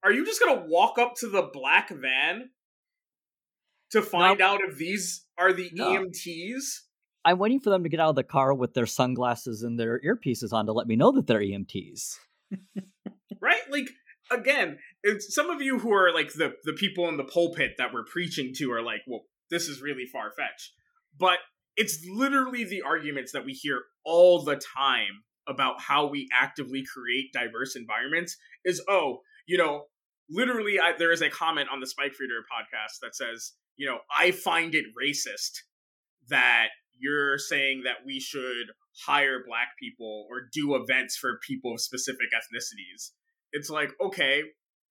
Are 0.03 0.12
you 0.12 0.24
just 0.26 0.40
going 0.40 0.57
to 0.57 0.66
walk 0.66 0.99
up 0.99 1.14
to 1.20 1.28
the 1.28 1.49
black 1.53 1.88
van 1.90 2.51
to 3.92 4.03
find 4.03 4.40
out 4.40 4.61
if 4.68 4.76
these 4.76 5.24
are 5.38 5.53
the 5.53 5.70
No. 5.72 5.90
EMTs? 5.90 6.80
I'm 7.24 7.38
waiting 7.38 7.61
for 7.61 7.70
them 7.70 7.84
to 7.84 7.88
get 7.88 8.01
out 8.01 8.11
of 8.11 8.16
the 8.16 8.24
car 8.24 8.53
with 8.53 8.74
their 8.74 8.86
sunglasses 8.86 9.62
and 9.62 9.78
their 9.80 10.01
earpieces 10.01 10.53
on 10.53 10.66
to 10.66 10.72
let 10.72 10.86
me 10.86 10.97
know 10.97 11.11
that 11.12 11.26
they're 11.26 11.40
EMTs. 11.40 12.16
right? 13.45 13.62
Like 13.70 13.88
again 14.30 14.78
some 15.18 15.51
of 15.51 15.61
you 15.61 15.78
who 15.78 15.92
are 15.92 16.12
like 16.12 16.32
the 16.32 16.55
the 16.64 16.72
people 16.72 17.09
in 17.09 17.18
the 17.18 17.24
pulpit 17.24 17.72
that 17.76 17.92
we're 17.92 18.05
preaching 18.05 18.53
to 18.57 18.72
are 18.72 18.80
like 18.80 19.03
well 19.07 19.24
this 19.51 19.68
is 19.68 19.82
really 19.82 20.07
far-fetched. 20.07 20.72
But 21.18 21.38
it's 21.76 22.05
literally 22.11 22.64
the 22.64 22.82
arguments 22.82 23.32
that 23.32 23.45
we 23.45 23.53
hear 23.53 23.82
all 24.05 24.42
the 24.42 24.57
time 24.57 25.22
about 25.47 25.80
how 25.80 26.07
we 26.07 26.28
actively 26.32 26.82
create 26.92 27.32
diverse 27.32 27.76
environments 27.76 28.36
is 28.64 28.82
oh 28.88 29.20
you 29.47 29.59
know 29.59 29.84
literally 30.30 30.80
I, 30.80 30.95
there 30.99 31.12
is 31.12 31.20
a 31.20 31.28
comment 31.28 31.68
on 31.70 31.80
the 31.80 31.86
spike 31.86 32.14
feeder 32.14 32.40
podcast 32.51 33.01
that 33.03 33.14
says 33.14 33.53
you 33.76 33.86
know 33.86 33.99
i 34.16 34.30
find 34.30 34.74
it 34.74 34.86
racist 34.99 35.61
that 36.28 36.68
you're 36.99 37.36
saying 37.38 37.82
that 37.84 38.07
we 38.07 38.20
should 38.20 38.68
hire 39.07 39.42
black 39.47 39.68
people 39.78 40.26
or 40.30 40.49
do 40.53 40.74
events 40.76 41.16
for 41.16 41.38
people 41.47 41.74
of 41.74 41.80
specific 41.80 42.28
ethnicities 42.32 43.11
it's 43.55 43.70
like 43.70 43.90
okay 44.05 44.42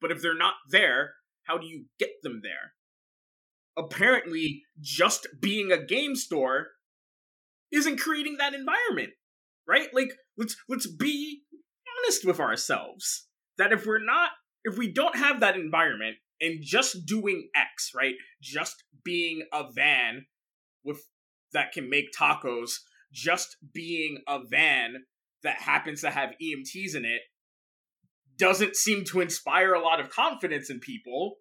but 0.02 0.12
if 0.12 0.22
they're 0.22 0.36
not 0.36 0.56
there 0.72 1.12
how 1.44 1.58
do 1.58 1.68
you 1.68 1.86
get 2.00 2.10
them 2.24 2.42
there? 2.42 2.74
Apparently 3.78 4.64
just 4.80 5.28
being 5.42 5.72
a 5.72 5.84
game 5.84 6.16
store 6.16 6.68
isn't 7.72 8.00
creating 8.00 8.38
that 8.40 8.54
environment 8.54 9.12
right? 9.68 9.88
Like 9.94 10.14
let's 10.38 10.56
let's 10.68 10.88
be 10.88 11.42
honest 12.04 12.26
with 12.26 12.40
ourselves 12.40 13.28
that 13.58 13.72
if 13.72 13.86
we're 13.86 14.04
not 14.04 14.30
if 14.64 14.78
we 14.78 14.92
don't 14.92 15.16
have 15.16 15.40
that 15.40 15.56
environment 15.56 16.18
and 16.42 16.60
just 16.62 17.06
doing 17.06 17.50
x 17.56 17.92
right? 17.96 18.16
Just 18.42 18.84
being 19.04 19.44
a 19.52 19.66
van 19.72 20.26
with 20.84 21.02
that 21.54 21.72
can 21.72 21.90
make 21.90 22.06
tacos 22.18 22.80
just 23.12 23.58
being 23.74 24.20
a 24.28 24.40
van 24.50 25.04
that 25.44 25.62
happens 25.62 26.02
to 26.02 26.10
have 26.10 26.32
EMTs 26.42 26.96
in 26.96 27.06
it 27.06 27.22
doesn't 28.44 28.76
seem 28.76 29.06
to 29.06 29.22
inspire 29.22 29.74
a 29.74 29.82
lot 29.82 30.00
of 30.02 30.10
confidence 30.10 30.70
in 30.70 30.80
people. 30.80 31.36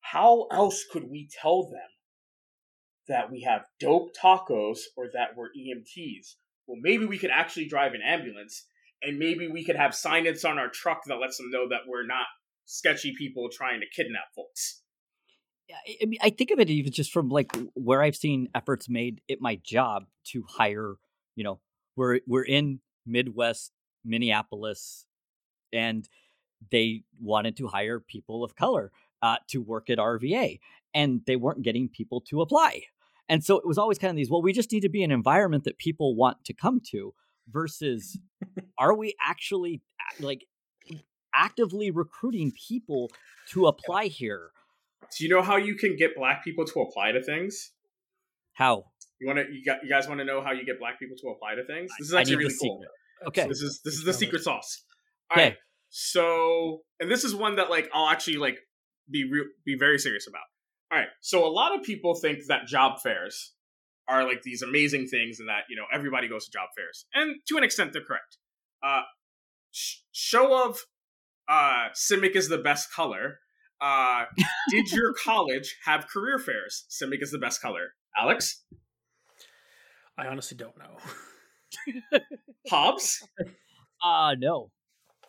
How 0.00 0.46
else 0.52 0.84
could 0.92 1.04
we 1.10 1.28
tell 1.40 1.62
them 1.62 1.88
that 3.08 3.30
we 3.30 3.40
have 3.42 3.64
dope 3.80 4.10
tacos 4.14 4.80
or 4.96 5.06
that 5.14 5.30
we're 5.36 5.48
EMTs. 5.48 6.34
Well, 6.66 6.78
maybe 6.80 7.06
we 7.06 7.18
could 7.18 7.30
actually 7.32 7.66
drive 7.66 7.94
an 7.94 8.02
ambulance 8.04 8.66
and 9.02 9.18
maybe 9.18 9.48
we 9.48 9.64
could 9.64 9.76
have 9.76 9.92
signage 9.92 10.48
on 10.48 10.58
our 10.58 10.68
truck 10.68 11.04
that 11.06 11.16
lets 11.16 11.38
them 11.38 11.50
know 11.50 11.68
that 11.68 11.88
we're 11.88 12.06
not 12.06 12.26
sketchy 12.66 13.14
people 13.16 13.48
trying 13.50 13.80
to 13.80 13.86
kidnap 13.94 14.34
folks. 14.36 14.82
Yeah, 15.68 15.76
I 16.02 16.06
mean, 16.06 16.18
I 16.22 16.30
think 16.30 16.50
of 16.50 16.58
it 16.58 16.70
even 16.70 16.92
just 16.92 17.12
from 17.12 17.28
like 17.28 17.56
where 17.74 18.02
I've 18.02 18.16
seen 18.16 18.48
efforts 18.54 18.88
made 18.88 19.20
at 19.30 19.40
my 19.40 19.56
job 19.62 20.04
to 20.28 20.44
hire. 20.48 20.94
You 21.34 21.44
know, 21.44 21.60
we're 21.96 22.20
we're 22.26 22.44
in 22.44 22.80
Midwest 23.06 23.72
Minneapolis, 24.04 25.06
and 25.72 26.08
they 26.70 27.02
wanted 27.20 27.56
to 27.56 27.68
hire 27.68 28.00
people 28.00 28.44
of 28.44 28.56
color 28.56 28.90
uh, 29.22 29.36
to 29.48 29.58
work 29.58 29.90
at 29.90 29.98
RVA, 29.98 30.60
and 30.94 31.22
they 31.26 31.36
weren't 31.36 31.62
getting 31.62 31.88
people 31.88 32.20
to 32.22 32.40
apply. 32.40 32.82
And 33.28 33.44
so 33.44 33.58
it 33.58 33.66
was 33.66 33.78
always 33.78 33.98
kind 33.98 34.10
of 34.10 34.16
these. 34.16 34.30
Well, 34.30 34.42
we 34.42 34.52
just 34.52 34.72
need 34.72 34.80
to 34.80 34.88
be 34.88 35.02
an 35.02 35.10
environment 35.10 35.64
that 35.64 35.78
people 35.78 36.16
want 36.16 36.44
to 36.44 36.52
come 36.52 36.80
to. 36.90 37.14
Versus, 37.50 38.18
are 38.78 38.94
we 38.94 39.14
actually 39.24 39.80
like 40.20 40.44
actively 41.34 41.90
recruiting 41.90 42.52
people 42.68 43.10
to 43.50 43.66
apply 43.66 44.06
here? 44.06 44.50
Do 45.16 45.24
you 45.24 45.30
know 45.30 45.40
how 45.40 45.56
you 45.56 45.74
can 45.74 45.96
get 45.96 46.14
black 46.14 46.44
people 46.44 46.66
to 46.66 46.80
apply 46.80 47.12
to 47.12 47.22
things? 47.22 47.72
How? 48.52 48.84
You 49.18 49.26
want 49.26 49.38
to? 49.38 49.46
You, 49.50 49.64
got, 49.64 49.82
you 49.82 49.88
guys 49.88 50.08
want 50.08 50.20
to 50.20 50.24
know 50.24 50.42
how 50.42 50.52
you 50.52 50.64
get 50.66 50.78
black 50.78 50.98
people 50.98 51.16
to 51.22 51.28
apply 51.28 51.54
to 51.54 51.64
things? 51.64 51.90
This 51.98 52.08
is 52.08 52.14
actually 52.14 52.36
really 52.36 52.54
cool. 52.60 52.84
Okay, 53.26 53.42
so 53.42 53.48
this 53.48 53.62
is 53.62 53.80
this 53.84 53.94
is 53.94 54.04
the 54.04 54.12
secret 54.12 54.42
sauce. 54.42 54.84
All 55.30 55.36
okay. 55.36 55.48
right. 55.50 55.56
So, 55.90 56.80
and 57.00 57.10
this 57.10 57.24
is 57.24 57.34
one 57.34 57.56
that 57.56 57.70
like 57.70 57.90
I'll 57.94 58.08
actually 58.08 58.36
like 58.36 58.58
be 59.10 59.24
real, 59.24 59.44
be 59.64 59.76
very 59.78 59.98
serious 59.98 60.26
about. 60.28 60.42
All 60.92 60.98
right. 60.98 61.08
So 61.20 61.46
a 61.46 61.50
lot 61.50 61.74
of 61.74 61.82
people 61.82 62.14
think 62.14 62.40
that 62.48 62.66
job 62.66 63.00
fairs 63.00 63.54
are 64.08 64.24
like 64.24 64.42
these 64.42 64.62
amazing 64.62 65.06
things, 65.06 65.40
and 65.40 65.48
that 65.48 65.62
you 65.68 65.76
know 65.76 65.84
everybody 65.92 66.28
goes 66.28 66.44
to 66.46 66.50
job 66.50 66.68
fairs, 66.76 67.06
and 67.14 67.36
to 67.48 67.56
an 67.56 67.64
extent 67.64 67.92
they're 67.92 68.04
correct. 68.04 68.38
Uh, 68.82 69.02
sh- 69.70 69.98
show 70.12 70.66
of 70.66 70.78
uh, 71.48 71.88
Simic 71.94 72.36
is 72.36 72.48
the 72.48 72.58
best 72.58 72.92
color 72.92 73.38
uh, 73.80 74.24
did 74.70 74.90
your 74.92 75.12
college 75.12 75.76
have 75.84 76.06
career 76.08 76.38
fairs? 76.38 76.84
Simic 76.90 77.22
is 77.22 77.30
the 77.30 77.38
best 77.38 77.62
color. 77.62 77.94
Alex? 78.16 78.64
I 80.16 80.26
honestly 80.26 80.56
don't 80.56 80.76
know. 80.76 82.18
Hobbs? 82.70 83.26
Uh 84.02 84.34
no. 84.38 84.70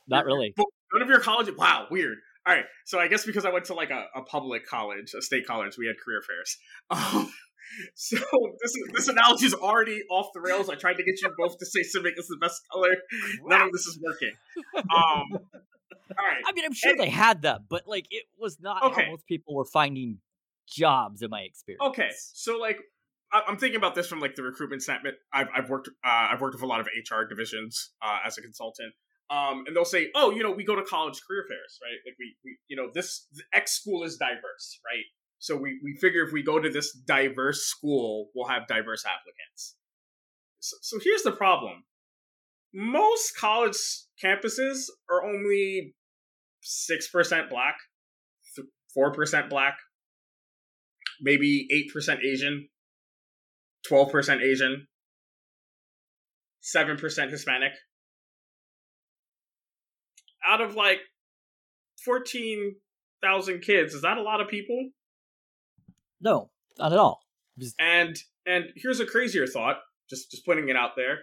Not 0.10 0.26
really. 0.26 0.54
None 0.58 1.02
of 1.02 1.10
your 1.10 1.20
college. 1.20 1.50
wow, 1.56 1.88
weird. 1.90 2.18
All 2.48 2.56
right, 2.56 2.66
so 2.86 3.00
I 3.00 3.08
guess 3.08 3.26
because 3.26 3.46
I 3.46 3.52
went 3.52 3.66
to 3.66 3.74
like 3.74 3.92
a, 3.92 4.06
a 4.16 4.24
public 4.24 4.66
college, 4.66 5.14
a 5.18 5.22
state 5.22 5.46
college, 5.46 5.78
we 5.78 5.88
had 5.88 5.96
career 6.04 6.22
fairs. 6.22 6.58
Um, 6.92 7.32
so 7.94 8.18
this 8.64 8.74
this 8.94 9.08
analogy 9.10 9.46
is 9.46 9.54
already 9.54 10.02
off 10.10 10.30
the 10.34 10.42
rails. 10.42 10.70
I 10.70 10.76
tried 10.76 10.96
to 10.96 11.04
get 11.04 11.22
you 11.22 11.30
both 11.38 11.60
to 11.60 11.66
say 11.68 11.82
Simic 11.82 12.18
is 12.18 12.28
the 12.28 12.38
best 12.42 12.62
color. 12.72 12.96
None 13.44 13.62
of 13.62 13.72
this 13.72 13.86
is 13.86 14.00
working. 14.02 14.32
Um, 14.76 15.40
all 16.18 16.26
right. 16.26 16.42
I 16.48 16.52
mean, 16.54 16.66
I'm 16.66 16.74
sure 16.74 16.92
and, 16.92 17.00
they 17.00 17.10
had 17.10 17.44
them, 17.44 17.66
but 17.70 17.84
like 17.86 18.08
it 18.10 18.24
was 18.40 18.60
not 18.60 18.82
okay. 18.84 19.06
how 19.06 19.12
most 19.12 19.28
people 19.28 19.54
were 19.54 19.66
finding 19.66 20.18
jobs 20.68 21.22
in 21.22 21.30
my 21.30 21.42
experience. 21.42 21.82
Okay, 21.90 22.10
so 22.34 22.58
like 22.58 22.80
I'm 23.32 23.58
thinking 23.58 23.78
about 23.78 23.96
this 23.96 24.08
from 24.08 24.20
like 24.20 24.36
the 24.36 24.44
recruitment 24.44 24.82
segment. 24.82 25.16
I've 25.32 25.48
I've 25.56 25.70
worked 25.70 25.90
uh, 26.04 26.30
I've 26.32 26.42
worked 26.42 26.56
with 26.56 26.64
a 26.64 26.68
lot 26.68 26.80
of 26.80 26.88
HR 26.88 27.24
divisions 27.24 27.92
uh, 28.02 28.20
as 28.26 28.38
a 28.38 28.42
consultant. 28.42 28.94
Um, 29.32 29.64
and 29.68 29.76
they'll 29.76 29.86
say, 29.86 30.10
oh, 30.16 30.32
you 30.32 30.42
know, 30.42 30.52
we 30.52 30.64
go 30.64 30.76
to 30.76 30.84
college 30.84 31.22
career 31.28 31.46
fairs, 31.48 31.80
right? 31.84 32.00
Like 32.06 32.16
we, 32.20 32.36
we 32.44 32.58
you 32.68 32.76
know, 32.76 32.90
this 32.94 33.28
X 33.54 33.74
school 33.74 34.04
is 34.04 34.18
diverse, 34.18 34.80
right? 34.86 35.06
So 35.38 35.56
we, 35.56 35.80
we 35.84 35.96
figure 36.02 36.26
if 36.26 36.34
we 36.34 36.44
go 36.44 36.60
to 36.60 36.70
this 36.70 36.92
diverse 36.92 37.64
school, 37.64 38.30
we'll 38.36 38.48
have 38.48 38.68
diverse 38.68 39.06
applicants. 39.06 39.76
So, 40.60 40.78
so 40.82 41.00
here's 41.04 41.24
the 41.24 41.32
problem. 41.32 41.84
Most 42.74 43.38
college 43.38 43.78
campuses 44.24 44.90
are 45.10 45.24
only 45.24 45.96
6% 46.64 47.50
black, 47.50 47.76
4% 48.98 49.50
black, 49.50 49.78
maybe 51.22 51.68
8% 51.96 52.24
Asian, 52.24 52.68
12% 53.90 54.42
Asian, 54.42 54.88
7% 56.64 57.30
Hispanic. 57.30 57.72
Out 60.46 60.62
of 60.62 60.76
like 60.76 61.00
14,000 62.06 63.62
kids, 63.62 63.94
is 63.94 64.02
that 64.02 64.18
a 64.18 64.22
lot 64.22 64.42
of 64.42 64.48
people? 64.48 64.90
No, 66.22 66.50
not 66.78 66.92
at 66.94 66.98
all. 66.98 67.22
And 67.80 68.16
and 68.46 68.66
here's 68.76 69.00
a 69.00 69.06
crazier 69.06 69.46
thought, 69.46 69.80
just 70.10 70.32
just 70.32 70.46
putting 70.46 70.70
it 70.70 70.76
out 70.76 70.92
there. 70.96 71.20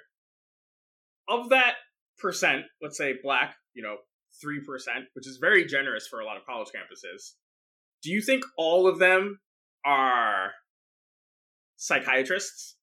Of 1.28 1.48
that 1.48 1.74
percent, 2.18 2.64
let's 2.82 2.98
say 2.98 3.14
black, 3.22 3.56
you 3.74 3.82
know, 3.82 3.96
3%, 4.44 4.60
which 5.14 5.26
is 5.26 5.38
very 5.38 5.64
generous 5.64 6.06
for 6.06 6.20
a 6.20 6.24
lot 6.24 6.36
of 6.36 6.44
college 6.44 6.68
campuses. 6.68 7.32
Do 8.02 8.10
you 8.10 8.20
think 8.20 8.44
all 8.56 8.86
of 8.86 8.98
them 8.98 9.40
are 9.84 10.52
psychiatrists? 11.76 12.76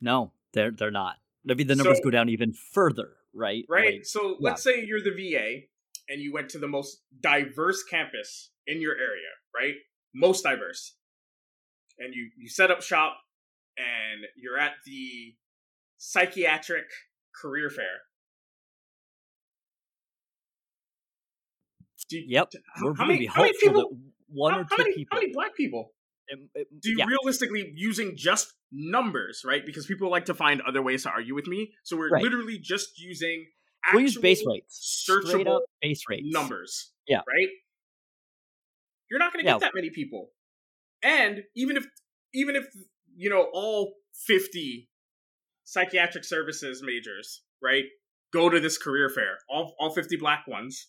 No, 0.00 0.32
they're 0.52 0.70
they're 0.70 0.90
not. 0.90 1.16
Maybe 1.44 1.64
the 1.64 1.76
numbers 1.76 1.98
so, 1.98 2.04
go 2.04 2.10
down 2.10 2.28
even 2.28 2.52
further, 2.52 3.10
right? 3.34 3.64
Right. 3.68 3.94
Like, 3.94 4.04
so 4.04 4.30
yeah. 4.30 4.36
let's 4.40 4.62
say 4.62 4.84
you're 4.84 5.02
the 5.02 5.10
VA 5.10 5.66
and 6.08 6.20
you 6.20 6.32
went 6.32 6.48
to 6.50 6.58
the 6.58 6.68
most 6.68 7.02
diverse 7.20 7.82
campus 7.84 8.50
in 8.66 8.80
your 8.80 8.94
area, 8.94 9.30
right? 9.54 9.74
Most 10.14 10.42
diverse. 10.42 10.96
And 11.98 12.14
you 12.14 12.30
you 12.38 12.48
set 12.48 12.70
up 12.70 12.82
shop 12.82 13.18
and 13.76 14.24
you're 14.36 14.58
at 14.58 14.72
the 14.86 15.34
psychiatric 15.98 16.86
career 17.34 17.68
fair 17.68 18.00
you, 22.12 22.24
yep, 22.26 22.52
we're 22.82 22.94
how, 22.94 23.06
many, 23.06 23.26
how 23.26 23.42
many 23.42 23.54
people? 23.58 23.90
one 24.28 24.54
how, 24.54 24.60
or 24.60 24.64
two 24.64 24.76
many, 24.78 24.94
people. 24.94 25.16
How 25.16 25.20
many 25.20 25.32
black 25.32 25.54
people? 25.56 25.92
Do 26.80 26.90
you 26.90 26.98
yeah. 26.98 27.06
realistically 27.06 27.72
using 27.74 28.16
just 28.16 28.52
numbers, 28.72 29.42
right? 29.44 29.64
Because 29.64 29.86
people 29.86 30.10
like 30.10 30.26
to 30.26 30.34
find 30.34 30.60
other 30.62 30.82
ways 30.82 31.02
to 31.04 31.10
argue 31.10 31.34
with 31.34 31.46
me. 31.46 31.72
So 31.82 31.96
we're 31.96 32.10
right. 32.10 32.22
literally 32.22 32.58
just 32.58 33.00
using 33.00 33.46
we 33.94 34.02
use 34.02 34.16
base 34.16 34.44
rates, 34.46 35.06
searchable 35.08 35.60
base 35.80 36.02
rates 36.08 36.26
numbers. 36.30 36.92
Yeah, 37.06 37.18
right. 37.18 37.48
You're 39.10 39.18
not 39.18 39.32
going 39.32 39.44
to 39.44 39.50
get 39.50 39.54
yeah. 39.54 39.58
that 39.58 39.72
many 39.74 39.90
people, 39.90 40.28
and 41.02 41.42
even 41.56 41.76
if 41.76 41.86
even 42.32 42.56
if 42.56 42.66
you 43.16 43.30
know 43.30 43.48
all 43.52 43.94
50 44.26 44.88
psychiatric 45.64 46.24
services 46.24 46.82
majors, 46.84 47.42
right, 47.62 47.84
go 48.32 48.48
to 48.48 48.60
this 48.60 48.78
career 48.78 49.08
fair, 49.08 49.38
all 49.48 49.74
all 49.80 49.90
50 49.90 50.16
black 50.16 50.46
ones, 50.46 50.88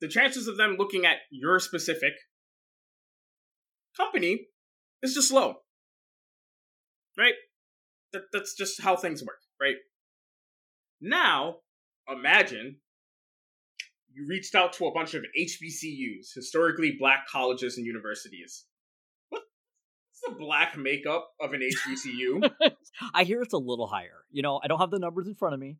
the 0.00 0.08
chances 0.08 0.48
of 0.48 0.56
them 0.56 0.76
looking 0.78 1.04
at 1.04 1.16
your 1.30 1.58
specific 1.58 2.14
company 3.96 4.48
is 5.02 5.14
just 5.14 5.32
low. 5.32 5.56
Right? 7.18 7.34
That, 8.12 8.22
that's 8.32 8.54
just 8.54 8.80
how 8.80 8.96
things 8.96 9.22
work, 9.22 9.40
right? 9.60 9.76
Now, 11.00 11.56
imagine 12.08 12.76
you 14.12 14.26
reached 14.28 14.54
out 14.54 14.72
to 14.74 14.86
a 14.86 14.92
bunch 14.92 15.14
of 15.14 15.24
HBCUs, 15.38 16.34
historically 16.34 16.96
black 16.98 17.26
colleges 17.30 17.76
and 17.76 17.86
universities. 17.86 18.64
What's 19.28 19.44
the 20.26 20.34
black 20.44 20.76
makeup 20.76 21.30
of 21.40 21.52
an 21.52 21.60
HBCU? 21.60 22.50
I 23.14 23.24
hear 23.24 23.40
it's 23.42 23.54
a 23.54 23.58
little 23.58 23.86
higher. 23.86 24.24
You 24.30 24.42
know, 24.42 24.60
I 24.62 24.66
don't 24.66 24.80
have 24.80 24.90
the 24.90 24.98
numbers 24.98 25.26
in 25.28 25.34
front 25.34 25.54
of 25.54 25.60
me. 25.60 25.76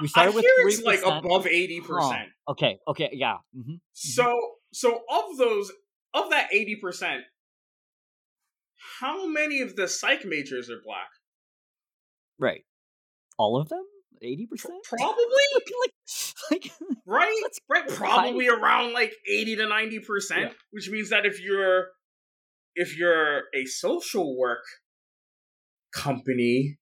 We 0.00 0.08
started 0.08 0.32
I 0.32 0.34
with 0.34 0.44
hear 0.44 0.66
3%. 0.66 0.68
it's 0.68 0.82
like 0.82 1.00
above 1.04 1.46
eighty 1.46 1.80
percent. 1.80 2.28
Oh, 2.46 2.52
okay, 2.52 2.78
okay, 2.88 3.10
yeah. 3.12 3.36
Mm-hmm. 3.56 3.74
So, 3.92 4.34
so 4.72 5.02
of 5.10 5.36
those, 5.36 5.70
of 6.14 6.30
that 6.30 6.48
eighty 6.52 6.76
percent, 6.76 7.22
how 9.00 9.26
many 9.26 9.60
of 9.60 9.76
the 9.76 9.88
psych 9.88 10.24
majors 10.24 10.70
are 10.70 10.80
black? 10.84 11.08
Right, 12.38 12.64
all 13.38 13.60
of 13.60 13.68
them. 13.68 13.84
Eighty 14.20 14.46
percent, 14.46 14.74
probably. 14.88 15.24
like, 15.54 15.92
like, 16.50 16.72
right, 17.06 17.42
right. 17.68 17.88
Probably 17.96 18.46
high. 18.46 18.54
around 18.54 18.92
like 18.92 19.14
eighty 19.28 19.56
to 19.56 19.66
ninety 19.66 19.98
percent, 19.98 20.42
yeah. 20.42 20.52
which 20.70 20.90
means 20.90 21.10
that 21.10 21.26
if 21.26 21.40
you're 21.40 21.88
if 22.74 22.96
you're 22.96 23.42
a 23.54 23.64
social 23.66 24.38
work 24.38 24.62
company 25.94 26.78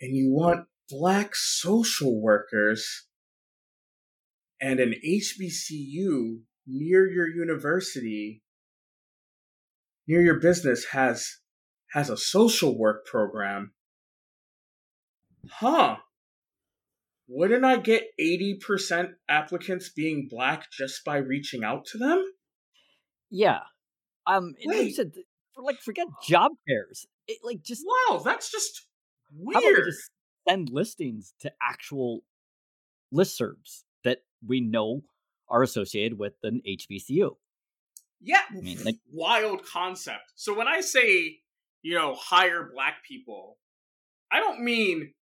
and 0.00 0.16
you 0.16 0.30
want 0.30 0.66
black 0.88 1.34
social 1.34 2.20
workers 2.20 3.06
and 4.60 4.80
an 4.80 4.94
HBCU 5.04 6.40
near 6.66 7.08
your 7.10 7.28
university, 7.28 8.42
near 10.06 10.22
your 10.22 10.40
business 10.40 10.86
has 10.92 11.38
has 11.92 12.10
a 12.10 12.16
social 12.16 12.78
work 12.78 13.06
program. 13.06 13.72
Huh. 15.50 15.96
Wouldn't 17.28 17.64
I 17.64 17.78
get 17.78 18.04
80% 18.20 19.14
applicants 19.28 19.88
being 19.88 20.28
black 20.30 20.70
just 20.70 21.04
by 21.04 21.16
reaching 21.16 21.64
out 21.64 21.86
to 21.86 21.98
them? 21.98 22.24
Yeah. 23.30 23.60
Um 24.26 24.54
Wait. 24.64 24.94
Said, 24.94 25.12
like 25.56 25.80
forget 25.80 26.06
job 26.26 26.52
fairs. 26.68 27.06
It, 27.26 27.38
like 27.42 27.62
just 27.62 27.84
wow, 27.86 28.18
that's 28.24 28.50
just 28.50 28.86
weird. 29.32 29.54
How 29.54 29.70
about 29.70 29.78
we 29.78 29.90
just 29.90 30.10
send 30.48 30.68
listings 30.70 31.34
to 31.40 31.52
actual 31.60 32.20
listservs 33.12 33.84
that 34.04 34.18
we 34.46 34.60
know 34.60 35.02
are 35.48 35.62
associated 35.62 36.18
with 36.18 36.34
an 36.42 36.60
HBCU? 36.68 37.36
Yeah, 38.20 38.40
I 38.50 38.60
mean, 38.60 38.82
like, 38.84 38.96
wild 39.12 39.64
concept. 39.64 40.32
So 40.34 40.56
when 40.56 40.68
I 40.68 40.80
say, 40.80 41.38
you 41.82 41.94
know, 41.94 42.14
hire 42.14 42.70
black 42.72 43.04
people, 43.06 43.58
I 44.32 44.40
don't 44.40 44.60
mean, 44.60 45.12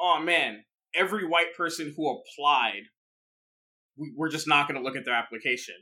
oh 0.00 0.20
man, 0.20 0.64
every 0.94 1.26
white 1.26 1.54
person 1.56 1.92
who 1.96 2.08
applied, 2.08 2.82
we're 4.16 4.30
just 4.30 4.48
not 4.48 4.68
going 4.68 4.80
to 4.80 4.84
look 4.84 4.96
at 4.96 5.04
their 5.04 5.14
application. 5.14 5.74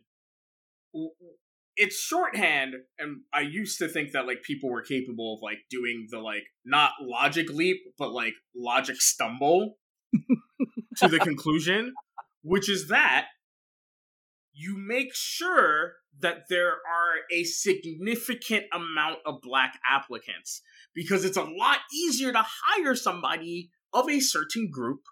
It's 1.77 2.01
shorthand, 2.01 2.75
and 2.99 3.21
I 3.33 3.43
used 3.43 3.79
to 3.79 3.89
think 3.89 4.13
that 4.13 4.27
like 4.27 4.43
people 4.43 4.71
were 4.71 4.83
capable 4.83 5.35
of 5.37 5.43
like 5.43 5.59
doing 5.71 6.09
the 6.11 6.19
like 6.19 6.43
not 6.65 6.93
logic 7.01 7.51
leap, 7.51 7.79
but 7.99 8.11
like 8.11 8.35
logic 8.57 8.97
stumble 9.01 9.77
to 10.97 11.09
the 11.09 11.21
conclusion, 11.21 11.95
which 12.43 12.69
is 12.69 12.89
that 12.89 13.27
you 14.59 14.77
make 14.77 15.15
sure 15.15 15.93
that 16.19 16.49
there 16.51 16.73
are 16.73 17.15
a 17.33 17.45
significant 17.45 18.65
amount 18.73 19.19
of 19.25 19.41
black 19.41 19.79
applicants 19.89 20.63
because 20.93 21.25
it's 21.25 21.37
a 21.37 21.45
lot 21.45 21.79
easier 21.95 22.33
to 22.33 22.45
hire 22.45 22.97
somebody 22.97 23.71
of 23.93 24.11
a 24.11 24.19
certain 24.19 24.69
group 24.69 25.03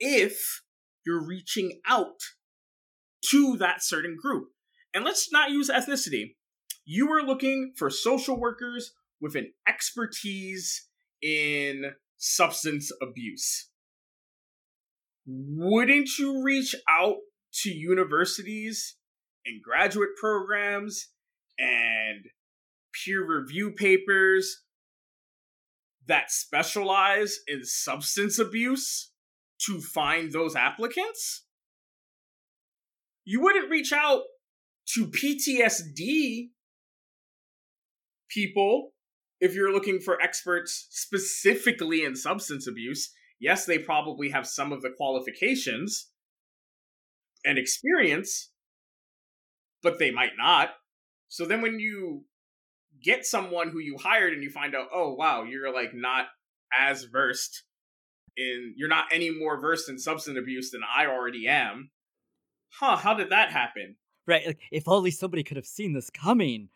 if 0.00 0.62
you're 1.04 1.22
reaching 1.22 1.80
out 1.86 2.20
to 3.30 3.58
that 3.58 3.82
certain 3.82 4.16
group. 4.20 4.48
And 4.94 5.04
let's 5.04 5.30
not 5.30 5.50
use 5.50 5.68
ethnicity. 5.68 6.36
You 6.86 7.12
are 7.12 7.22
looking 7.22 7.74
for 7.76 7.90
social 7.90 8.40
workers 8.40 8.94
with 9.20 9.36
an 9.36 9.52
expertise 9.68 10.88
in 11.20 11.92
substance 12.16 12.90
abuse. 13.02 13.68
Wouldn't 15.26 16.18
you 16.18 16.42
reach 16.42 16.74
out 16.88 17.16
to 17.62 17.70
universities 17.70 18.96
and 19.44 19.62
graduate 19.62 20.10
programs 20.20 21.08
and 21.58 22.26
peer 22.92 23.24
review 23.26 23.72
papers 23.72 24.62
that 26.06 26.30
specialize 26.30 27.38
in 27.46 27.64
substance 27.64 28.38
abuse 28.38 29.12
to 29.66 29.80
find 29.80 30.32
those 30.32 30.56
applicants? 30.56 31.44
You 33.24 33.40
wouldn't 33.40 33.70
reach 33.70 33.92
out 33.92 34.22
to 34.94 35.06
PTSD 35.06 36.48
people 38.28 38.92
if 39.40 39.54
you're 39.54 39.72
looking 39.72 40.00
for 40.00 40.20
experts 40.20 40.86
specifically 40.90 42.04
in 42.04 42.16
substance 42.16 42.66
abuse. 42.66 43.12
Yes, 43.40 43.64
they 43.64 43.78
probably 43.78 44.30
have 44.30 44.46
some 44.46 44.72
of 44.72 44.82
the 44.82 44.90
qualifications 44.96 46.11
and 47.44 47.58
experience, 47.58 48.50
but 49.82 49.98
they 49.98 50.10
might 50.10 50.32
not. 50.38 50.70
So 51.28 51.46
then 51.46 51.62
when 51.62 51.78
you 51.78 52.24
get 53.02 53.26
someone 53.26 53.68
who 53.68 53.78
you 53.78 53.96
hired 53.98 54.32
and 54.32 54.42
you 54.42 54.50
find 54.50 54.74
out, 54.74 54.88
oh 54.92 55.14
wow, 55.14 55.44
you're 55.44 55.72
like 55.72 55.94
not 55.94 56.26
as 56.78 57.04
versed 57.04 57.64
in 58.36 58.74
you're 58.76 58.88
not 58.88 59.06
any 59.12 59.30
more 59.30 59.60
versed 59.60 59.88
in 59.88 59.98
substance 59.98 60.38
abuse 60.38 60.70
than 60.70 60.82
I 60.84 61.06
already 61.06 61.48
am. 61.48 61.90
Huh, 62.70 62.96
how 62.96 63.14
did 63.14 63.30
that 63.30 63.50
happen? 63.50 63.96
Right, 64.26 64.46
like 64.46 64.60
if 64.70 64.88
only 64.88 65.10
somebody 65.10 65.42
could 65.42 65.56
have 65.56 65.66
seen 65.66 65.92
this 65.92 66.10
coming. 66.10 66.68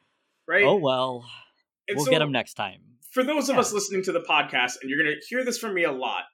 Right? 0.47 0.64
Oh 0.64 0.77
well. 0.77 1.25
And 1.89 1.97
we'll 1.97 2.07
so, 2.07 2.11
get 2.11 2.19
them 2.19 2.33
next 2.33 2.55
time. 2.55 2.81
For 3.11 3.23
those 3.23 3.49
of 3.49 3.55
yeah. 3.55 3.61
us 3.61 3.73
listening 3.73 4.03
to 4.05 4.12
the 4.12 4.21
podcast 4.21 4.75
and 4.83 4.91
you're 4.91 5.03
going 5.03 5.14
to 5.14 5.27
hear 5.29 5.45
this 5.45 5.59
from 5.59 5.75
me 5.75 5.85
a 5.85 5.93
lot. 5.93 6.25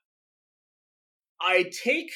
I 1.39 1.69
take 1.83 2.11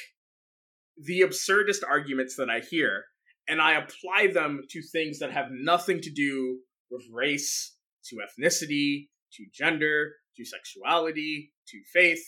the 0.98 1.22
absurdist 1.22 1.84
arguments 1.88 2.36
that 2.36 2.50
I 2.50 2.60
hear 2.60 3.06
and 3.48 3.62
I 3.62 3.74
apply 3.74 4.28
them 4.34 4.64
to 4.70 4.82
things 4.82 5.20
that 5.20 5.32
have 5.32 5.48
nothing 5.52 6.02
to 6.02 6.12
do 6.12 6.60
with 6.92 7.04
race, 7.14 7.76
to 8.06 8.18
ethnicity, 8.18 9.08
to 9.34 9.46
gender, 9.54 10.14
to 10.36 10.46
sexuality, 10.46 11.54
to 11.70 11.80
faith, 11.94 12.24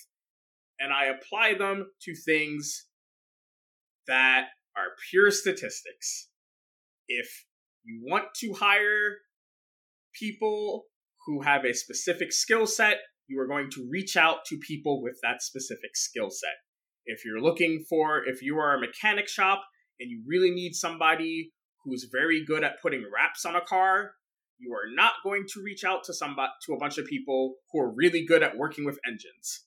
and 0.79 0.93
I 0.93 1.05
apply 1.05 1.55
them 1.55 1.87
to 2.03 2.15
things 2.15 2.85
that 4.07 4.47
are 4.75 4.95
pure 5.09 5.31
statistics. 5.31 6.29
If 7.07 7.45
you 7.83 8.01
want 8.05 8.25
to 8.41 8.53
hire 8.53 9.17
people 10.13 10.85
who 11.25 11.41
have 11.41 11.65
a 11.65 11.73
specific 11.73 12.31
skill 12.31 12.65
set, 12.65 12.97
you 13.27 13.39
are 13.39 13.47
going 13.47 13.69
to 13.71 13.87
reach 13.91 14.15
out 14.17 14.45
to 14.45 14.57
people 14.57 15.03
with 15.03 15.17
that 15.21 15.41
specific 15.41 15.95
skill 15.95 16.29
set. 16.29 16.55
If 17.09 17.25
you're 17.25 17.41
looking 17.41 17.83
for, 17.89 18.23
if 18.23 18.43
you 18.43 18.59
are 18.59 18.75
a 18.75 18.79
mechanic 18.79 19.27
shop 19.27 19.63
and 19.99 20.11
you 20.11 20.21
really 20.27 20.51
need 20.51 20.75
somebody 20.75 21.51
who's 21.83 22.07
very 22.11 22.45
good 22.45 22.63
at 22.63 22.79
putting 22.83 23.03
wraps 23.11 23.45
on 23.45 23.55
a 23.55 23.61
car, 23.61 24.11
you 24.59 24.73
are 24.73 24.93
not 24.93 25.13
going 25.23 25.45
to 25.53 25.63
reach 25.63 25.83
out 25.83 26.03
to 26.03 26.13
somebody 26.13 26.51
to 26.67 26.73
a 26.73 26.77
bunch 26.77 26.99
of 26.99 27.07
people 27.07 27.55
who 27.71 27.79
are 27.79 27.91
really 27.91 28.23
good 28.23 28.43
at 28.43 28.57
working 28.57 28.85
with 28.85 28.99
engines. 29.07 29.65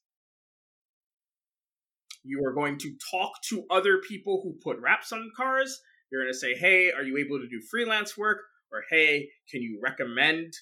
You 2.23 2.45
are 2.47 2.53
going 2.53 2.79
to 2.79 2.95
talk 3.11 3.33
to 3.49 3.65
other 3.71 3.99
people 3.99 4.41
who 4.45 4.61
put 4.63 4.81
wraps 4.81 5.11
on 5.11 5.29
cars. 5.37 5.81
You're 6.13 6.23
going 6.23 6.33
to 6.33 6.39
say, 6.39 6.55
"Hey, 6.55 6.93
are 6.93 7.03
you 7.03 7.17
able 7.17 7.41
to 7.41 7.49
do 7.49 7.61
freelance 7.61 8.17
work?" 8.17 8.39
or 8.71 8.85
"Hey, 8.89 9.31
can 9.51 9.63
you 9.63 9.81
recommend 9.83 10.53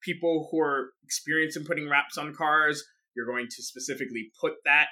people 0.00 0.48
who 0.48 0.60
are 0.60 0.92
experienced 1.02 1.56
in 1.56 1.64
putting 1.64 1.88
wraps 1.88 2.16
on 2.16 2.32
cars?" 2.32 2.84
You're 3.16 3.26
going 3.26 3.48
to 3.48 3.62
specifically 3.64 4.30
put 4.40 4.62
that 4.64 4.90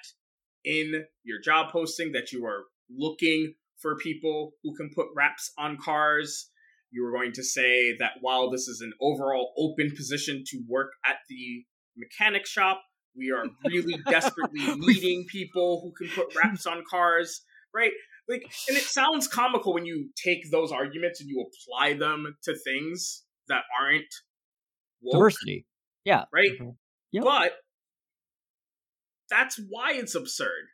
in 0.64 1.04
your 1.24 1.40
job 1.40 1.70
posting 1.72 2.12
that 2.12 2.32
you 2.32 2.44
are 2.44 2.64
looking 2.90 3.54
for 3.80 3.96
people 3.96 4.52
who 4.62 4.74
can 4.74 4.90
put 4.94 5.06
wraps 5.16 5.52
on 5.58 5.76
cars. 5.76 6.50
You 6.90 7.04
are 7.06 7.12
going 7.12 7.32
to 7.32 7.44
say 7.44 7.96
that 7.98 8.12
while 8.20 8.50
this 8.50 8.66
is 8.66 8.80
an 8.80 8.92
overall 9.00 9.52
open 9.56 9.94
position 9.94 10.42
to 10.48 10.62
work 10.68 10.92
at 11.06 11.16
the 11.28 11.64
mechanic 11.96 12.46
shop, 12.46 12.82
we 13.16 13.30
are 13.30 13.44
really 13.66 14.00
desperately 14.08 14.74
needing 14.76 15.26
people 15.30 15.80
who 15.82 15.92
can 15.92 16.14
put 16.14 16.34
wraps 16.34 16.66
on 16.66 16.82
cars, 16.88 17.42
right? 17.74 17.92
Like, 18.28 18.42
and 18.68 18.76
it 18.76 18.84
sounds 18.84 19.26
comical 19.26 19.74
when 19.74 19.86
you 19.86 20.10
take 20.22 20.50
those 20.50 20.70
arguments 20.70 21.20
and 21.20 21.28
you 21.28 21.46
apply 21.46 21.94
them 21.94 22.36
to 22.44 22.54
things 22.58 23.24
that 23.48 23.62
aren't 23.80 24.04
woke, 25.02 25.14
diversity. 25.14 25.66
Yeah. 26.04 26.24
Right? 26.32 26.52
Mm-hmm. 26.52 26.70
Yep. 27.12 27.24
But 27.24 27.52
that's 29.30 29.60
why 29.68 29.92
it's 29.92 30.14
absurd. 30.14 30.68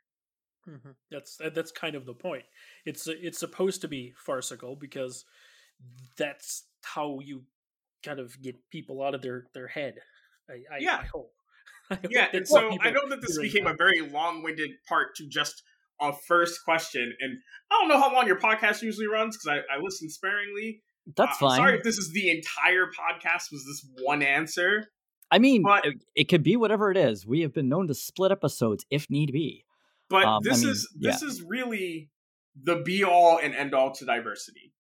Mm-hmm. 0.67 0.91
That's 1.11 1.37
that's 1.53 1.71
kind 1.71 1.95
of 1.95 2.05
the 2.05 2.13
point. 2.13 2.43
It's 2.85 3.07
it's 3.07 3.39
supposed 3.39 3.81
to 3.81 3.87
be 3.87 4.13
farcical 4.17 4.75
because 4.75 5.25
that's 6.17 6.65
how 6.83 7.19
you 7.23 7.43
kind 8.03 8.19
of 8.19 8.41
get 8.41 8.55
people 8.71 9.03
out 9.03 9.15
of 9.15 9.21
their 9.21 9.45
their 9.53 9.67
head. 9.67 9.95
I, 10.49 10.53
I, 10.75 10.77
yeah. 10.79 10.97
I 11.01 11.05
hope. 11.13 11.31
I 11.91 11.95
hope 11.95 12.07
yeah, 12.09 12.27
and 12.33 12.47
so 12.47 12.77
I 12.81 12.89
know 12.89 13.07
that 13.09 13.21
this 13.21 13.37
became 13.37 13.65
that. 13.65 13.75
a 13.75 13.77
very 13.77 14.01
long-winded 14.01 14.71
part 14.87 15.15
to 15.17 15.27
just 15.27 15.61
a 16.01 16.13
first 16.27 16.63
question, 16.65 17.13
and 17.19 17.37
I 17.71 17.75
don't 17.79 17.89
know 17.89 17.99
how 17.99 18.11
long 18.11 18.25
your 18.25 18.39
podcast 18.39 18.81
usually 18.81 19.07
runs 19.07 19.37
because 19.37 19.59
I, 19.59 19.75
I 19.75 19.79
listen 19.79 20.09
sparingly. 20.09 20.81
That's 21.15 21.37
uh, 21.37 21.47
fine. 21.47 21.57
Sorry 21.57 21.77
if 21.77 21.83
this 21.83 21.99
is 21.99 22.11
the 22.11 22.31
entire 22.31 22.85
podcast. 22.85 23.51
Was 23.51 23.65
this 23.65 23.87
one 24.03 24.23
answer? 24.23 24.89
I 25.31 25.39
mean, 25.39 25.63
but, 25.63 25.85
it, 25.85 25.95
it 26.15 26.23
could 26.25 26.43
be 26.43 26.55
whatever 26.55 26.91
it 26.91 26.97
is. 26.97 27.25
We 27.25 27.41
have 27.41 27.53
been 27.53 27.69
known 27.69 27.87
to 27.87 27.93
split 27.93 28.31
episodes 28.31 28.85
if 28.89 29.09
need 29.09 29.31
be. 29.31 29.65
But 30.09 30.25
um, 30.25 30.43
this 30.43 30.59
I 30.59 30.61
mean, 30.61 30.69
is 30.69 30.89
this 30.95 31.21
yeah. 31.21 31.27
is 31.27 31.41
really 31.41 32.09
the 32.61 32.77
be 32.77 33.03
all 33.03 33.39
and 33.41 33.55
end 33.55 33.73
all 33.73 33.91
to 33.93 34.05
diversity. 34.05 34.73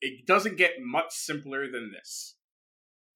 It 0.00 0.26
doesn't 0.26 0.58
get 0.58 0.72
much 0.80 1.12
simpler 1.12 1.70
than 1.70 1.92
this. 1.92 2.36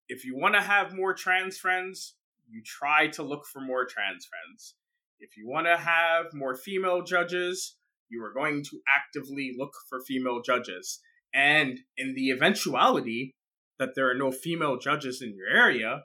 If 0.09 0.24
you 0.24 0.36
want 0.36 0.55
to 0.55 0.62
have 0.62 0.94
more 0.94 1.12
trans 1.12 1.59
friends, 1.59 2.14
you 2.49 2.62
try 2.64 3.09
to 3.09 3.22
look 3.22 3.44
for 3.44 3.61
more 3.61 3.84
trans 3.84 4.26
friends. 4.26 4.74
If 5.20 5.36
you 5.36 5.46
want 5.46 5.66
to 5.66 5.76
have 5.76 6.26
more 6.32 6.57
female 6.57 7.03
judges, 7.03 7.76
you 8.09 8.24
are 8.24 8.32
going 8.32 8.64
to 8.64 8.80
actively 8.88 9.55
look 9.57 9.72
for 9.88 10.01
female 10.01 10.40
judges. 10.40 11.01
And 11.34 11.80
in 11.99 12.14
the 12.14 12.30
eventuality 12.30 13.34
that 13.78 13.90
there 13.94 14.11
are 14.11 14.14
no 14.14 14.32
female 14.32 14.78
judges 14.78 15.20
in 15.20 15.34
your 15.36 15.49
area, 15.49 16.05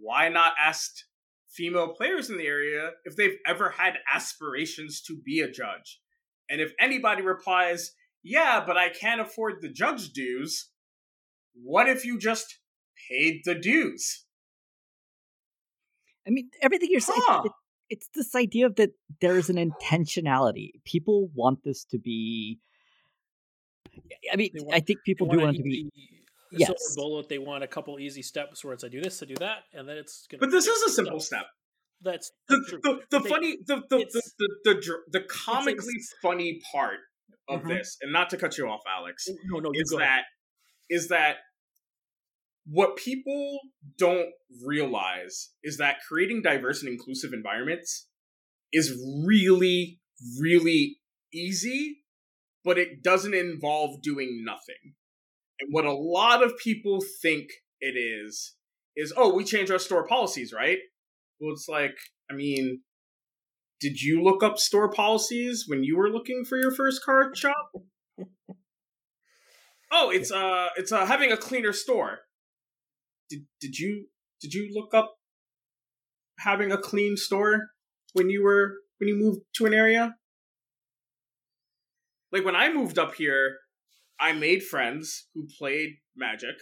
why 0.00 0.28
not 0.28 0.52
ask 0.60 0.90
female 1.48 1.88
players 1.88 2.30
in 2.30 2.36
the 2.36 2.46
area 2.46 2.90
if 3.04 3.16
they've 3.16 3.38
ever 3.46 3.70
had 3.70 3.94
aspirations 4.12 5.00
to 5.02 5.16
be 5.24 5.40
a 5.40 5.50
judge? 5.50 6.00
And 6.50 6.60
if 6.60 6.72
anybody 6.78 7.22
replies, 7.22 7.92
yeah, 8.22 8.62
but 8.66 8.76
I 8.76 8.88
can't 8.88 9.20
afford 9.20 9.60
the 9.60 9.68
judge 9.68 10.10
dues, 10.10 10.70
what 11.54 11.88
if 11.88 12.04
you 12.04 12.18
just 12.18 12.58
paid 13.08 13.42
the 13.44 13.54
dues? 13.54 14.24
I 16.26 16.30
mean, 16.30 16.50
everything 16.62 16.88
you're 16.90 17.00
saying, 17.00 17.20
huh. 17.24 17.42
it, 17.44 17.52
it's 17.90 18.08
this 18.14 18.34
idea 18.34 18.66
of 18.66 18.76
that 18.76 18.90
there's 19.20 19.50
an 19.50 19.56
intentionality. 19.56 20.70
People 20.84 21.30
want 21.34 21.60
this 21.64 21.84
to 21.86 21.98
be. 21.98 22.58
I 24.32 24.36
mean, 24.36 24.50
want, 24.54 24.74
I 24.74 24.80
think 24.80 25.00
people 25.04 25.28
do 25.28 25.38
want 25.38 25.54
it 25.54 25.58
to 25.58 25.62
be 25.62 25.90
yes. 26.58 26.68
silver 26.68 26.94
bullet. 26.96 27.28
They 27.28 27.38
want 27.38 27.64
a 27.64 27.66
couple 27.66 27.98
easy 27.98 28.22
steps 28.22 28.64
where 28.64 28.74
it's 28.74 28.84
I 28.84 28.88
do 28.88 29.00
this, 29.00 29.22
I 29.22 29.26
do 29.26 29.36
that, 29.40 29.64
and 29.72 29.88
then 29.88 29.96
it's. 29.96 30.26
But 30.38 30.50
this 30.50 30.66
is 30.66 30.82
a 30.82 30.92
simple 30.92 31.20
stuff. 31.20 31.40
step. 31.40 31.46
That's 32.02 32.30
the, 32.48 32.56
the, 32.82 33.00
the, 33.10 33.18
the 33.18 33.28
funny 33.28 33.56
the 33.66 33.82
the, 33.88 33.98
the 33.98 34.22
the, 34.38 34.74
the, 34.74 35.18
the 35.18 35.20
comically 35.28 35.94
funny 36.22 36.60
part 36.72 36.98
of 37.48 37.60
mm-hmm. 37.60 37.68
this, 37.70 37.96
and 38.02 38.12
not 38.12 38.30
to 38.30 38.36
cut 38.36 38.58
you 38.58 38.68
off, 38.68 38.80
Alex. 38.86 39.26
No, 39.46 39.60
no, 39.60 39.70
is 39.72 39.90
that 39.90 40.00
ahead. 40.00 40.24
is 40.90 41.08
that 41.08 41.36
what 42.66 42.96
people 42.96 43.58
don't 43.98 44.30
realize 44.64 45.50
is 45.62 45.76
that 45.78 45.96
creating 46.08 46.42
diverse 46.42 46.82
and 46.82 46.90
inclusive 46.90 47.32
environments 47.32 48.08
is 48.72 48.92
really, 49.24 50.00
really 50.40 50.98
easy, 51.32 51.98
but 52.64 52.78
it 52.78 53.02
doesn't 53.02 53.34
involve 53.34 54.02
doing 54.02 54.42
nothing. 54.44 54.94
And 55.60 55.68
what 55.70 55.84
a 55.84 55.92
lot 55.92 56.42
of 56.42 56.56
people 56.58 57.00
think 57.22 57.48
it 57.80 57.96
is, 57.96 58.54
is, 58.96 59.12
oh, 59.16 59.34
we 59.34 59.44
change 59.44 59.70
our 59.70 59.78
store 59.78 60.06
policies, 60.06 60.52
right? 60.52 60.78
Well, 61.40 61.52
it's 61.52 61.68
like, 61.68 61.94
I 62.30 62.34
mean, 62.34 62.80
did 63.80 64.00
you 64.00 64.22
look 64.22 64.42
up 64.42 64.58
store 64.58 64.90
policies 64.90 65.64
when 65.66 65.84
you 65.84 65.96
were 65.96 66.08
looking 66.08 66.44
for 66.44 66.56
your 66.58 66.70
first 66.70 67.04
card 67.04 67.36
shop? 67.36 67.72
oh, 69.92 70.10
it's 70.10 70.32
uh 70.32 70.68
it's 70.76 70.92
uh 70.92 71.04
having 71.06 71.32
a 71.32 71.36
cleaner 71.36 71.72
store. 71.72 72.20
Did 73.28 73.46
did 73.60 73.78
you 73.78 74.06
did 74.40 74.54
you 74.54 74.70
look 74.72 74.94
up 74.94 75.14
having 76.38 76.72
a 76.72 76.78
clean 76.78 77.16
store 77.16 77.68
when 78.12 78.30
you 78.30 78.42
were 78.42 78.76
when 78.98 79.08
you 79.08 79.16
moved 79.16 79.40
to 79.56 79.66
an 79.66 79.74
area? 79.74 80.14
Like 82.32 82.44
when 82.44 82.56
I 82.56 82.72
moved 82.72 82.98
up 82.98 83.14
here, 83.14 83.58
I 84.20 84.32
made 84.32 84.62
friends 84.62 85.28
who 85.34 85.46
played 85.58 85.90
Magic. 86.16 86.56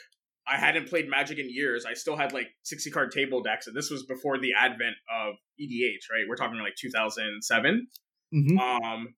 I 0.46 0.56
hadn't 0.56 0.88
played 0.88 1.08
Magic 1.08 1.38
in 1.38 1.46
years. 1.48 1.84
I 1.84 1.94
still 1.94 2.16
had 2.16 2.32
like 2.32 2.48
60 2.64 2.90
card 2.90 3.12
table 3.12 3.42
decks, 3.42 3.66
and 3.66 3.76
this 3.76 3.90
was 3.90 4.04
before 4.04 4.38
the 4.38 4.52
advent 4.58 4.96
of 5.10 5.34
EDH, 5.60 6.10
right? 6.10 6.24
We're 6.28 6.36
talking 6.36 6.58
like 6.58 6.74
2007. 6.80 7.86
Mm-hmm. 8.34 8.58
Um, 8.58 9.14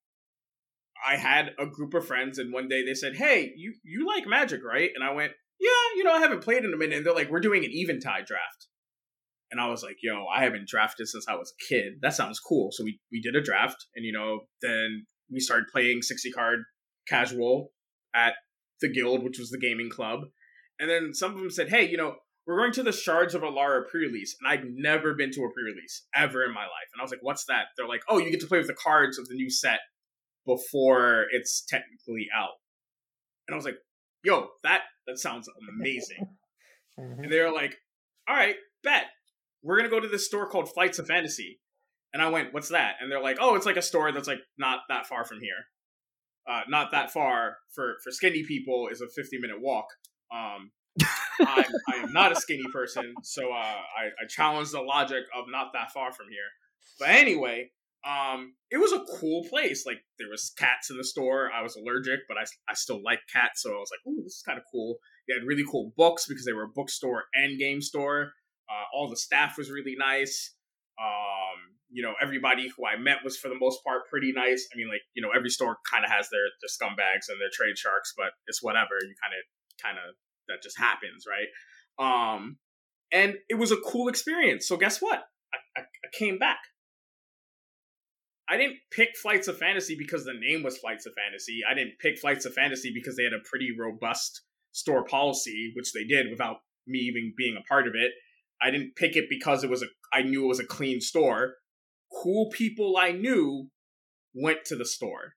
I 1.06 1.16
had 1.16 1.52
a 1.58 1.66
group 1.66 1.94
of 1.94 2.06
friends, 2.06 2.38
and 2.38 2.52
one 2.52 2.68
day 2.68 2.84
they 2.84 2.94
said, 2.94 3.16
"Hey, 3.16 3.52
you 3.56 3.74
you 3.82 4.06
like 4.06 4.26
Magic, 4.26 4.62
right?" 4.64 4.90
And 4.94 5.04
I 5.04 5.12
went, 5.12 5.32
"Yeah, 5.60 5.96
you 5.96 6.04
know, 6.04 6.12
I 6.12 6.20
haven't 6.20 6.42
played 6.42 6.64
in 6.64 6.72
a 6.72 6.76
minute." 6.76 6.96
And 6.96 7.06
they're 7.06 7.14
like, 7.14 7.30
"We're 7.30 7.40
doing 7.40 7.64
an 7.64 7.70
eventide 7.72 8.26
draft," 8.26 8.68
and 9.50 9.60
I 9.60 9.68
was 9.68 9.82
like, 9.82 9.96
"Yo, 10.02 10.26
I 10.26 10.44
haven't 10.44 10.68
drafted 10.68 11.08
since 11.08 11.26
I 11.28 11.34
was 11.34 11.52
a 11.52 11.64
kid. 11.68 11.94
That 12.00 12.14
sounds 12.14 12.40
cool." 12.40 12.70
So 12.72 12.84
we 12.84 13.00
we 13.12 13.20
did 13.20 13.36
a 13.36 13.42
draft, 13.42 13.86
and 13.94 14.04
you 14.04 14.12
know, 14.12 14.40
then 14.62 15.06
we 15.30 15.40
started 15.40 15.66
playing 15.72 16.02
60 16.02 16.30
card 16.32 16.60
casual 17.08 17.72
at 18.14 18.34
the 18.80 18.92
guild, 18.92 19.22
which 19.22 19.38
was 19.38 19.50
the 19.50 19.58
gaming 19.58 19.90
club 19.90 20.24
and 20.78 20.90
then 20.90 21.14
some 21.14 21.32
of 21.32 21.38
them 21.38 21.50
said, 21.50 21.68
"Hey, 21.68 21.88
you 21.88 21.96
know, 21.96 22.16
we're 22.46 22.58
going 22.58 22.72
to 22.72 22.82
the 22.82 22.92
Shards 22.92 23.34
of 23.34 23.42
Alara 23.42 23.88
pre-release, 23.88 24.36
and 24.40 24.50
I'd 24.50 24.64
never 24.66 25.14
been 25.14 25.30
to 25.32 25.44
a 25.44 25.52
pre-release 25.52 26.06
ever 26.14 26.44
in 26.44 26.52
my 26.52 26.62
life." 26.62 26.88
And 26.92 27.00
I 27.00 27.02
was 27.02 27.10
like, 27.10 27.22
"What's 27.22 27.44
that?" 27.46 27.66
They're 27.76 27.88
like, 27.88 28.02
"Oh, 28.08 28.18
you 28.18 28.30
get 28.30 28.40
to 28.40 28.46
play 28.46 28.58
with 28.58 28.66
the 28.66 28.74
cards 28.74 29.18
of 29.18 29.28
the 29.28 29.34
new 29.34 29.50
set 29.50 29.80
before 30.46 31.26
it's 31.30 31.64
technically 31.64 32.28
out." 32.34 32.54
And 33.46 33.54
I 33.54 33.56
was 33.56 33.64
like, 33.64 33.78
"Yo, 34.22 34.50
that 34.62 34.82
that 35.06 35.18
sounds 35.18 35.48
amazing." 35.78 36.26
mm-hmm. 36.98 37.24
And 37.24 37.32
they're 37.32 37.52
like, 37.52 37.76
"All 38.28 38.36
right, 38.36 38.56
bet. 38.82 39.06
We're 39.62 39.76
gonna 39.76 39.88
go 39.88 40.00
to 40.00 40.08
this 40.08 40.26
store 40.26 40.48
called 40.48 40.72
Flights 40.72 40.98
of 40.98 41.06
Fantasy." 41.06 41.60
And 42.12 42.22
I 42.22 42.28
went, 42.28 42.52
"What's 42.52 42.68
that?" 42.70 42.96
And 43.00 43.10
they're 43.10 43.22
like, 43.22 43.38
"Oh, 43.40 43.54
it's 43.54 43.66
like 43.66 43.76
a 43.76 43.82
store 43.82 44.12
that's 44.12 44.28
like 44.28 44.40
not 44.58 44.80
that 44.88 45.06
far 45.06 45.24
from 45.24 45.40
here. 45.40 45.66
Uh, 46.48 46.62
not 46.68 46.90
that 46.92 47.10
far 47.10 47.56
for 47.74 47.94
for 48.02 48.10
skinny 48.10 48.44
people 48.44 48.88
is 48.90 49.00
a 49.00 49.08
50 49.08 49.38
minute 49.38 49.60
walk." 49.60 49.86
Um, 50.32 50.70
I'm, 51.40 51.64
I 51.92 51.96
am 51.96 52.12
not 52.12 52.32
a 52.32 52.36
skinny 52.36 52.64
person, 52.72 53.14
so 53.22 53.52
uh, 53.52 53.54
I, 53.54 54.06
I 54.22 54.26
challenge 54.28 54.70
the 54.70 54.80
logic 54.80 55.24
of 55.36 55.46
not 55.48 55.72
that 55.72 55.92
far 55.92 56.12
from 56.12 56.26
here. 56.28 56.48
But 56.98 57.10
anyway, 57.10 57.70
um, 58.06 58.54
it 58.70 58.76
was 58.78 58.92
a 58.92 59.04
cool 59.18 59.44
place. 59.48 59.84
Like 59.86 60.04
there 60.18 60.28
was 60.28 60.52
cats 60.58 60.90
in 60.90 60.96
the 60.96 61.04
store. 61.04 61.50
I 61.52 61.62
was 61.62 61.76
allergic, 61.76 62.20
but 62.28 62.36
I, 62.36 62.44
I 62.68 62.74
still 62.74 63.02
like 63.02 63.20
cats, 63.32 63.62
so 63.62 63.70
I 63.70 63.78
was 63.78 63.90
like, 63.90 64.06
"Ooh, 64.06 64.22
this 64.22 64.36
is 64.36 64.42
kind 64.46 64.58
of 64.58 64.64
cool." 64.70 64.98
They 65.26 65.34
had 65.34 65.46
really 65.46 65.64
cool 65.70 65.92
books 65.96 66.26
because 66.26 66.44
they 66.44 66.52
were 66.52 66.64
a 66.64 66.68
bookstore 66.68 67.24
and 67.34 67.58
game 67.58 67.80
store. 67.80 68.32
Uh, 68.68 68.84
all 68.94 69.08
the 69.08 69.16
staff 69.16 69.56
was 69.56 69.70
really 69.70 69.96
nice. 69.98 70.54
Um, 71.00 71.73
you 71.94 72.02
know, 72.02 72.14
everybody 72.20 72.68
who 72.76 72.84
I 72.84 72.98
met 72.98 73.22
was 73.22 73.38
for 73.38 73.48
the 73.48 73.54
most 73.54 73.78
part 73.84 74.02
pretty 74.10 74.32
nice. 74.32 74.66
I 74.74 74.76
mean, 74.76 74.88
like 74.88 75.02
you 75.14 75.22
know, 75.22 75.30
every 75.34 75.48
store 75.48 75.78
kind 75.88 76.04
of 76.04 76.10
has 76.10 76.28
their 76.28 76.42
their 76.60 76.68
scumbags 76.68 77.30
and 77.30 77.38
their 77.40 77.54
trade 77.54 77.78
sharks, 77.78 78.12
but 78.16 78.34
it's 78.48 78.62
whatever. 78.62 78.98
You 79.00 79.14
kind 79.22 79.32
of 79.32 79.42
kind 79.80 79.98
of 79.98 80.14
that 80.48 80.62
just 80.62 80.76
happens, 80.76 81.24
right? 81.24 81.46
Um, 82.02 82.58
and 83.12 83.36
it 83.48 83.54
was 83.54 83.70
a 83.70 83.76
cool 83.86 84.08
experience. 84.08 84.66
So 84.66 84.76
guess 84.76 85.00
what? 85.00 85.22
I, 85.54 85.80
I, 85.80 85.82
I 85.82 86.08
came 86.12 86.36
back. 86.36 86.58
I 88.48 88.56
didn't 88.56 88.78
pick 88.90 89.10
Flights 89.16 89.46
of 89.46 89.56
Fantasy 89.56 89.96
because 89.96 90.24
the 90.24 90.34
name 90.34 90.64
was 90.64 90.76
Flights 90.76 91.06
of 91.06 91.12
Fantasy. 91.14 91.60
I 91.68 91.74
didn't 91.74 91.94
pick 92.00 92.18
Flights 92.18 92.44
of 92.44 92.54
Fantasy 92.54 92.92
because 92.92 93.16
they 93.16 93.22
had 93.22 93.32
a 93.32 93.48
pretty 93.48 93.70
robust 93.78 94.42
store 94.72 95.04
policy, 95.04 95.72
which 95.76 95.92
they 95.92 96.04
did 96.04 96.28
without 96.28 96.56
me 96.86 96.98
even 96.98 97.32
being 97.36 97.56
a 97.56 97.66
part 97.68 97.86
of 97.86 97.94
it. 97.94 98.10
I 98.60 98.70
didn't 98.70 98.96
pick 98.96 99.16
it 99.16 99.26
because 99.30 99.64
it 99.64 99.70
was 99.70 99.82
a 99.82 99.86
I 100.12 100.22
knew 100.22 100.44
it 100.44 100.48
was 100.48 100.60
a 100.60 100.66
clean 100.66 101.00
store. 101.00 101.54
Cool 102.24 102.48
people 102.50 102.96
I 102.96 103.12
knew 103.12 103.68
went 104.34 104.64
to 104.66 104.76
the 104.76 104.86
store. 104.86 105.34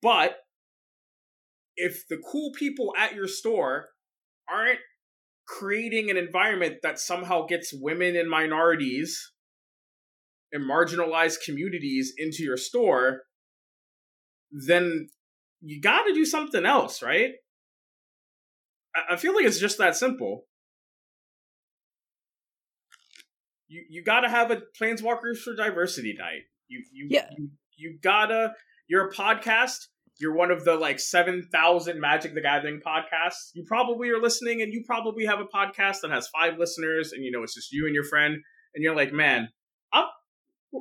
But 0.00 0.38
if 1.76 2.08
the 2.08 2.16
cool 2.16 2.52
people 2.58 2.94
at 2.96 3.14
your 3.14 3.28
store 3.28 3.90
aren't 4.50 4.78
creating 5.46 6.10
an 6.10 6.16
environment 6.16 6.76
that 6.82 6.98
somehow 6.98 7.44
gets 7.44 7.70
women 7.72 8.16
and 8.16 8.30
minorities 8.30 9.32
and 10.52 10.64
marginalized 10.64 11.44
communities 11.44 12.14
into 12.16 12.42
your 12.42 12.56
store, 12.56 13.24
then 14.50 15.08
you 15.60 15.82
got 15.82 16.04
to 16.04 16.14
do 16.14 16.24
something 16.24 16.64
else, 16.64 17.02
right? 17.02 17.32
I 19.10 19.16
feel 19.16 19.34
like 19.34 19.44
it's 19.44 19.60
just 19.60 19.76
that 19.78 19.96
simple. 19.96 20.46
You 23.68 23.84
you 23.88 24.04
got 24.04 24.20
to 24.20 24.28
have 24.28 24.50
a 24.50 24.62
Planeswalkers 24.80 25.38
for 25.38 25.54
Diversity 25.54 26.14
night. 26.18 26.42
You 26.68 26.82
you 26.92 27.08
yeah. 27.10 27.28
you, 27.36 27.50
you 27.76 27.98
gotta. 28.02 28.52
You're 28.88 29.08
a 29.08 29.12
podcast 29.12 29.86
you're 30.18 30.34
one 30.34 30.50
of 30.50 30.64
the 30.64 30.76
like 30.76 30.98
7,000 30.98 32.00
Magic 32.00 32.34
the 32.34 32.40
Gathering 32.40 32.80
podcasts. 32.86 33.50
You 33.54 33.64
probably 33.66 34.08
are 34.10 34.20
listening 34.20 34.62
and 34.62 34.72
you 34.72 34.82
probably 34.86 35.26
have 35.26 35.40
a 35.40 35.44
podcast 35.44 36.00
that 36.02 36.10
has 36.10 36.28
five 36.28 36.58
listeners 36.58 37.12
and 37.12 37.24
you 37.24 37.30
know 37.30 37.42
it's 37.42 37.54
just 37.54 37.72
you 37.72 37.86
and 37.86 37.94
your 37.94 38.04
friend 38.04 38.38
and 38.74 38.82
you're 38.82 38.96
like, 38.96 39.12
"Man, 39.12 39.48
I'm, 39.92 40.06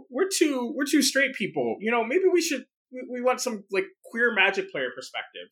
we're 0.09 0.29
two 0.33 0.73
we're 0.75 0.85
two 0.85 1.01
straight 1.01 1.33
people. 1.35 1.77
You 1.79 1.91
know, 1.91 2.03
maybe 2.03 2.25
we 2.31 2.41
should 2.41 2.65
we, 2.91 3.03
we 3.11 3.21
want 3.21 3.41
some 3.41 3.63
like 3.71 3.85
queer 4.05 4.33
Magic 4.33 4.71
player 4.71 4.89
perspective." 4.95 5.49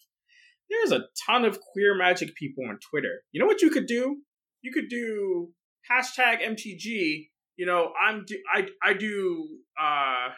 There's 0.70 0.92
a 0.94 1.06
ton 1.28 1.46
of 1.46 1.60
queer 1.60 1.96
Magic 1.96 2.36
people 2.36 2.64
on 2.68 2.80
Twitter. 2.90 3.24
You 3.32 3.42
know 3.42 3.46
what 3.46 3.62
you 3.62 3.70
could 3.70 3.86
do? 3.86 4.18
You 4.62 4.72
could 4.72 4.88
do 4.90 5.50
hashtag 5.92 6.42
MTG. 6.42 7.30
You 7.56 7.66
know, 7.66 7.92
I'm 8.00 8.26
do, 8.26 8.38
I 8.54 8.68
I 8.82 8.94
do 8.94 9.48
uh 9.80 10.30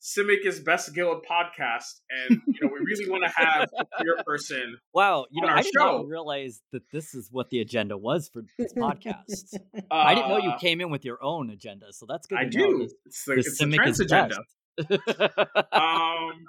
Simic 0.00 0.46
is 0.46 0.60
best 0.60 0.94
guild 0.94 1.24
podcast, 1.28 2.00
and 2.08 2.40
you 2.46 2.60
know 2.62 2.72
we 2.72 2.78
really 2.84 3.10
want 3.10 3.24
to 3.24 3.30
have 3.30 3.68
a 3.78 3.84
queer 3.84 4.16
person. 4.24 4.78
Wow, 4.94 5.26
you 5.30 5.42
know 5.42 5.48
I 5.48 5.62
did 5.62 5.72
show. 5.76 5.98
not 5.98 6.06
realize 6.06 6.62
that 6.72 6.82
this 6.92 7.14
is 7.14 7.28
what 7.30 7.50
the 7.50 7.60
agenda 7.60 7.96
was 7.96 8.28
for 8.28 8.42
this 8.58 8.72
podcast. 8.74 9.54
Uh, 9.54 9.80
I 9.90 10.14
didn't 10.14 10.28
know 10.28 10.38
you 10.38 10.50
uh, 10.50 10.58
came 10.58 10.80
in 10.80 10.90
with 10.90 11.04
your 11.04 11.22
own 11.22 11.50
agenda, 11.50 11.86
so 11.92 12.06
that's 12.08 12.26
good. 12.26 12.38
I 12.38 12.44
do. 12.44 12.78
This, 12.78 12.94
it's 13.06 13.24
the, 13.24 13.32
it's 13.34 13.58
the 13.58 13.66
trans 13.66 14.00
agenda. 14.00 14.36
um, 15.72 16.46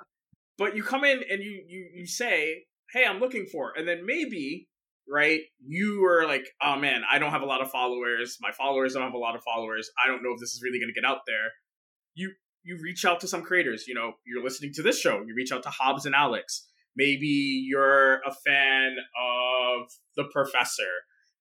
but 0.57 0.75
you 0.75 0.83
come 0.83 1.03
in 1.03 1.21
and 1.29 1.41
you 1.41 1.63
you 1.67 1.89
you 1.95 2.05
say, 2.05 2.65
"Hey, 2.93 3.03
I'm 3.05 3.19
looking 3.19 3.47
for," 3.47 3.73
and 3.75 3.87
then 3.87 4.05
maybe 4.05 4.67
right? 5.11 5.41
You 5.65 6.05
are 6.05 6.25
like, 6.27 6.45
oh 6.61 6.77
man, 6.77 7.01
I 7.11 7.19
don't 7.19 7.31
have 7.31 7.41
a 7.41 7.45
lot 7.45 7.61
of 7.61 7.71
followers. 7.71 8.37
My 8.41 8.51
followers 8.51 8.93
don't 8.93 9.03
have 9.03 9.13
a 9.13 9.17
lot 9.17 9.35
of 9.35 9.43
followers. 9.43 9.89
I 10.03 10.07
don't 10.07 10.23
know 10.23 10.33
if 10.33 10.39
this 10.39 10.53
is 10.53 10.61
really 10.63 10.79
going 10.79 10.91
to 10.93 10.99
get 10.99 11.09
out 11.09 11.21
there. 11.25 11.51
You 12.15 12.31
you 12.63 12.77
reach 12.81 13.05
out 13.05 13.19
to 13.21 13.27
some 13.27 13.41
creators. 13.41 13.85
You 13.87 13.95
know, 13.95 14.13
you're 14.25 14.43
listening 14.43 14.73
to 14.75 14.83
this 14.83 14.99
show, 14.99 15.23
you 15.25 15.33
reach 15.35 15.51
out 15.51 15.63
to 15.63 15.69
Hobbs 15.69 16.05
and 16.05 16.15
Alex. 16.15 16.67
Maybe 16.95 17.65
you're 17.65 18.15
a 18.15 18.33
fan 18.45 18.97
of 18.97 19.89
The 20.17 20.25
Professor. 20.33 20.83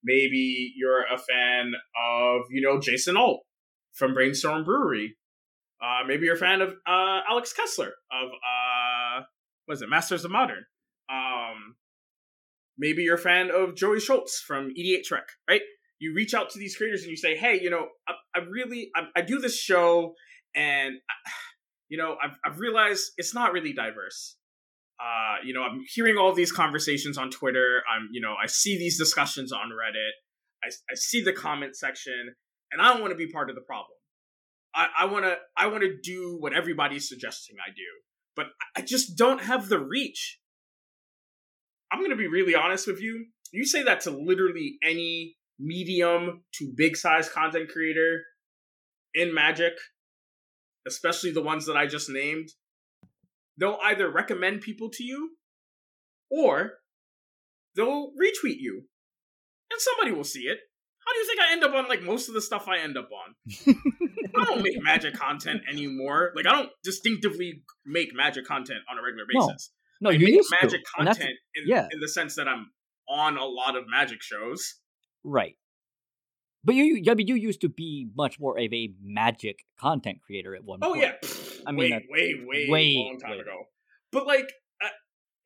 Maybe 0.05 0.73
you're 0.77 1.03
a 1.03 1.19
fan 1.19 1.73
of, 2.07 2.43
you 2.51 2.61
know, 2.61 2.79
Jason 2.79 3.17
Alt 3.17 3.41
from 3.93 4.15
Brainstorm 4.15 4.65
Brewery. 4.65 5.17
Uh, 5.83 6.07
maybe 6.07 6.27
you're 6.27 6.37
a 6.37 6.39
fan 6.39 6.61
of 6.61 6.71
uh, 6.87 7.21
Alex 7.29 7.53
Kessler 7.53 7.93
of, 8.13 8.29
uh, 8.29 9.23
what 9.67 9.75
is 9.75 9.83
it, 9.83 9.89
Masters 9.89 10.25
of 10.25 10.31
Modern. 10.31 10.65
Um, 11.11 11.75
maybe 12.79 13.03
you're 13.03 13.17
a 13.17 13.19
fan 13.19 13.51
of 13.51 13.75
Joey 13.75 14.01
Schultz 14.01 14.41
from 14.41 14.71
EDHREC, 14.79 15.25
right? 15.49 15.63
You 15.99 16.15
reach 16.15 16.33
out 16.33 16.51
to 16.51 16.59
these 16.59 16.77
creators 16.77 17.03
and 17.03 17.11
you 17.11 17.17
say, 17.17 17.37
hey, 17.37 17.61
you 17.61 17.71
know, 17.71 17.89
I, 18.09 18.15
I 18.35 18.39
really, 18.49 18.91
I, 18.95 19.09
I 19.17 19.23
do 19.23 19.39
this 19.41 19.59
show 19.59 20.15
and 20.55 20.95
you 21.89 21.99
know 21.99 22.17
I've, 22.23 22.39
I've 22.45 22.59
realized 22.61 23.13
it's 23.19 23.35
not 23.35 23.53
really 23.53 23.73
diverse 23.73 24.37
Uh, 25.01 25.37
you 25.45 25.55
know, 25.55 25.63
I'm 25.63 25.85
hearing 25.95 26.17
all 26.19 26.33
these 26.35 26.51
conversations 26.51 27.17
on 27.19 27.31
Twitter. 27.31 27.83
I'm, 27.89 28.09
you 28.13 28.21
know, 28.21 28.35
I 28.43 28.47
see 28.49 28.77
these 28.79 28.99
discussions 28.99 29.53
on 29.53 29.71
Reddit. 29.71 30.11
I, 30.65 30.69
I 30.91 30.95
see 30.97 31.23
the 31.23 31.33
comment 31.33 31.77
section, 31.77 32.35
and 32.73 32.83
I 32.83 32.93
don't 32.93 33.01
want 33.01 33.13
to 33.13 33.17
be 33.17 33.31
part 33.31 33.49
of 33.49 33.55
the 33.55 33.63
problem. 33.63 33.97
I, 34.75 34.89
I 35.01 35.05
want 35.07 35.25
to 35.25 35.37
I 35.57 35.69
want 35.69 35.83
to 35.83 35.97
do 36.03 36.37
what 36.41 36.53
everybody's 36.53 37.09
suggesting 37.09 37.57
I 37.65 37.71
do, 37.71 37.91
but 38.35 38.47
I 38.77 38.81
just 38.81 39.17
don't 39.17 39.41
have 39.43 39.69
the 39.69 39.79
reach. 39.79 40.41
I'm 41.91 42.01
going 42.01 42.11
to 42.11 42.17
be 42.17 42.29
really 42.29 42.55
honest 42.55 42.87
with 42.87 43.01
you. 43.01 43.27
You 43.53 43.65
say 43.65 43.83
that 43.83 44.01
to 44.03 44.11
literally 44.11 44.79
any 44.83 45.37
medium 45.59 46.45
to 46.55 46.73
big 46.77 46.97
size 46.97 47.29
content 47.29 47.71
creator 47.71 48.23
in 49.15 49.35
Magic, 49.35 49.73
especially 50.87 51.33
the 51.33 51.43
ones 51.43 51.67
that 51.67 51.77
I 51.77 51.87
just 51.87 52.11
named, 52.11 52.49
they'll 53.57 53.79
either 53.83 54.11
recommend 54.11 54.61
people 54.61 54.91
to 54.91 55.05
you 55.05 55.31
or 56.31 56.75
they'll 57.75 58.11
retweet 58.11 58.59
you. 58.59 58.85
And 59.71 59.81
somebody 59.81 60.13
will 60.13 60.25
see 60.25 60.43
it. 60.43 60.59
How 61.07 61.15
do 61.15 61.19
you 61.21 61.27
think 61.27 61.41
I 61.41 61.53
end 61.53 61.65
up 61.65 61.75
on 61.75 61.89
like 61.89 62.03
most 62.03 62.29
of 62.29 62.35
the 62.35 62.43
stuff 62.43 62.69
I 62.69 62.79
end 62.79 62.99
up 62.99 63.09
on? 63.11 63.35
I 64.37 64.45
don't 64.45 64.63
make 64.63 64.83
magic 64.83 65.15
content 65.15 65.63
anymore. 65.71 66.33
Like 66.37 66.47
I 66.47 66.53
don't 66.53 66.71
distinctively 66.85 67.63
make 67.87 68.15
magic 68.15 68.47
content 68.47 68.81
on 68.91 68.99
a 68.99 69.03
regular 69.03 69.25
basis. 69.33 69.71
No, 70.01 70.11
I 70.11 70.13
you 70.15 70.27
make 70.27 70.35
used 70.35 70.53
magic 70.63 70.85
to. 70.85 70.91
content 71.05 71.31
in, 71.55 71.65
yeah. 71.67 71.89
in 71.91 72.01
the 72.01 72.09
sense 72.09 72.35
that 72.37 72.47
I'm 72.49 72.71
on 73.09 73.37
a 73.37 73.45
lot 73.45 73.77
of 73.77 73.85
magic 73.91 74.23
shows. 74.23 74.75
Right. 75.25 75.57
But 76.65 76.75
you, 76.75 76.85
you- 76.85 77.11
I 77.11 77.15
mean, 77.15 77.27
you 77.29 77.35
used 77.37 77.61
to 77.63 77.69
be 77.69 78.09
much 78.17 78.39
more 78.39 78.59
of 78.59 78.73
a 78.73 78.93
magic 79.03 79.61
content 79.81 80.19
creator 80.25 80.55
at 80.55 80.65
one 80.65 80.81
Oh 80.83 80.93
point. 80.95 81.05
Oh 81.05 81.27
yeah, 81.27 81.31
I 81.67 81.73
mean, 81.73 81.91
way, 81.93 82.05
way, 82.11 82.45
way, 82.47 82.67
way, 82.69 82.95
long 82.97 83.19
time 83.19 83.31
way. 83.33 83.39
ago. 83.39 83.65
But 84.13 84.27
like, 84.27 84.53
uh, 84.85 84.89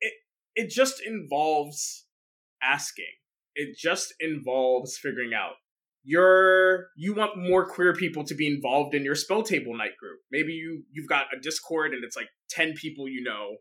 it 0.01 0.13
it 0.55 0.69
just 0.69 1.01
involves 1.05 2.05
asking. 2.61 3.05
It 3.55 3.77
just 3.77 4.13
involves 4.19 4.97
figuring 4.97 5.31
out. 5.33 5.53
You're 6.03 6.87
you 6.97 7.13
want 7.15 7.37
more 7.37 7.65
queer 7.65 7.93
people 7.93 8.23
to 8.25 8.35
be 8.35 8.47
involved 8.47 8.93
in 8.93 9.03
your 9.03 9.15
spell 9.15 9.41
table 9.43 9.77
night 9.77 9.95
group. 9.99 10.19
Maybe 10.31 10.51
you 10.53 10.83
you've 10.91 11.07
got 11.07 11.27
a 11.35 11.39
Discord 11.39 11.93
and 11.93 12.03
it's 12.03 12.17
like 12.17 12.27
ten 12.49 12.73
people 12.73 13.07
you 13.07 13.23
know, 13.23 13.55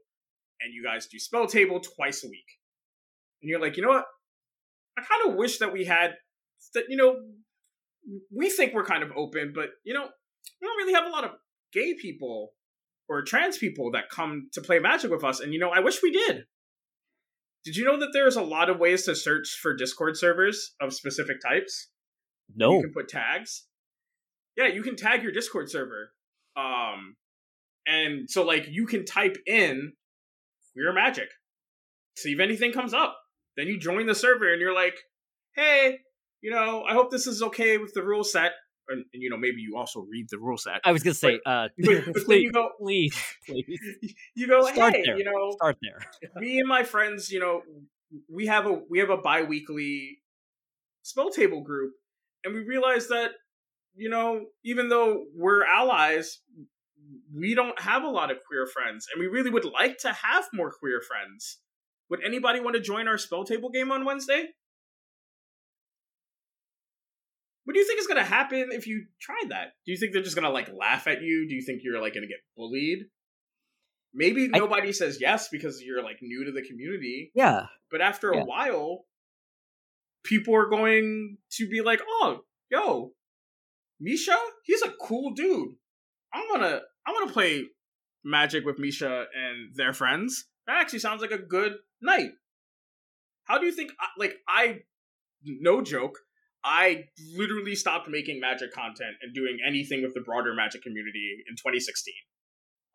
and 0.64 0.74
you 0.74 0.82
guys 0.84 1.06
do 1.06 1.18
spell 1.18 1.46
table 1.46 1.80
twice 1.80 2.24
a 2.24 2.28
week. 2.28 2.58
And 3.40 3.48
you're 3.48 3.60
like, 3.60 3.76
you 3.76 3.82
know 3.82 3.90
what? 3.90 4.06
I 4.98 5.02
kind 5.02 5.30
of 5.30 5.36
wish 5.36 5.58
that 5.58 5.72
we 5.72 5.84
had 5.84 6.14
that. 6.74 6.84
You 6.88 6.96
know, 6.96 7.16
we 8.34 8.50
think 8.50 8.74
we're 8.74 8.84
kind 8.84 9.02
of 9.02 9.10
open, 9.16 9.52
but 9.54 9.70
you 9.84 9.94
know, 9.94 10.08
we 10.60 10.66
don't 10.66 10.76
really 10.76 10.94
have 10.94 11.06
a 11.06 11.10
lot 11.10 11.24
of 11.24 11.30
gay 11.72 11.94
people 11.94 12.52
or 13.08 13.22
trans 13.22 13.58
people 13.58 13.90
that 13.92 14.10
come 14.10 14.48
to 14.52 14.60
play 14.60 14.78
Magic 14.78 15.10
with 15.10 15.24
us. 15.24 15.40
And 15.40 15.52
you 15.52 15.58
know, 15.58 15.70
I 15.70 15.80
wish 15.80 16.02
we 16.02 16.10
did. 16.10 16.44
Did 17.64 17.76
you 17.76 17.84
know 17.84 17.98
that 17.98 18.10
there's 18.12 18.36
a 18.36 18.42
lot 18.42 18.70
of 18.70 18.78
ways 18.78 19.04
to 19.04 19.14
search 19.14 19.58
for 19.60 19.74
Discord 19.74 20.16
servers 20.16 20.74
of 20.80 20.92
specific 20.92 21.36
types? 21.40 21.88
No. 22.54 22.76
You 22.76 22.82
can 22.82 22.92
put 22.92 23.08
tags. 23.08 23.66
Yeah, 24.56 24.66
you 24.66 24.82
can 24.82 24.96
tag 24.96 25.22
your 25.22 25.32
Discord 25.32 25.70
server. 25.70 26.12
Um 26.56 27.16
and 27.86 28.30
so 28.30 28.44
like 28.44 28.66
you 28.68 28.86
can 28.86 29.04
type 29.04 29.36
in 29.46 29.92
queer 30.72 30.92
magic. 30.92 31.28
See 32.16 32.32
if 32.32 32.40
anything 32.40 32.72
comes 32.72 32.92
up. 32.94 33.16
Then 33.56 33.66
you 33.66 33.78
join 33.78 34.06
the 34.06 34.14
server 34.14 34.50
and 34.52 34.60
you're 34.60 34.74
like, 34.74 34.94
hey, 35.54 35.98
you 36.40 36.50
know, 36.50 36.82
I 36.88 36.92
hope 36.94 37.10
this 37.10 37.26
is 37.26 37.42
okay 37.42 37.78
with 37.78 37.92
the 37.94 38.02
rule 38.02 38.24
set. 38.24 38.52
And, 38.88 39.04
and 39.14 39.22
you 39.22 39.30
know, 39.30 39.36
maybe 39.36 39.60
you 39.60 39.76
also 39.76 40.00
read 40.10 40.26
the 40.30 40.38
rule 40.38 40.58
set. 40.58 40.80
I 40.84 40.92
was 40.92 41.02
gonna 41.02 41.14
say, 41.14 41.38
uh, 41.46 41.68
But, 41.78 42.04
but 42.06 42.14
then 42.14 42.24
please, 42.24 42.42
you 42.42 42.52
go, 42.52 42.68
please, 42.80 43.16
please 43.46 44.14
you 44.34 44.48
go, 44.48 44.62
Start 44.66 44.94
hey, 44.94 45.02
there. 45.06 45.16
you 45.18 45.24
know, 45.24 45.50
start 45.52 45.76
there. 45.80 46.42
me 46.42 46.58
and 46.58 46.68
my 46.68 46.82
friends, 46.82 47.30
you 47.30 47.38
know, 47.40 47.62
we 48.28 48.46
have 48.46 48.66
a 48.66 48.80
we 48.90 48.98
have 48.98 49.10
a 49.10 49.16
bi-weekly 49.16 50.18
spell 51.02 51.30
table 51.30 51.62
group, 51.62 51.92
and 52.44 52.54
we 52.54 52.60
realize 52.60 53.08
that, 53.08 53.30
you 53.94 54.10
know, 54.10 54.46
even 54.64 54.88
though 54.88 55.24
we're 55.34 55.64
allies, 55.64 56.40
we 57.35 57.55
don't 57.55 57.80
have 57.80 58.03
a 58.03 58.09
lot 58.11 58.30
of 58.30 58.39
queer 58.47 58.66
friends, 58.66 59.07
and 59.12 59.20
we 59.20 59.26
really 59.26 59.51
would 59.51 59.64
like 59.64 59.99
to 59.99 60.12
have 60.12 60.45
more 60.53 60.70
queer 60.70 61.01
friends. 61.01 61.59
Would 62.11 62.22
anybody 62.24 62.61
want 62.61 62.76
to 62.76 62.80
join 62.83 63.09
our 63.09 63.18
spell 63.18 63.45
table 63.45 63.70
game 63.70 63.91
on 63.91 64.05
Wednesday? 64.05 64.49
What 67.64 67.74
do 67.74 67.78
you 67.80 67.87
think 67.87 68.01
is 68.01 68.07
going 68.09 68.18
to 68.18 68.24
happen 68.28 68.68
if 68.72 68.87
you 68.87 69.07
try 69.20 69.41
that? 69.51 69.68
Do 69.87 69.93
you 69.93 69.99
think 69.99 70.12
they're 70.12 70.22
just 70.22 70.35
going 70.35 70.45
to 70.47 70.51
like 70.53 70.68
laugh 70.72 71.07
at 71.07 71.22
you? 71.22 71.47
Do 71.49 71.55
you 71.55 71.62
think 71.62 71.83
you're 71.85 72.01
like 72.03 72.12
going 72.14 72.22
to 72.24 72.28
get 72.28 72.41
bullied? 72.57 73.05
Maybe 74.12 74.51
I- 74.53 74.59
nobody 74.59 74.93
says 74.93 75.18
yes 75.20 75.49
because 75.51 75.80
you're 75.83 76.03
like 76.03 76.18
new 76.20 76.45
to 76.45 76.53
the 76.53 76.62
community, 76.62 77.30
Yeah. 77.35 77.66
but 77.91 78.01
after 78.03 78.30
a 78.30 78.45
while, 78.45 79.05
people 80.24 80.55
are 80.57 80.68
going 80.68 81.39
to 81.53 81.68
be 81.68 81.80
like, 81.83 82.01
"Oh, 82.07 82.41
yo, 82.70 83.12
Misha, 84.01 84.37
he's 84.64 84.83
a 84.83 84.93
cool 85.01 85.33
dude. 85.33 85.76
I'm 86.35 86.47
gonna, 86.51 86.80
I'm 87.07 87.14
gonna 87.14 87.32
play 87.32 87.64
Magic 88.24 88.64
with 88.64 88.78
Misha 88.78 89.26
and 89.34 89.74
their 89.74 89.92
friends. 89.92 90.46
That 90.66 90.80
actually 90.80 91.00
sounds 91.00 91.20
like 91.20 91.32
a 91.32 91.38
good 91.38 91.74
night." 92.00 92.32
How 93.44 93.59
do 93.59 93.66
you 93.66 93.72
think? 93.72 93.92
Like, 94.18 94.36
I, 94.48 94.80
no 95.44 95.82
joke, 95.82 96.18
I 96.64 97.05
literally 97.36 97.74
stopped 97.74 98.09
making 98.09 98.40
Magic 98.40 98.72
content 98.72 99.16
and 99.20 99.34
doing 99.34 99.59
anything 99.66 100.03
with 100.03 100.14
the 100.14 100.20
broader 100.20 100.55
Magic 100.55 100.82
community 100.82 101.36
in 101.48 101.57
2016. 101.57 102.14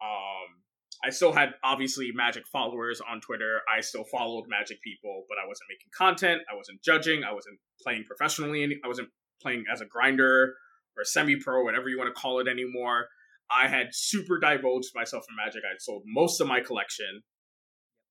Um, 0.01 0.64
I 1.03 1.10
still 1.10 1.34
had 1.34 1.53
obviously 1.64 2.12
Magic 2.14 2.47
followers 2.47 3.01
on 3.01 3.20
Twitter. 3.20 3.62
I 3.74 3.82
still 3.82 4.05
followed 4.05 4.45
Magic 4.47 4.82
people, 4.82 5.26
but 5.28 5.38
I 5.38 5.47
wasn't 5.47 5.68
making 5.70 5.91
content. 5.95 6.41
I 6.51 6.55
wasn't 6.55 6.82
judging. 6.82 7.24
I 7.24 7.34
wasn't 7.34 7.60
playing 7.82 8.05
professionally. 8.05 8.80
I 8.84 8.88
wasn't 8.88 9.10
playing 9.41 9.66
as 9.72 9.82
a 9.82 9.86
grinder 9.86 10.55
or 10.97 11.03
semi-pro, 11.03 11.64
whatever 11.64 11.89
you 11.89 11.97
want 11.97 12.14
to 12.14 12.20
call 12.20 12.39
it 12.39 12.47
anymore. 12.47 13.08
I 13.52 13.68
had 13.68 13.88
super 13.91 14.39
divulged 14.39 14.91
myself 14.95 15.26
in 15.30 15.36
Magic. 15.36 15.62
I'd 15.64 15.82
sold 15.82 16.04
most 16.06 16.41
of 16.41 16.48
my 16.48 16.60
collection. 16.60 17.24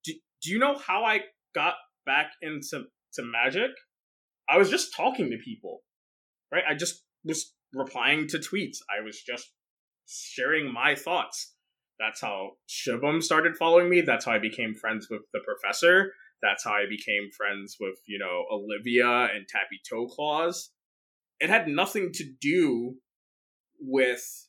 Do, 0.03 0.13
do 0.43 0.51
you 0.51 0.59
know 0.59 0.77
how 0.77 1.03
I 1.03 1.21
got 1.53 1.75
back 2.05 2.31
into 2.41 2.85
to 3.13 3.23
Magic? 3.23 3.71
I 4.49 4.57
was 4.57 4.69
just 4.69 4.95
talking 4.95 5.29
to 5.29 5.37
people, 5.37 5.81
right? 6.51 6.63
I 6.67 6.73
just 6.73 7.03
was 7.23 7.53
replying 7.73 8.27
to 8.29 8.37
tweets. 8.37 8.77
I 8.89 9.03
was 9.03 9.21
just 9.21 9.51
sharing 10.07 10.71
my 10.71 10.95
thoughts. 10.95 11.53
That's 11.99 12.21
how 12.21 12.51
Shibum 12.69 13.21
started 13.21 13.57
following 13.57 13.89
me. 13.89 14.01
That's 14.01 14.25
how 14.25 14.31
I 14.31 14.39
became 14.39 14.75
friends 14.75 15.07
with 15.09 15.21
the 15.33 15.39
professor. 15.39 16.13
That's 16.41 16.63
how 16.63 16.71
I 16.71 16.85
became 16.87 17.29
friends 17.35 17.77
with, 17.79 17.95
you 18.05 18.19
know, 18.19 18.45
Olivia 18.51 19.29
and 19.33 19.47
Tappy 19.47 19.79
Toe 19.89 20.07
Claws. 20.07 20.71
It 21.39 21.49
had 21.49 21.67
nothing 21.67 22.11
to 22.13 22.23
do 22.39 22.95
with, 23.79 24.46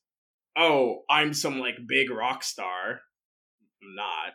oh, 0.58 1.04
I'm 1.08 1.32
some 1.32 1.58
like 1.58 1.76
big 1.86 2.10
rock 2.10 2.42
star. 2.42 3.00
I'm 3.82 3.94
not. 3.94 4.34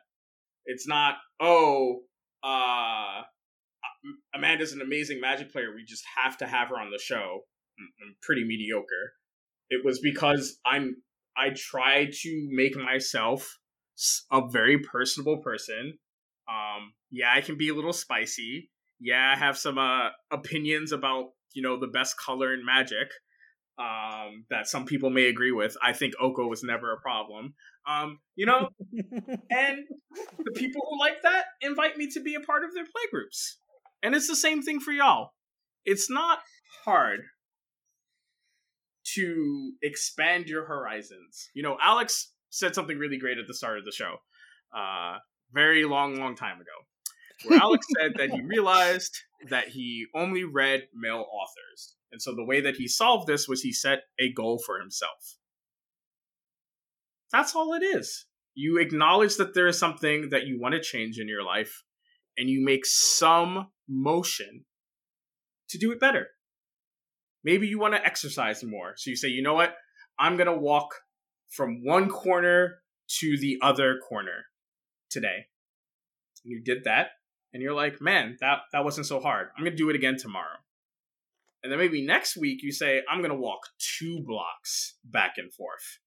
It's 0.66 0.88
not, 0.88 1.16
oh, 1.42 2.00
uh, 2.44 3.22
Amanda's 4.34 4.72
an 4.72 4.82
amazing 4.82 5.20
magic 5.20 5.52
player. 5.52 5.74
We 5.76 5.84
just 5.84 6.04
have 6.18 6.38
to 6.38 6.48
have 6.48 6.70
her 6.70 6.80
on 6.80 6.90
the 6.90 7.00
show. 7.00 7.42
I'm, 7.80 8.16
pretty 8.22 8.46
mediocre. 8.46 9.14
It 9.70 9.84
was 9.84 10.00
because 10.00 10.60
I'm 10.66 10.98
I 11.36 11.50
try 11.50 12.10
to 12.22 12.48
make 12.52 12.76
myself 12.76 13.58
a 14.32 14.42
very 14.48 14.78
personable 14.80 15.38
person. 15.38 15.98
Um, 16.48 16.94
yeah, 17.10 17.34
I 17.34 17.42
can 17.42 17.58
be 17.58 17.70
a 17.70 17.74
little 17.74 17.94
spicy. 17.94 18.70
Yeah, 19.00 19.34
I 19.36 19.40
have 19.40 19.58
some 19.58 19.78
uh, 19.78 20.10
opinions 20.32 20.92
about 20.92 21.32
you 21.54 21.64
know 21.64 21.80
the 21.80 21.88
best 21.88 22.18
color 22.18 22.54
in 22.54 22.64
Magic 22.64 23.10
um, 23.80 24.46
that 24.50 24.68
some 24.68 24.86
people 24.86 25.10
may 25.10 25.28
agree 25.28 25.52
with. 25.52 25.76
I 25.82 25.94
think 25.94 26.14
Oko 26.20 26.48
was 26.48 26.64
never 26.64 26.94
a 26.94 27.00
problem. 27.00 27.56
Um, 27.88 28.20
you 28.36 28.46
know, 28.46 28.70
and 28.92 29.78
the 30.40 30.52
people 30.56 30.82
who 30.90 31.00
like 31.00 31.22
that 31.24 31.46
invite 31.62 31.98
me 31.98 32.10
to 32.12 32.22
be 32.22 32.36
a 32.36 32.40
part 32.40 32.64
of 32.64 32.74
their 32.74 32.86
playgroups. 32.86 33.56
And 34.02 34.16
it's 34.16 34.28
the 34.28 34.36
same 34.36 34.62
thing 34.62 34.80
for 34.80 34.92
y'all. 34.92 35.32
It's 35.86 36.10
not 36.10 36.40
hard 36.86 37.22
to 39.16 39.74
expand 39.82 40.48
your 40.48 40.66
horizons. 40.66 41.50
You 41.54 41.64
know, 41.64 41.78
Alex 41.82 42.32
said 42.50 42.76
something 42.76 42.98
really 42.98 43.18
great 43.18 43.38
at 43.38 43.48
the 43.48 43.54
start 43.54 43.80
of 43.80 43.86
the 43.86 43.92
show, 43.92 44.18
uh, 44.76 45.18
very 45.52 45.86
long, 45.86 46.16
long 46.18 46.36
time 46.36 46.58
ago, 46.62 47.46
where 47.46 47.60
Alex 47.60 47.86
said 48.00 48.14
that 48.18 48.32
he 48.32 48.42
realized 48.46 49.18
that 49.50 49.70
he 49.70 50.06
only 50.16 50.44
read 50.44 50.84
male 50.94 51.26
authors. 51.32 51.96
And 52.14 52.22
so 52.22 52.34
the 52.34 52.46
way 52.46 52.62
that 52.62 52.76
he 52.76 52.88
solved 52.88 53.28
this 53.28 53.48
was 53.48 53.62
he 53.62 53.74
set 53.74 54.04
a 54.20 54.32
goal 54.32 54.62
for 54.66 54.80
himself. 54.80 55.38
That's 57.32 57.56
all 57.56 57.74
it 57.74 57.84
is. 57.84 58.26
You 58.54 58.78
acknowledge 58.78 59.36
that 59.38 59.56
there 59.56 59.68
is 59.68 59.80
something 59.80 60.30
that 60.30 60.46
you 60.46 60.60
want 60.62 60.76
to 60.76 60.82
change 60.82 61.18
in 61.20 61.28
your 61.28 61.44
life, 61.44 61.84
and 62.38 62.50
you 62.50 62.64
make 62.64 62.86
some 62.86 63.70
motion 63.90 64.66
to 65.70 65.78
do 65.80 65.92
it 65.92 66.00
better. 66.00 66.28
Maybe 67.44 67.68
you 67.68 67.80
want 67.80 67.96
to 67.96 68.06
exercise 68.06 68.64
more. 68.64 68.94
So 68.96 69.10
you 69.10 69.16
say, 69.16 69.28
you 69.28 69.42
know 69.42 69.56
what? 69.56 69.76
I'm 70.20 70.38
going 70.38 70.48
to 70.48 70.58
walk 70.58 70.94
from 71.50 71.84
one 71.84 72.10
corner 72.10 72.84
to 73.20 73.38
the 73.38 73.58
other 73.62 73.98
corner 74.08 74.46
today. 75.10 75.48
and 76.44 76.52
you 76.52 76.62
did 76.64 76.84
that, 76.86 77.10
and 77.54 77.62
you're 77.62 77.76
like, 77.76 78.02
man, 78.02 78.38
that 78.42 78.60
that 78.72 78.84
wasn't 78.84 79.08
so 79.08 79.20
hard. 79.20 79.50
I'm 79.56 79.64
gonna 79.64 79.76
do 79.76 79.90
it 79.90 79.96
again 79.96 80.18
tomorrow. 80.18 80.58
And 81.64 81.72
then 81.72 81.80
maybe 81.80 82.06
next 82.06 82.36
week 82.36 82.62
you 82.62 82.72
say, 82.72 83.02
I'm 83.10 83.22
gonna 83.22 83.36
walk 83.36 83.62
two 83.80 84.22
blocks 84.26 84.96
back 85.06 85.34
and 85.38 85.54
forth. 85.54 86.00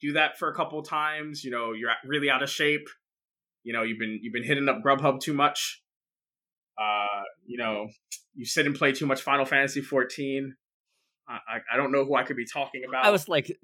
Do 0.00 0.12
that 0.12 0.38
for 0.38 0.48
a 0.50 0.54
couple 0.54 0.82
times. 0.82 1.44
You 1.44 1.50
know, 1.50 1.72
you're 1.72 1.90
really 2.04 2.30
out 2.30 2.42
of 2.42 2.50
shape. 2.50 2.88
You 3.62 3.72
know, 3.72 3.82
you've 3.82 3.98
been 3.98 4.18
you've 4.22 4.32
been 4.32 4.44
hitting 4.44 4.68
up 4.68 4.82
Grubhub 4.84 5.20
too 5.20 5.34
much. 5.34 5.82
Uh, 6.78 7.22
you 7.44 7.58
know, 7.58 7.88
you 8.34 8.46
sit 8.46 8.66
and 8.66 8.74
play 8.74 8.92
too 8.92 9.06
much 9.06 9.20
Final 9.22 9.44
Fantasy 9.44 9.82
14. 9.82 10.54
I, 11.28 11.58
I 11.72 11.76
don't 11.76 11.92
know 11.92 12.04
who 12.04 12.16
I 12.16 12.24
could 12.24 12.36
be 12.36 12.46
talking 12.46 12.82
about. 12.88 13.04
I 13.04 13.10
was 13.10 13.28
like, 13.28 13.56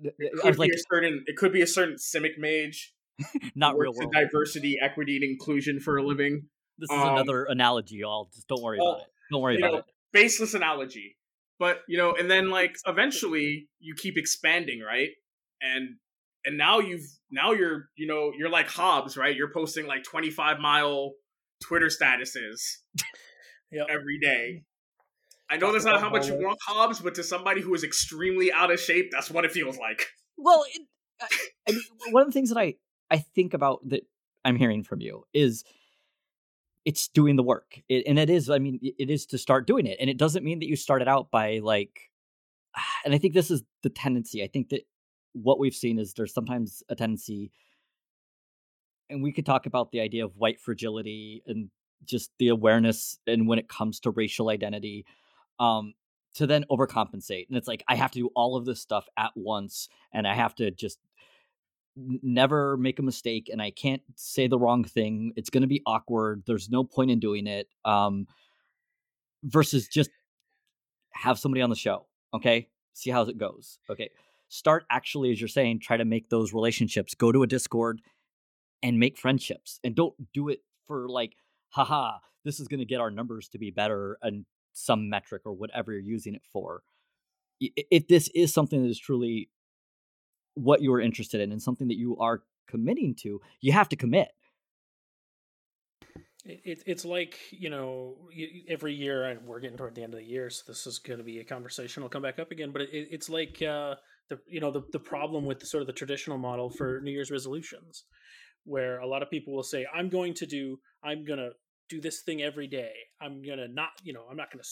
I 0.45 0.49
was 0.49 0.59
like, 0.59 0.70
a 0.70 0.79
certain. 0.93 1.24
It 1.27 1.37
could 1.37 1.53
be 1.53 1.62
a 1.62 1.66
certain 1.66 1.97
Simic 1.97 2.39
mage, 2.39 2.95
not 3.57 3.77
real 3.77 3.93
world. 3.93 4.12
diversity, 4.12 4.79
equity, 4.81 5.16
and 5.16 5.24
inclusion 5.24 5.81
for 5.81 5.97
a 5.97 6.03
living. 6.07 6.45
This 6.79 6.91
is 6.91 6.99
um, 6.99 7.14
another 7.14 7.45
analogy, 7.45 7.97
y'all. 7.97 8.29
Just 8.33 8.47
don't 8.47 8.62
worry 8.62 8.79
about 8.79 9.01
it. 9.01 9.07
Don't 9.31 9.41
worry 9.41 9.59
about 9.59 9.72
know, 9.72 9.79
it. 9.79 9.85
Baseless 10.12 10.55
analogy, 10.55 11.16
but 11.59 11.81
you 11.89 11.99
know, 11.99 12.14
and 12.18 12.31
then 12.31 12.51
like 12.51 12.77
eventually 12.87 13.68
you 13.81 13.95
keep 13.97 14.16
expanding, 14.16 14.81
right? 14.81 15.11
And 15.61 15.97
and 16.45 16.57
now 16.57 16.79
you've 16.79 17.07
now 17.31 17.53
you're 17.53 17.89
you 17.97 18.07
know 18.07 18.33
you're 18.37 18.51
like 18.51 18.68
Hobbs, 18.68 19.16
right? 19.16 19.35
You're 19.35 19.53
posting 19.53 19.87
like 19.87 20.05
25 20.05 20.59
mile 20.59 21.12
Twitter 21.62 21.89
statuses 21.89 22.61
yep. 23.72 23.87
every 23.91 24.18
day. 24.20 24.62
I 25.49 25.59
know 25.59 25.72
that's 25.72 25.85
not 25.85 26.01
how 26.01 26.11
much 26.11 26.27
you 26.27 26.35
want 26.35 26.59
Hobbs, 26.66 27.01
but 27.01 27.14
to 27.16 27.22
somebody 27.22 27.61
who 27.61 27.72
is 27.74 27.85
extremely 27.85 28.53
out 28.53 28.72
of 28.72 28.81
shape, 28.81 29.11
that's 29.12 29.31
what 29.31 29.45
it 29.45 29.53
feels 29.53 29.79
like. 29.79 30.07
Well, 30.37 30.64
it, 30.74 30.83
I, 31.20 31.27
I 31.68 31.72
mean, 31.72 31.83
one 32.11 32.22
of 32.22 32.29
the 32.29 32.33
things 32.33 32.49
that 32.51 32.59
I 32.59 32.74
I 33.11 33.18
think 33.18 33.55
about 33.55 33.81
that 33.89 34.03
I'm 34.45 34.57
hearing 34.57 34.83
from 34.83 35.01
you 35.01 35.24
is 35.33 35.64
it's 36.87 37.09
doing 37.09 37.37
the 37.37 37.43
work, 37.43 37.82
it, 37.89 38.05
and 38.07 38.18
it 38.18 38.30
is. 38.30 38.49
I 38.49 38.59
mean, 38.59 38.78
it 38.82 39.11
is 39.11 39.26
to 39.26 39.39
start 39.39 39.66
doing 39.66 39.87
it, 39.87 39.99
and 40.01 40.09
it 40.09 40.16
doesn't 40.16 40.45
mean 40.45 40.61
that 40.61 40.68
you 40.68 40.76
started 40.76 41.09
out 41.09 41.30
by 41.30 41.61
like. 41.62 42.01
And 43.05 43.14
I 43.14 43.18
think 43.18 43.34
this 43.34 43.51
is 43.51 43.62
the 43.82 43.91
tendency. 43.91 44.43
I 44.43 44.49
think 44.49 44.70
that 44.70 44.82
what 45.32 45.59
we've 45.59 45.74
seen 45.74 45.99
is 45.99 46.14
there's 46.14 46.34
sometimes 46.34 46.82
a 46.89 46.95
tendency, 46.95 47.51
and 49.11 49.22
we 49.22 49.32
could 49.32 49.47
talk 49.47 49.66
about 49.66 49.91
the 49.93 50.01
idea 50.01 50.24
of 50.24 50.37
white 50.37 50.61
fragility 50.61 51.43
and 51.47 51.70
just 52.05 52.30
the 52.39 52.49
awareness, 52.49 53.18
and 53.26 53.47
when 53.47 53.59
it 53.59 53.68
comes 53.68 54.01
to 54.01 54.11
racial 54.11 54.49
identity 54.49 55.05
um, 55.59 55.95
to 56.37 56.47
then 56.47 56.64
overcompensate. 56.70 57.49
And 57.49 57.57
it's 57.57 57.68
like, 57.68 57.82
I 57.89 57.95
have 57.95 58.11
to 58.12 58.18
do 58.18 58.30
all 58.34 58.57
of 58.57 58.66
this 58.66 58.80
stuff 58.80 59.09
at 59.16 59.30
once 59.34 59.89
and 60.12 60.26
I 60.26 60.34
have 60.34 60.55
to 60.57 60.70
just 60.70 60.99
never 61.97 62.76
make 62.76 62.99
a 62.99 63.03
mistake 63.03 63.49
and 63.51 63.61
I 63.61 63.70
can't 63.70 64.03
say 64.16 64.47
the 64.47 64.59
wrong 64.59 64.84
thing. 64.84 65.32
It's 65.36 65.51
going 65.51 65.62
to 65.62 65.66
be 65.66 65.82
awkward. 65.86 66.42
There's 66.47 66.68
no 66.68 66.84
point 66.84 67.11
in 67.11 67.20
doing 67.20 67.47
it. 67.47 67.68
Um, 67.84 68.26
versus 69.42 69.88
just 69.88 70.11
have 71.12 71.38
somebody 71.38 71.62
on 71.62 71.70
the 71.70 71.76
show. 71.76 72.07
Okay. 72.34 72.68
See 72.92 73.11
how 73.11 73.22
it 73.22 73.38
goes. 73.38 73.78
Okay. 73.88 74.11
Start 74.49 74.84
actually, 74.90 75.30
as 75.32 75.40
you're 75.40 75.49
saying, 75.49 75.80
try 75.80 75.97
to 75.97 76.05
make 76.05 76.28
those 76.28 76.53
relationships. 76.53 77.14
Go 77.14 77.32
to 77.32 77.42
a 77.42 77.47
Discord 77.47 78.01
and 78.82 78.99
make 78.99 79.18
friendships 79.18 79.80
and 79.82 79.94
don't 79.94 80.14
do 80.32 80.49
it 80.49 80.61
for 80.86 81.09
like, 81.09 81.34
haha, 81.70 82.18
this 82.44 82.61
is 82.61 82.68
going 82.68 82.80
to 82.80 82.86
get 82.86 83.01
our 83.01 83.11
numbers 83.11 83.49
to 83.49 83.59
be 83.59 83.70
better 83.70 84.18
and 84.22 84.44
some 84.72 85.09
metric 85.09 85.42
or 85.47 85.53
whatever 85.53 85.92
you're 85.92 86.01
using 86.01 86.34
it 86.34 86.42
for 86.53 86.82
if 87.61 88.07
this 88.09 88.28
is 88.34 88.53
something 88.53 88.82
that 88.82 88.88
is 88.88 88.99
truly 88.99 89.49
what 90.57 90.83
you 90.83 90.93
are 90.93 91.01
interested 91.01 91.41
in 91.41 91.53
and 91.53 91.63
something 91.63 91.89
that 91.89 91.97
you 91.97 92.17
are 92.19 92.43
committing 92.67 93.15
to 93.15 93.41
you 93.61 93.73
have 93.73 93.89
to 93.89 93.97
commit 93.97 94.29
it, 96.45 96.83
it's 96.85 97.05
like 97.05 97.39
you 97.51 97.71
know 97.71 98.17
every 98.69 98.93
year 98.93 99.25
and 99.25 99.47
we're 99.47 99.61
getting 99.61 99.77
toward 99.77 99.95
the 99.95 100.03
end 100.03 100.13
of 100.13 100.19
the 100.21 100.27
year 100.27 100.51
so 100.51 100.65
this 100.67 100.87
is 100.87 100.99
going 100.99 101.19
to 101.19 101.25
be 101.25 101.39
a 101.39 101.45
conversation 101.45 102.03
will 102.03 102.11
come 102.11 102.23
back 102.23 102.39
up 102.39 102.51
again 102.51 102.73
but 102.73 102.83
it, 102.83 102.91
it's 102.93 103.29
like 103.29 103.63
uh, 103.63 103.95
the 104.29 104.39
you 104.49 104.61
know 104.61 104.73
the, 104.73 104.83
the 104.93 104.99
problem 104.99 105.45
with 105.45 105.61
the, 105.61 105.67
sort 105.67 105.81
of 105.81 105.87
the 105.87 105.93
traditional 105.93 106.39
model 106.39 106.69
for 106.69 107.01
new 107.03 107.13
year's 107.13 107.31
resolutions 107.31 108.05
where 108.65 108.99
a 108.99 109.07
lot 109.07 109.23
of 109.23 109.31
people 109.31 109.55
will 109.55 109.63
say 109.63 109.87
i'm 109.95 110.09
going 110.09 110.35
to 110.35 110.47
do 110.47 110.79
i'm 111.05 111.25
going 111.25 111.39
to 111.39 111.51
do 111.89 112.01
this 112.01 112.23
thing 112.23 112.43
every 112.43 112.67
day. 112.67 112.93
I'm 113.21 113.43
gonna 113.43 113.69
not, 113.69 113.91
you 114.03 114.13
know, 114.13 114.25
I'm 114.31 114.37
not 114.37 114.51
gonna 114.51 114.65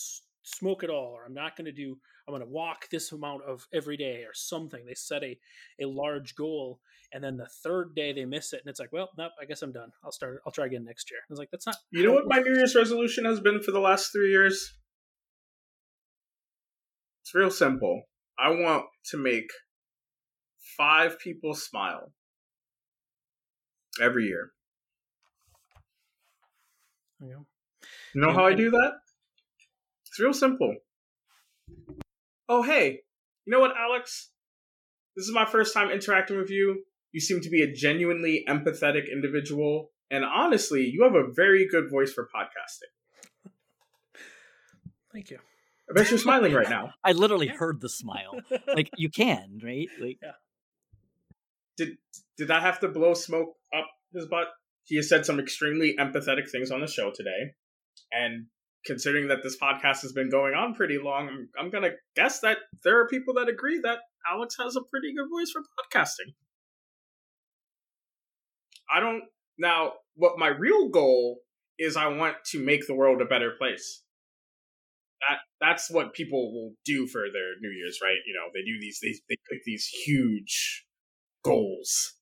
smoke 0.45 0.85
at 0.85 0.91
all, 0.91 1.13
or 1.15 1.25
I'm 1.25 1.35
not 1.35 1.57
gonna 1.57 1.73
do. 1.73 1.99
I'm 2.29 2.35
gonna 2.35 2.47
walk 2.47 2.89
this 2.91 3.11
amount 3.13 3.43
of 3.45 3.67
every 3.73 3.97
day, 3.97 4.23
or 4.23 4.33
something. 4.33 4.87
They 4.87 4.95
set 4.95 5.25
a 5.25 5.39
a 5.81 5.87
large 5.87 6.37
goal, 6.37 6.81
and 7.13 7.25
then 7.25 7.37
the 7.37 7.49
third 7.63 7.95
day 7.95 8.13
they 8.13 8.25
miss 8.25 8.53
it, 8.53 8.61
and 8.65 8.71
it's 8.71 8.79
like, 8.79 8.93
well, 8.93 9.11
nope, 9.19 9.33
I 9.41 9.47
guess 9.47 9.63
I'm 9.63 9.73
done. 9.73 9.91
I'll 10.05 10.13
start. 10.13 10.41
I'll 10.47 10.53
try 10.53 10.67
again 10.67 10.85
next 10.85 11.11
year. 11.11 11.21
I 11.21 11.33
was 11.33 11.39
like, 11.39 11.51
that's 11.51 11.67
not. 11.67 11.77
You 11.91 12.07
know 12.07 12.13
what 12.13 12.29
my 12.29 12.39
New 12.39 12.55
Year's 12.55 12.75
resolution 12.75 13.25
has 13.25 13.41
been 13.41 13.61
for 13.61 13.73
the 13.73 13.81
last 13.81 14.13
three 14.13 14.31
years? 14.31 14.75
It's 17.23 17.35
real 17.35 17.51
simple. 17.51 18.03
I 18.39 18.51
want 18.51 18.85
to 19.11 19.17
make 19.17 19.49
five 20.77 21.19
people 21.19 21.55
smile 21.55 22.13
every 24.01 24.27
year. 24.27 24.51
You 27.21 27.31
know, 27.31 27.47
you 28.15 28.21
know 28.21 28.33
how 28.33 28.45
I 28.45 28.55
do 28.55 28.71
that? 28.71 28.93
It's 30.15 30.21
real 30.21 30.33
simple. 30.33 30.77
Oh, 32.49 32.63
hey, 32.63 33.01
you 33.45 33.51
know 33.51 33.59
what, 33.59 33.73
Alex? 33.77 34.31
This 35.17 35.27
is 35.27 35.35
my 35.35 35.45
first 35.45 35.75
time 35.75 35.91
interacting 35.91 36.39
with 36.39 36.51
you. 36.51 36.85
You 37.11 37.19
seem 37.19 37.41
to 37.41 37.51
be 37.51 37.63
a 37.63 37.73
genuinely 37.73 38.45
empathetic 38.49 39.11
individual. 39.11 39.91
And 40.13 40.25
honestly, 40.25 40.87
you 40.89 41.03
have 41.03 41.17
a 41.17 41.33
very 41.33 41.67
good 41.69 41.91
voice 41.91 42.13
for 42.13 42.29
podcasting. 42.33 43.51
Thank 45.13 45.31
you. 45.31 45.39
I 45.91 45.95
bet 45.95 46.09
you're 46.11 46.21
smiling 46.21 46.53
right 46.53 46.71
now. 46.71 46.93
I 47.05 47.11
literally 47.11 47.49
heard 47.49 47.81
the 47.81 47.89
smile. 47.89 48.39
Like 48.73 48.91
you 48.97 49.09
can, 49.09 49.59
right? 49.65 49.89
Like 50.01 50.19
yeah. 50.23 50.31
Did 51.77 51.99
did 52.39 52.53
I 52.53 52.61
have 52.61 52.79
to 52.81 52.89
blow 52.89 53.15
smoke 53.15 53.57
up 53.77 53.87
his 54.13 54.27
butt? 54.27 54.47
he 54.85 54.97
has 54.97 55.09
said 55.09 55.27
some 55.27 55.41
extremely 55.41 55.97
empathetic 55.99 56.49
things 56.51 56.71
on 56.71 56.81
the 56.81 56.87
show 56.87 57.11
today. 57.11 57.55
And 58.13 58.47
considering 58.85 59.29
that 59.29 59.43
this 59.43 59.57
podcast 59.57 60.03
has 60.03 60.13
been 60.13 60.31
going 60.31 60.55
on 60.55 60.75
pretty 60.75 60.99
long, 60.99 61.29
I'm, 61.29 61.49
I'm 61.59 61.71
going 61.71 61.85
to 61.85 61.93
guess 62.17 62.41
that 62.41 62.59
there 62.83 63.01
are 63.01 63.09
people 63.09 63.35
that 63.35 63.49
agree 63.49 63.81
that 63.83 63.99
Alex 64.31 64.57
has 64.59 64.77
a 64.77 64.83
pretty 64.83 65.15
good 65.15 65.29
voice 65.31 65.51
for 65.51 65.63
podcasting. 65.63 66.35
I 68.93 69.01
don't. 69.01 69.23
Now, 69.59 69.93
what 70.17 70.39
my 70.39 70.49
real 70.49 70.89
goal 70.89 71.41
is, 71.79 71.97
I 71.97 72.09
want 72.09 72.37
to 72.47 72.65
make 72.65 72.87
the 72.87 72.95
world 72.95 73.21
a 73.21 73.25
better 73.25 73.53
place. 73.59 74.03
That 75.29 75.39
that's 75.61 75.91
what 75.91 76.13
people 76.13 76.53
will 76.53 76.75
do 76.85 77.07
for 77.07 77.23
their 77.33 77.53
New 77.61 77.71
Year's, 77.71 77.99
right? 78.03 78.19
You 78.27 78.35
know, 78.35 78.51
they 78.53 78.61
do 78.61 78.79
these, 78.81 78.99
they 79.01 79.15
they 79.29 79.39
pick 79.51 79.65
these 79.65 79.87
huge 79.87 80.85
goals 81.43 82.15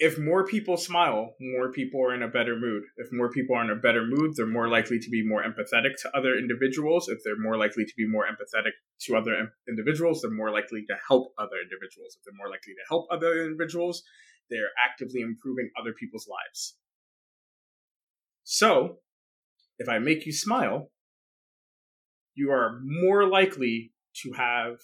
if 0.00 0.18
more 0.18 0.46
people 0.46 0.78
smile, 0.78 1.36
more 1.38 1.70
people 1.70 2.00
are 2.02 2.14
in 2.14 2.22
a 2.22 2.28
better 2.28 2.56
mood. 2.58 2.84
If 2.96 3.12
more 3.12 3.30
people 3.30 3.54
are 3.54 3.62
in 3.62 3.70
a 3.70 3.76
better 3.76 4.06
mood, 4.06 4.32
they're 4.34 4.46
more 4.46 4.66
likely 4.66 4.98
to 4.98 5.10
be 5.10 5.22
more 5.22 5.42
empathetic 5.42 6.00
to 6.00 6.16
other 6.16 6.36
individuals. 6.36 7.08
If 7.08 7.18
they're 7.22 7.38
more 7.38 7.58
likely 7.58 7.84
to 7.84 7.92
be 7.98 8.08
more 8.08 8.24
empathetic 8.24 8.72
to 9.02 9.16
other 9.16 9.52
individuals, 9.68 10.22
they're 10.22 10.30
more 10.30 10.50
likely 10.50 10.86
to 10.88 10.94
help 11.06 11.34
other 11.38 11.56
individuals. 11.62 12.16
If 12.16 12.24
they're 12.24 12.38
more 12.38 12.48
likely 12.48 12.72
to 12.72 12.84
help 12.88 13.08
other 13.12 13.44
individuals, 13.44 14.02
they're 14.48 14.72
actively 14.82 15.20
improving 15.20 15.68
other 15.78 15.92
people's 15.92 16.26
lives. 16.26 16.76
So, 18.42 19.00
if 19.78 19.86
I 19.86 19.98
make 19.98 20.24
you 20.24 20.32
smile, 20.32 20.90
you 22.34 22.50
are 22.50 22.80
more 22.82 23.28
likely 23.28 23.92
to 24.22 24.32
have 24.32 24.78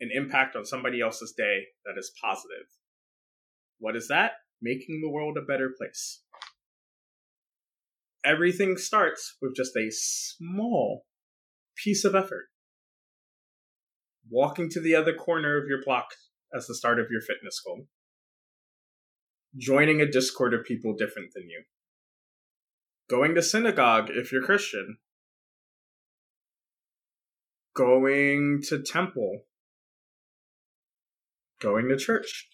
an 0.00 0.08
impact 0.10 0.56
on 0.56 0.64
somebody 0.64 1.02
else's 1.02 1.34
day 1.36 1.64
that 1.84 1.98
is 1.98 2.10
positive. 2.18 2.66
What 3.78 3.94
is 3.94 4.08
that? 4.08 4.32
Making 4.64 5.02
the 5.02 5.10
world 5.10 5.36
a 5.36 5.42
better 5.42 5.70
place. 5.76 6.22
Everything 8.24 8.78
starts 8.78 9.36
with 9.42 9.54
just 9.54 9.76
a 9.76 9.90
small 9.90 11.04
piece 11.76 12.04
of 12.04 12.14
effort. 12.14 12.46
Walking 14.30 14.70
to 14.70 14.80
the 14.80 14.94
other 14.94 15.12
corner 15.12 15.58
of 15.58 15.68
your 15.68 15.82
block 15.84 16.06
as 16.56 16.66
the 16.66 16.74
start 16.74 16.98
of 16.98 17.08
your 17.10 17.20
fitness 17.20 17.60
goal. 17.64 17.86
Joining 19.56 20.00
a 20.00 20.10
Discord 20.10 20.54
of 20.54 20.64
people 20.64 20.94
different 20.96 21.32
than 21.34 21.44
you. 21.50 21.64
Going 23.10 23.34
to 23.34 23.42
synagogue 23.42 24.08
if 24.08 24.32
you're 24.32 24.42
Christian. 24.42 24.96
Going 27.76 28.62
to 28.68 28.82
temple. 28.82 29.42
Going 31.60 31.88
to 31.90 31.96
church 31.98 32.48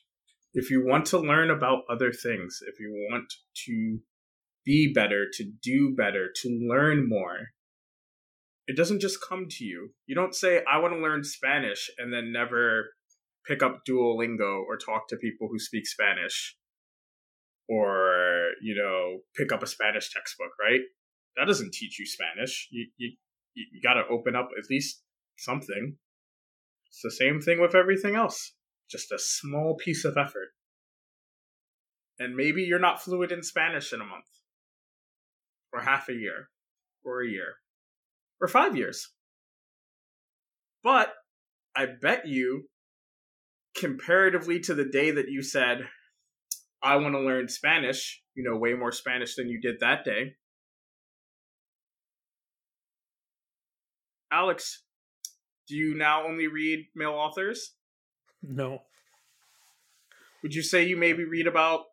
if 0.54 0.70
you 0.70 0.84
want 0.86 1.06
to 1.06 1.18
learn 1.18 1.50
about 1.50 1.84
other 1.90 2.12
things, 2.12 2.60
if 2.66 2.80
you 2.80 2.90
want 3.10 3.32
to 3.66 4.00
be 4.64 4.92
better, 4.92 5.26
to 5.32 5.44
do 5.62 5.94
better, 5.96 6.28
to 6.42 6.48
learn 6.48 7.08
more, 7.08 7.48
it 8.66 8.76
doesn't 8.76 9.00
just 9.00 9.18
come 9.26 9.46
to 9.50 9.64
you. 9.64 9.90
You 10.06 10.14
don't 10.14 10.34
say, 10.34 10.62
I 10.70 10.78
want 10.78 10.94
to 10.94 11.00
learn 11.00 11.24
Spanish 11.24 11.90
and 11.98 12.12
then 12.12 12.32
never 12.32 12.90
pick 13.46 13.62
up 13.62 13.80
Duolingo 13.88 14.62
or 14.66 14.76
talk 14.76 15.08
to 15.08 15.16
people 15.16 15.48
who 15.50 15.58
speak 15.58 15.86
Spanish. 15.86 16.56
or 17.68 18.50
you 18.62 18.74
know 18.74 19.20
pick 19.36 19.52
up 19.52 19.62
a 19.62 19.66
Spanish 19.66 20.12
textbook, 20.12 20.50
right? 20.60 20.80
That 21.36 21.46
doesn't 21.46 21.72
teach 21.72 21.98
you 21.98 22.06
Spanish. 22.06 22.68
You 22.70 22.88
you 22.96 23.12
you 23.54 23.80
got 23.82 23.94
to 23.94 24.06
open 24.10 24.34
up 24.36 24.48
at 24.58 24.70
least 24.70 25.02
something. 25.38 25.96
It's 26.88 27.02
the 27.02 27.10
same 27.10 27.40
thing 27.40 27.60
with 27.60 27.74
everything 27.74 28.16
else. 28.16 28.54
Just 28.90 29.12
a 29.12 29.18
small 29.18 29.76
piece 29.76 30.04
of 30.04 30.16
effort. 30.16 30.48
And 32.18 32.34
maybe 32.34 32.62
you're 32.62 32.78
not 32.78 33.02
fluent 33.02 33.32
in 33.32 33.42
Spanish 33.42 33.92
in 33.92 34.00
a 34.00 34.04
month, 34.04 34.26
or 35.72 35.80
half 35.80 36.08
a 36.08 36.12
year, 36.12 36.50
or 37.04 37.22
a 37.22 37.28
year, 37.28 37.54
or 38.40 38.48
five 38.48 38.76
years. 38.76 39.08
But 40.82 41.12
I 41.76 41.86
bet 41.86 42.26
you, 42.26 42.68
comparatively 43.76 44.60
to 44.60 44.74
the 44.74 44.84
day 44.84 45.10
that 45.12 45.28
you 45.28 45.42
said, 45.42 45.88
I 46.82 46.96
want 46.96 47.14
to 47.14 47.20
learn 47.20 47.48
Spanish, 47.48 48.22
you 48.34 48.42
know, 48.42 48.58
way 48.58 48.74
more 48.74 48.92
Spanish 48.92 49.36
than 49.36 49.48
you 49.48 49.60
did 49.60 49.76
that 49.80 50.04
day. 50.04 50.34
Alex, 54.32 54.82
do 55.68 55.76
you 55.76 55.94
now 55.94 56.26
only 56.26 56.46
read 56.46 56.86
male 56.94 57.12
authors? 57.12 57.74
No. 58.42 58.82
Would 60.42 60.54
you 60.54 60.62
say 60.62 60.84
you 60.84 60.96
maybe 60.96 61.24
read 61.24 61.46
about 61.46 61.84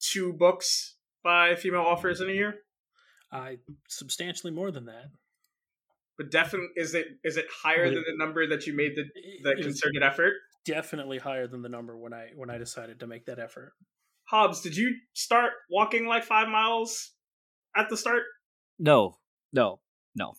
two 0.00 0.32
books 0.32 0.94
by 1.22 1.54
female 1.54 1.82
authors 1.82 2.20
in 2.20 2.30
a 2.30 2.32
year? 2.32 2.54
I 3.32 3.58
substantially 3.88 4.52
more 4.52 4.70
than 4.70 4.86
that. 4.86 5.06
But 6.16 6.30
definitely, 6.30 6.68
is 6.76 6.94
it 6.94 7.08
is 7.22 7.36
it 7.36 7.46
higher 7.50 7.90
than 7.90 8.04
the 8.06 8.16
number 8.16 8.46
that 8.46 8.66
you 8.66 8.74
made 8.74 8.96
the 8.96 9.04
the 9.42 9.62
concerted 9.62 10.02
effort? 10.02 10.34
Definitely 10.64 11.18
higher 11.18 11.46
than 11.46 11.62
the 11.62 11.68
number 11.68 11.96
when 11.96 12.14
I 12.14 12.30
when 12.34 12.48
I 12.48 12.56
decided 12.56 13.00
to 13.00 13.06
make 13.06 13.26
that 13.26 13.38
effort. 13.38 13.72
Hobbs, 14.24 14.62
did 14.62 14.76
you 14.76 14.96
start 15.12 15.52
walking 15.70 16.06
like 16.06 16.24
five 16.24 16.48
miles 16.48 17.12
at 17.76 17.88
the 17.90 17.96
start? 17.96 18.22
No, 18.78 19.18
no, 19.52 19.80
no. 20.14 20.32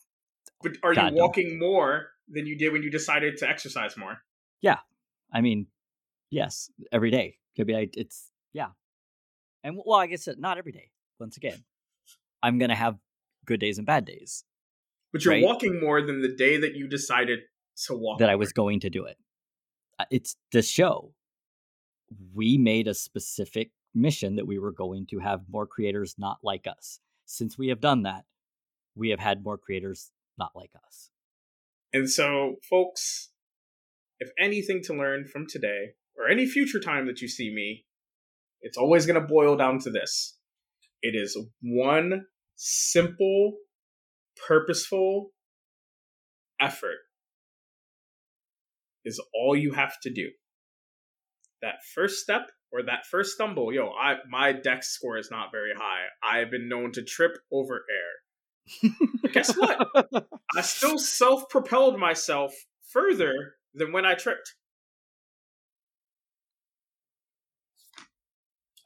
But 0.64 0.74
are 0.84 0.96
God, 0.96 1.14
you 1.14 1.18
walking 1.22 1.60
no. 1.60 1.68
more 1.68 2.08
than 2.28 2.48
you 2.48 2.58
did 2.58 2.74
when 2.74 2.82
you 2.82 2.90
decided 2.90 3.38
to 3.38 3.50
exercise 3.50 3.96
more? 3.96 4.18
Yeah, 4.62 4.80
I 5.34 5.42
mean, 5.42 5.68
yes, 6.30 6.70
every 6.92 7.12
day. 7.12 7.38
Could 7.56 7.68
be. 7.68 7.90
It's 7.94 8.32
yeah, 8.54 8.70
and 9.64 9.80
well, 9.84 10.00
I 10.00 10.08
guess 10.08 10.28
not 10.38 10.58
every 10.58 10.72
day. 10.72 10.92
Once 11.20 11.38
again, 11.38 11.64
I'm 12.44 12.60
gonna 12.60 12.76
have 12.76 12.98
good 13.46 13.60
days 13.60 13.78
and 13.78 13.88
bad 13.88 14.06
days. 14.06 14.44
But 15.12 15.26
you're 15.26 15.36
right? 15.36 15.44
walking 15.44 15.80
more 15.80 16.02
than 16.02 16.22
the 16.22 16.36
day 16.36 16.60
that 16.60 16.76
you 16.76 16.88
decided 16.88 17.40
to 17.86 17.96
walk. 17.96 18.20
That 18.20 18.26
more. 18.26 18.34
I 18.34 18.36
was 18.36 18.54
going 18.54 18.82
to 18.82 18.90
do 18.90 19.06
it. 19.06 19.18
Uh, 19.98 20.06
it's 20.12 20.36
the 20.52 20.62
show. 20.62 21.14
We 22.34 22.58
made 22.58 22.88
a 22.88 22.94
specific 22.94 23.72
mission 23.96 24.36
that 24.36 24.46
we 24.46 24.60
were 24.60 24.72
going 24.72 25.08
to 25.08 25.20
have 25.20 25.42
more 25.50 25.66
creators 25.66 26.16
not 26.18 26.38
like 26.44 26.68
us. 26.68 27.00
Since 27.26 27.58
we 27.58 27.70
have 27.70 27.82
done 27.82 28.04
that, 28.04 28.26
we 28.96 29.10
have 29.10 29.20
had 29.20 29.44
more 29.44 29.58
creators 29.58 30.12
not 30.38 30.52
like 30.56 30.72
us. 30.86 31.10
And 31.94 32.10
so, 32.10 32.58
folks, 32.70 33.30
if 34.20 34.30
anything 34.40 34.82
to 34.84 34.94
learn 34.94 35.26
from 35.26 35.46
today 35.48 35.94
or 36.18 36.30
any 36.30 36.46
future 36.46 36.80
time 36.80 37.06
that 37.08 37.22
you 37.22 37.28
see 37.28 37.54
me, 37.54 37.86
it's 38.62 38.78
always 38.78 39.06
going 39.06 39.20
to 39.20 39.28
boil 39.28 39.56
down 39.56 39.80
to 39.80 39.90
this. 39.90 40.38
It 41.02 41.16
is 41.16 41.38
one 41.62 42.26
simple 42.56 43.54
purposeful 44.48 45.32
effort 46.60 46.98
is 49.06 49.22
all 49.34 49.56
you 49.56 49.74
have 49.74 50.00
to 50.02 50.14
do. 50.14 50.30
That 51.62 51.76
first 51.96 52.18
step 52.18 52.50
or 52.72 52.84
that 52.84 53.06
first 53.10 53.34
stumble, 53.34 53.74
yo, 53.74 53.90
I 53.90 54.16
my 54.30 54.52
dex 54.52 54.90
score 54.90 55.18
is 55.18 55.32
not 55.32 55.52
very 55.52 55.72
high. 55.76 56.06
I've 56.24 56.52
been 56.52 56.68
known 56.68 56.92
to 56.94 57.04
trip 57.04 57.38
over 57.52 57.86
air. 57.90 58.92
Guess 59.32 59.56
what? 59.56 59.88
I 60.56 60.62
still 60.62 61.00
self-propelled 61.00 61.98
myself 61.98 62.54
further 62.92 63.57
than 63.78 63.92
when 63.92 64.06
I 64.06 64.16
tripped. 64.16 64.56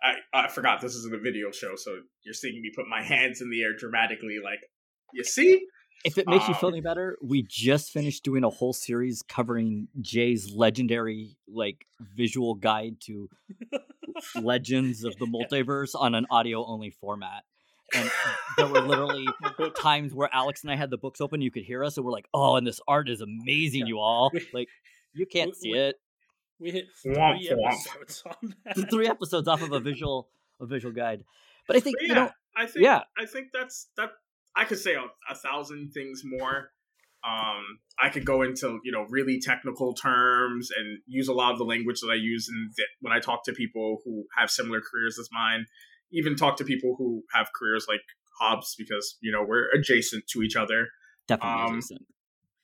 I, 0.03 0.15
I 0.33 0.47
forgot 0.47 0.81
this 0.81 0.95
is 0.95 1.05
a 1.05 1.17
video 1.17 1.51
show, 1.51 1.75
so 1.75 1.99
you're 2.23 2.33
seeing 2.33 2.61
me 2.61 2.71
put 2.75 2.87
my 2.87 3.03
hands 3.03 3.41
in 3.41 3.49
the 3.51 3.61
air 3.61 3.75
dramatically, 3.77 4.37
like 4.43 4.59
you 5.13 5.23
see? 5.23 5.65
If 6.03 6.17
it 6.17 6.27
makes 6.27 6.45
um, 6.45 6.49
you 6.49 6.55
feel 6.55 6.69
um, 6.69 6.73
any 6.73 6.81
better, 6.81 7.17
we 7.21 7.43
just 7.47 7.91
finished 7.91 8.23
doing 8.23 8.43
a 8.43 8.49
whole 8.49 8.73
series 8.73 9.21
covering 9.21 9.87
Jay's 9.99 10.51
legendary 10.51 11.37
like 11.47 11.85
visual 11.99 12.55
guide 12.55 12.95
to 13.01 13.29
legends 14.41 15.03
of 15.03 15.15
the 15.17 15.27
multiverse 15.27 15.91
on 15.93 16.15
an 16.15 16.25
audio 16.31 16.65
only 16.65 16.89
format. 16.89 17.43
And 17.93 18.09
there 18.57 18.67
were 18.67 18.81
literally 18.81 19.27
times 19.77 20.13
where 20.13 20.29
Alex 20.31 20.63
and 20.63 20.71
I 20.71 20.75
had 20.75 20.89
the 20.89 20.97
books 20.97 21.21
open, 21.21 21.41
you 21.41 21.51
could 21.51 21.63
hear 21.63 21.83
us, 21.83 21.97
and 21.97 22.05
we're 22.05 22.11
like, 22.11 22.27
"Oh, 22.33 22.55
and 22.55 22.65
this 22.65 22.79
art 22.87 23.09
is 23.09 23.21
amazing, 23.21 23.87
you 23.87 23.99
all!" 23.99 24.31
Like, 24.53 24.67
you 25.13 25.25
can't 25.25 25.51
we, 25.51 25.55
see 25.55 25.71
we, 25.71 25.79
it. 25.79 25.95
We 26.59 26.71
hit 26.71 26.85
three 27.01 27.15
episodes 27.15 28.23
on 28.43 28.55
that. 28.65 28.89
Three 28.89 29.07
episodes 29.07 29.47
off 29.47 29.61
of 29.61 29.71
a 29.71 29.79
visual, 29.79 30.29
a 30.59 30.65
visual 30.65 30.93
guide. 30.93 31.23
But 31.67 31.77
I 31.77 31.79
think 31.79 31.97
but 31.99 32.07
yeah, 32.07 32.09
you 32.09 32.15
know, 32.15 32.31
I 32.55 32.65
think 32.65 32.83
yeah, 32.83 33.01
I 33.17 33.25
think 33.25 33.47
that's 33.53 33.89
that 33.97 34.11
I 34.55 34.65
could 34.65 34.79
say 34.79 34.95
a, 34.95 35.05
a 35.29 35.35
thousand 35.35 35.91
things 35.93 36.21
more. 36.23 36.69
Um, 37.23 37.63
I 38.01 38.09
could 38.09 38.25
go 38.25 38.41
into 38.41 38.79
you 38.83 38.91
know 38.91 39.05
really 39.09 39.39
technical 39.39 39.93
terms 39.93 40.69
and 40.75 40.99
use 41.07 41.27
a 41.27 41.33
lot 41.33 41.51
of 41.51 41.57
the 41.57 41.65
language 41.65 41.99
that 42.01 42.09
I 42.11 42.15
use 42.15 42.47
in 42.49 42.69
the, 42.75 42.83
when 43.01 43.13
I 43.13 43.19
talk 43.19 43.43
to 43.45 43.53
people 43.53 44.01
who 44.05 44.25
have 44.37 44.49
similar 44.49 44.81
careers 44.81 45.17
as 45.19 45.29
mine. 45.31 45.65
Even 46.11 46.35
talk 46.35 46.57
to 46.57 46.63
people 46.63 46.95
who 46.97 47.23
have 47.33 47.47
careers 47.55 47.85
like 47.87 48.01
Hobbs 48.39 48.75
because 48.77 49.17
you 49.21 49.31
know 49.31 49.43
we're 49.47 49.69
adjacent 49.71 50.25
to 50.33 50.41
each 50.41 50.55
other. 50.55 50.87
Definitely 51.27 51.63
um, 51.63 51.71
adjacent. 51.71 52.05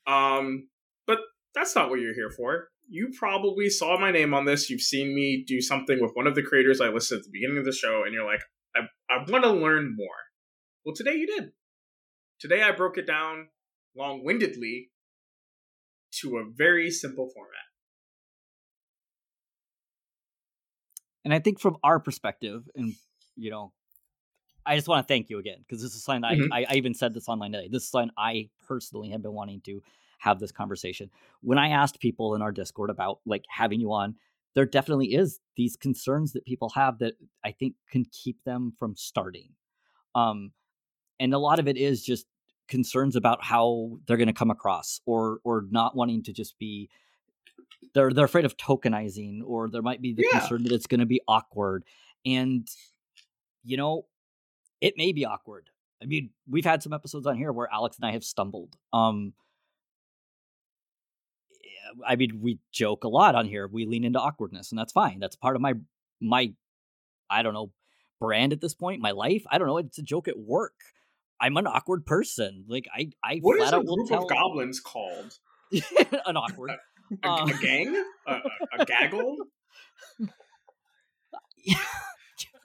Um, 0.08 0.70
but 1.06 1.20
that's 1.54 1.76
not 1.76 1.90
what 1.90 2.00
you're 2.00 2.14
here 2.14 2.32
for. 2.32 2.70
You 2.90 3.12
probably 3.18 3.70
saw 3.70 4.00
my 4.00 4.12
name 4.12 4.34
on 4.34 4.46
this. 4.46 4.70
You've 4.70 4.82
seen 4.82 5.14
me 5.14 5.44
do 5.46 5.62
something 5.62 6.00
with 6.02 6.12
one 6.14 6.28
of 6.28 6.36
the 6.36 6.44
creators 6.44 6.80
I 6.80 6.88
listed 6.88 7.20
at 7.20 7.24
the 7.26 7.32
beginning 7.32 7.58
of 7.58 7.66
the 7.66 7.74
show, 7.74 8.04
and 8.06 8.14
you're 8.14 8.26
like, 8.26 8.42
I, 8.76 8.82
I 9.10 9.30
want 9.30 9.44
to 9.44 9.52
learn 9.52 9.96
more. 9.96 10.08
Well, 10.86 10.96
today 10.96 11.16
you 11.16 11.28
did. 11.28 11.52
Today 12.40 12.64
I 12.64 12.72
broke 12.72 12.98
it 12.98 13.08
down 13.08 13.50
long 13.96 14.24
windedly 14.24 14.92
to 16.22 16.38
a 16.38 16.44
very 16.56 16.90
simple 16.92 17.30
format. 17.34 17.54
And 21.26 21.34
I 21.34 21.40
think 21.40 21.60
from 21.60 21.78
our 21.84 22.00
perspective, 22.00 22.70
and 22.74 22.94
you 23.38 23.52
know, 23.52 23.72
I 24.66 24.76
just 24.76 24.88
want 24.88 25.08
to 25.08 25.12
thank 25.12 25.30
you 25.30 25.40
again 25.40 25.60
because 25.60 25.82
this 25.82 25.96
is 25.96 26.04
something 26.04 26.30
mm-hmm. 26.30 26.54
I, 26.54 26.62
I, 26.62 26.66
I 26.70 26.74
even 26.76 26.94
said 26.94 27.14
this 27.14 27.30
online 27.30 27.54
today. 27.54 27.70
This 27.72 27.84
is 27.84 27.90
something 27.90 28.12
I 28.18 28.50
personally 28.68 29.10
have 29.12 29.22
been 29.22 29.34
wanting 29.34 29.62
to 29.62 29.82
have 30.20 30.40
this 30.40 30.52
conversation. 30.52 31.10
When 31.42 31.58
I 31.58 31.70
asked 31.70 32.00
people 32.00 32.36
in 32.36 32.42
our 32.42 32.52
Discord 32.52 32.90
about 32.90 33.20
like 33.26 33.46
having 33.50 33.80
you 33.80 33.94
on, 33.94 34.16
there 34.56 34.66
definitely 34.66 35.14
is 35.14 35.40
these 35.56 35.78
concerns 35.78 36.34
that 36.34 36.46
people 36.46 36.70
have 36.70 37.00
that 37.00 37.14
I 37.46 37.52
think 37.52 37.76
can 37.92 38.06
keep 38.12 38.44
them 38.44 38.74
from 38.78 38.96
starting. 38.96 39.52
Um, 40.16 40.52
and 41.20 41.34
a 41.34 41.38
lot 41.38 41.60
of 41.60 41.68
it 41.68 41.78
is 41.78 42.04
just 42.04 42.26
concerns 42.68 43.16
about 43.16 43.44
how 43.44 44.00
they're 44.08 44.18
going 44.18 44.28
to 44.28 44.34
come 44.34 44.52
across 44.52 45.00
or 45.06 45.40
or 45.44 45.66
not 45.70 45.96
wanting 45.96 46.24
to 46.24 46.34
just 46.34 46.60
be 46.60 46.90
they're 47.94 48.12
they're 48.12 48.26
afraid 48.26 48.46
of 48.46 48.58
tokenizing 48.58 49.40
or 49.46 49.70
there 49.70 49.82
might 49.82 50.02
be 50.02 50.14
the 50.14 50.28
yeah. 50.30 50.40
concern 50.40 50.64
that 50.64 50.74
it's 50.74 50.88
going 50.88 51.00
to 51.00 51.06
be 51.06 51.22
awkward 51.28 51.86
and 52.26 52.68
you 53.68 53.78
know 53.78 54.06
it 54.82 54.94
may 54.98 55.12
be 55.12 55.26
awkward 55.26 55.70
i 56.02 56.06
mean 56.06 56.30
we've 56.50 56.66
had 56.66 56.82
some 56.82 56.94
episodes 56.94 57.28
on 57.28 57.38
here 57.38 57.52
where 57.52 57.72
alex 57.72 57.98
and 57.98 58.06
i 58.06 58.12
have 58.12 58.24
stumbled 58.24 58.78
um 58.94 59.34
i 62.08 62.16
mean 62.16 62.40
we 62.42 62.60
joke 62.72 63.04
a 63.04 63.10
lot 63.10 63.36
on 63.36 63.46
here 63.46 63.68
we 63.68 63.86
lean 63.86 64.04
into 64.04 64.20
awkwardness 64.20 64.72
and 64.72 64.80
that's 64.80 64.94
fine 64.94 65.20
that's 65.20 65.36
part 65.36 65.56
of 65.56 65.62
my 65.62 65.74
my 66.22 66.52
i 67.30 67.44
don't 67.44 67.54
know 67.54 67.72
brand 68.20 68.54
at 68.54 68.62
this 68.62 68.74
point 68.74 69.02
my 69.02 69.12
life 69.12 69.44
i 69.52 69.58
don't 69.58 69.68
know 69.68 69.78
it's 69.78 70.00
a 70.00 70.04
joke 70.04 70.28
at 70.28 70.40
work 70.40 70.74
I'm 71.40 71.58
an 71.58 71.68
awkward 71.68 72.06
person. 72.06 72.66
Like 72.68 72.88
I, 72.94 73.12
I 73.24 73.38
what 73.42 73.60
is 73.60 73.72
a 73.72 73.82
group 73.84 74.12
of 74.12 74.28
goblins 74.30 74.80
called? 74.80 75.38
an 75.72 75.82
awkward. 76.38 76.72
A, 76.72 77.28
a, 77.28 77.30
um, 77.30 77.50
a 77.50 77.58
gang? 77.58 78.04
A, 78.28 78.40
a, 78.80 78.86
gaggle? 78.86 79.38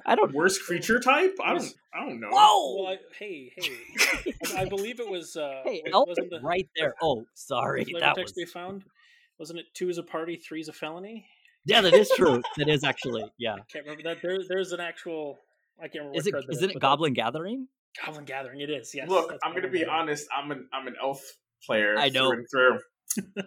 I 0.06 0.14
don't. 0.14 0.32
Worst 0.32 0.64
creature 0.64 0.98
type? 0.98 1.36
I 1.44 1.54
don't. 1.54 1.74
I 1.94 2.00
don't 2.00 2.20
know. 2.20 2.28
Whoa! 2.30 2.82
Well, 2.82 2.92
I, 2.92 2.98
hey, 3.18 3.52
hey! 3.56 4.34
I, 4.56 4.62
I, 4.62 4.64
believe 4.64 5.00
it 5.00 5.08
was. 5.08 5.36
Uh, 5.36 5.60
hey, 5.64 5.82
was, 5.86 6.06
wasn't 6.08 6.30
the, 6.30 6.40
right 6.40 6.68
there. 6.76 6.94
Oh, 7.02 7.24
sorry. 7.34 7.84
That 8.00 8.14
text 8.14 8.34
was... 8.36 8.36
we 8.36 8.44
found. 8.46 8.84
Wasn't 9.38 9.58
it 9.58 9.66
two 9.74 9.88
is 9.88 9.98
a 9.98 10.02
party, 10.02 10.36
three 10.36 10.60
is 10.60 10.68
a 10.68 10.72
felony? 10.72 11.26
Yeah, 11.64 11.80
that 11.80 11.94
is 11.94 12.10
true. 12.16 12.42
that 12.56 12.68
is 12.68 12.84
actually. 12.84 13.24
Yeah. 13.38 13.54
I 13.54 13.60
can't 13.72 13.84
remember 13.84 14.02
that. 14.04 14.22
There, 14.22 14.38
there's 14.48 14.72
an 14.72 14.80
actual. 14.80 15.38
I 15.78 15.88
can't 15.88 16.04
remember. 16.04 16.18
Is 16.18 16.26
it? 16.26 16.34
Isn't 16.48 16.70
it 16.70 16.80
Goblin 16.80 17.12
Gathering? 17.12 17.68
Goblin 18.04 18.24
Gathering. 18.24 18.60
It 18.60 18.70
is. 18.70 18.94
Yes. 18.94 19.08
Look, 19.08 19.34
I'm 19.44 19.52
going 19.52 19.64
to 19.64 19.68
be 19.68 19.84
honest. 19.84 20.26
I'm 20.36 20.50
an 20.50 20.68
I'm 20.72 20.86
an 20.86 20.94
elf 21.00 21.20
player. 21.64 21.96
I 21.98 22.08
know. 22.08 22.28
Through 22.28 22.38
and 22.38 22.46
through. 22.50 22.78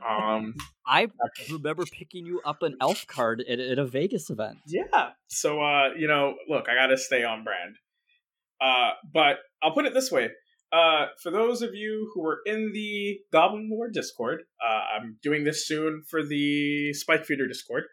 Um, 0.07 0.55
I 0.85 1.07
remember 1.49 1.83
picking 1.85 2.25
you 2.25 2.41
up 2.45 2.61
an 2.61 2.77
elf 2.79 3.07
card 3.07 3.43
at, 3.49 3.59
at 3.59 3.79
a 3.79 3.85
Vegas 3.85 4.29
event. 4.29 4.57
yeah. 4.67 5.11
So, 5.27 5.61
uh, 5.61 5.89
you 5.97 6.07
know, 6.07 6.35
look, 6.47 6.69
I 6.69 6.75
got 6.75 6.87
to 6.87 6.97
stay 6.97 7.23
on 7.23 7.43
brand. 7.43 7.75
Uh, 8.61 8.91
but 9.13 9.37
I'll 9.61 9.73
put 9.73 9.85
it 9.85 9.93
this 9.93 10.11
way. 10.11 10.29
Uh, 10.71 11.07
for 11.21 11.31
those 11.31 11.61
of 11.61 11.73
you 11.73 12.11
who 12.13 12.25
are 12.25 12.39
in 12.45 12.71
the 12.73 13.19
Goblin 13.31 13.69
Lore 13.71 13.89
Discord, 13.89 14.43
uh, 14.63 14.81
I'm 14.97 15.17
doing 15.21 15.43
this 15.43 15.67
soon 15.67 16.03
for 16.09 16.23
the 16.23 16.93
Spike 16.93 17.25
Feeder 17.25 17.47
Discord. 17.47 17.83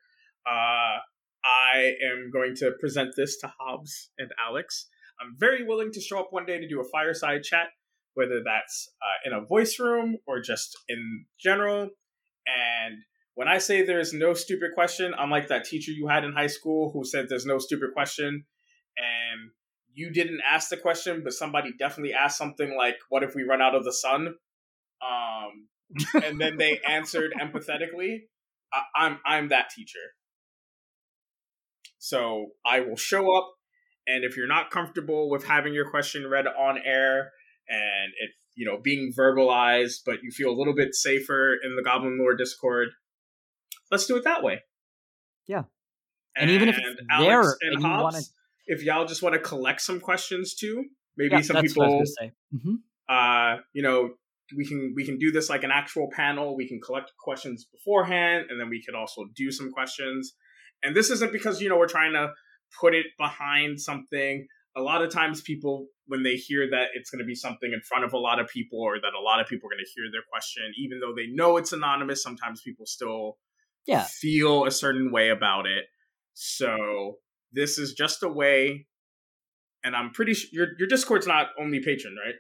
Uh, 0.47 0.99
I 1.45 1.95
am 2.11 2.31
going 2.33 2.55
to 2.57 2.73
present 2.81 3.15
this 3.17 3.39
to 3.39 3.53
Hobbs 3.59 4.11
and 4.19 4.31
Alex. 4.45 4.89
I'm 5.21 5.37
very 5.39 5.65
willing 5.65 5.93
to 5.93 6.01
show 6.01 6.19
up 6.19 6.29
one 6.31 6.47
day 6.47 6.59
to 6.59 6.69
do 6.69 6.81
a 6.81 6.85
fireside 6.91 7.43
chat, 7.43 7.69
whether 8.15 8.43
that's 8.45 8.89
uh, 9.01 9.29
in 9.29 9.33
a 9.33 9.45
voice 9.45 9.79
room 9.79 10.19
or 10.27 10.41
just 10.41 10.77
in 10.89 11.27
general. 11.41 11.89
And 12.47 12.99
when 13.35 13.49
I 13.49 13.59
say 13.59 13.83
there's 13.83 14.13
no 14.13 14.35
stupid 14.35 14.71
question, 14.75 15.15
I'm 15.17 15.31
like 15.31 15.49
that 15.49 15.65
teacher 15.65 15.91
you 15.93 16.09
had 16.09 16.25
in 16.25 16.33
high 16.33 16.49
school 16.49 16.91
who 16.93 17.05
said 17.05 17.27
there's 17.29 17.47
no 17.47 17.59
stupid 17.59 17.91
question, 17.95 18.45
and 18.97 19.51
you 19.95 20.11
didn't 20.11 20.41
ask 20.49 20.69
the 20.69 20.77
question, 20.77 21.23
but 21.25 21.33
somebody 21.33 21.71
definitely 21.79 22.13
asked 22.15 22.39
something 22.39 22.77
like, 22.77 22.97
"What 23.09 23.23
if 23.23 23.35
we 23.35 23.43
run 23.45 23.63
out 23.63 23.75
of 23.75 23.85
the 23.85 23.93
sun?" 23.93 24.35
Um, 25.01 25.69
and 26.23 26.41
then 26.41 26.57
they 26.57 26.79
answered 26.89 27.33
empathetically. 27.41 28.23
I- 28.73 28.85
I'm 29.05 29.19
I'm 29.25 29.49
that 29.49 29.71
teacher. 29.71 30.15
So 31.99 32.49
I 32.67 32.81
will 32.81 32.97
show 32.97 33.35
up, 33.37 33.53
and 34.07 34.25
if 34.25 34.37
you're 34.37 34.49
not 34.49 34.71
comfortable 34.71 35.31
with 35.31 35.45
having 35.45 35.73
your 35.73 35.89
question 35.89 36.27
read 36.27 36.47
on 36.47 36.79
air 36.85 37.31
and 37.69 38.13
it 38.21 38.31
you 38.55 38.67
know 38.67 38.79
being 38.83 39.13
verbalized, 39.17 40.01
but 40.05 40.23
you 40.23 40.31
feel 40.31 40.51
a 40.51 40.57
little 40.57 40.75
bit 40.75 40.95
safer 40.95 41.55
in 41.63 41.77
the 41.77 41.83
Goblin 41.83 42.19
Lore 42.19 42.35
Discord, 42.35 42.89
let's 43.91 44.07
do 44.07 44.17
it 44.17 44.25
that 44.25 44.43
way. 44.43 44.61
Yeah. 45.47 45.65
And 46.37 46.51
even 46.51 46.69
if 46.69 46.77
it's 46.79 47.01
Alex 47.11 47.27
there 47.29 47.41
and 47.69 47.77
and 47.77 47.85
Hobbs, 47.85 48.03
wanna- 48.15 48.25
if 48.67 48.83
y'all 48.83 49.05
just 49.07 49.23
want 49.23 49.35
to 49.35 49.41
collect 49.41 49.81
some 49.81 50.01
questions 50.01 50.55
too, 50.55 50.85
maybe 51.17 51.33
Yeah, 51.33 51.41
some 51.43 51.55
that's 51.55 51.77
what 51.77 51.85
I 51.85 51.89
people 51.89 51.99
was 52.01 52.17
gonna 52.19 52.31
say. 52.31 52.35
Mhm. 52.57 52.77
uh, 53.09 53.63
you 53.73 53.83
know, 53.83 54.15
we 54.57 54.67
can 54.67 54.93
we 54.95 55.05
can 55.05 55.19
do 55.19 55.31
this 55.31 55.49
like 55.51 55.63
an 55.65 55.71
actual 55.71 56.09
panel. 56.15 56.57
We 56.57 56.69
can 56.69 56.81
collect 56.81 57.13
questions 57.19 57.65
beforehand, 57.67 58.47
and 58.51 58.61
then 58.61 58.69
we 58.69 58.83
could 58.83 58.95
also 58.95 59.25
do 59.35 59.51
some 59.51 59.71
questions. 59.73 60.35
And 60.83 60.95
this 60.97 61.11
isn't 61.11 61.33
because 61.33 61.61
you 61.61 61.69
know 61.69 61.77
we're 61.79 61.89
trying 61.89 62.13
to 62.13 62.33
put 62.81 62.95
it 62.95 63.07
behind 63.19 63.81
something. 63.81 64.47
A 64.75 64.81
lot 64.81 65.03
of 65.03 65.11
times, 65.11 65.41
people 65.43 65.89
when 66.07 66.23
they 66.23 66.37
hear 66.37 66.69
that 66.71 66.89
it's 66.95 67.11
going 67.11 67.21
to 67.21 67.25
be 67.27 67.35
something 67.35 67.73
in 67.73 67.81
front 67.83 68.05
of 68.05 68.13
a 68.13 68.19
lot 68.19 68.41
of 68.41 68.49
people, 68.49 68.81
or 68.81 68.99
that 69.01 69.13
a 69.19 69.21
lot 69.21 69.41
of 69.41 69.47
people 69.47 69.69
are 69.69 69.75
going 69.75 69.85
to 69.85 69.91
hear 69.95 70.11
their 70.11 70.23
question, 70.31 70.65
even 70.77 70.99
though 71.01 71.15
they 71.15 71.27
know 71.27 71.57
it's 71.57 71.73
anonymous, 71.73 72.23
sometimes 72.23 72.63
people 72.63 72.87
still 72.87 73.39
Yeah. 73.87 74.05
feel 74.05 74.65
a 74.67 74.71
certain 74.71 75.13
way 75.13 75.29
about 75.31 75.67
it. 75.67 75.85
So 76.35 77.19
this 77.53 77.79
is 77.79 77.93
just 77.93 78.23
a 78.23 78.29
way, 78.29 78.87
and 79.85 79.95
I'm 79.95 80.11
pretty 80.11 80.35
sure 80.35 80.49
your 80.53 80.69
your 80.79 80.89
Discord's 80.89 81.27
not 81.27 81.49
only 81.59 81.81
Patreon, 81.81 82.17
right? 82.25 82.37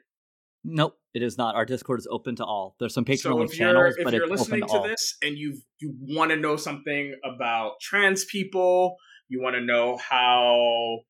Nope, 0.64 0.98
it 1.12 1.22
is 1.22 1.36
not. 1.36 1.54
Our 1.56 1.64
Discord 1.66 1.98
is 1.98 2.06
open 2.10 2.36
to 2.36 2.44
all. 2.44 2.76
There's 2.78 2.94
some 2.94 3.04
Patreon 3.04 3.18
so 3.22 3.32
only 3.32 3.44
if 3.46 3.52
channels, 3.52 3.96
if 3.96 4.04
but 4.04 4.14
you're 4.14 4.22
it's 4.24 4.30
listening 4.30 4.60
open 4.62 4.68
to 4.68 4.74
to 4.74 4.78
all. 4.78 4.88
this 4.88 5.16
and 5.22 5.36
you 5.36 5.58
you 5.80 5.94
want 6.00 6.30
to 6.30 6.36
know 6.36 6.56
something 6.56 7.14
about 7.24 7.80
trans 7.80 8.24
people, 8.24 8.96
you 9.28 9.42
want 9.42 9.56
to 9.56 9.60
know 9.60 9.96
how 9.98 11.00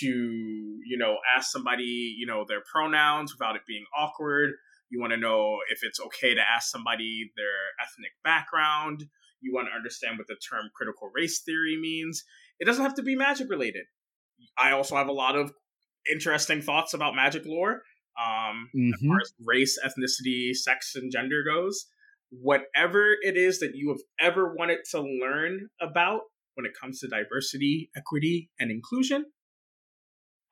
to 0.00 0.06
you 0.06 0.96
know 0.98 1.18
ask 1.36 1.50
somebody 1.50 2.14
you 2.18 2.26
know 2.26 2.44
their 2.46 2.62
pronouns 2.72 3.32
without 3.32 3.56
it 3.56 3.62
being 3.66 3.84
awkward. 3.96 4.52
You 4.90 5.00
want 5.00 5.12
to 5.12 5.16
know 5.18 5.58
if 5.70 5.80
it's 5.82 6.00
okay 6.00 6.34
to 6.34 6.40
ask 6.40 6.70
somebody 6.70 7.30
their 7.36 7.46
ethnic 7.82 8.12
background. 8.22 9.04
You 9.40 9.52
want 9.52 9.68
to 9.68 9.74
understand 9.74 10.18
what 10.18 10.26
the 10.26 10.36
term 10.36 10.70
critical 10.74 11.10
race 11.14 11.42
theory 11.42 11.76
means. 11.80 12.22
It 12.58 12.64
doesn't 12.66 12.82
have 12.82 12.94
to 12.94 13.02
be 13.02 13.16
magic 13.16 13.50
related. 13.50 13.84
I 14.56 14.72
also 14.72 14.96
have 14.96 15.08
a 15.08 15.12
lot 15.12 15.36
of 15.36 15.52
interesting 16.10 16.62
thoughts 16.62 16.94
about 16.94 17.14
magic 17.14 17.44
lore. 17.46 17.82
Um, 18.22 18.70
as 18.74 19.00
Mhm. 19.02 19.08
far 19.08 19.20
as 19.20 19.34
race, 19.44 19.78
ethnicity, 19.84 20.54
sex, 20.54 20.94
and 20.94 21.10
gender 21.10 21.42
goes, 21.42 21.86
whatever 22.30 23.16
it 23.22 23.36
is 23.36 23.58
that 23.60 23.74
you 23.74 23.88
have 23.88 24.00
ever 24.20 24.54
wanted 24.54 24.80
to 24.92 25.00
learn 25.00 25.68
about 25.80 26.22
when 26.54 26.66
it 26.66 26.72
comes 26.80 27.00
to 27.00 27.08
diversity, 27.08 27.90
equity, 27.96 28.50
and 28.58 28.70
inclusion, 28.70 29.32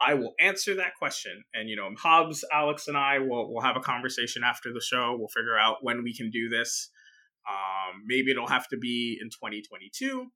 I 0.05 0.15
will 0.15 0.35
answer 0.41 0.75
that 0.77 0.95
question. 0.99 1.45
And 1.55 1.69
you 1.69 1.77
know, 1.77 1.89
Hobbs, 1.99 2.45
Alex, 2.53 2.89
and 2.89 2.97
I 2.97 3.19
will 3.19 3.53
will 3.53 3.61
have 3.63 3.77
a 3.77 3.81
conversation 3.81 4.43
after 4.45 4.73
the 4.73 4.81
show. 4.81 5.17
We'll 5.19 5.29
figure 5.29 5.59
out 5.59 5.77
when 5.83 6.03
we 6.03 6.15
can 6.15 6.31
do 6.31 6.49
this. 6.49 6.91
Um, 7.49 8.03
maybe 8.07 8.31
it'll 8.31 8.49
have 8.49 8.69
to 8.69 8.77
be 8.77 9.19
in 9.21 9.29
2022. 9.31 10.27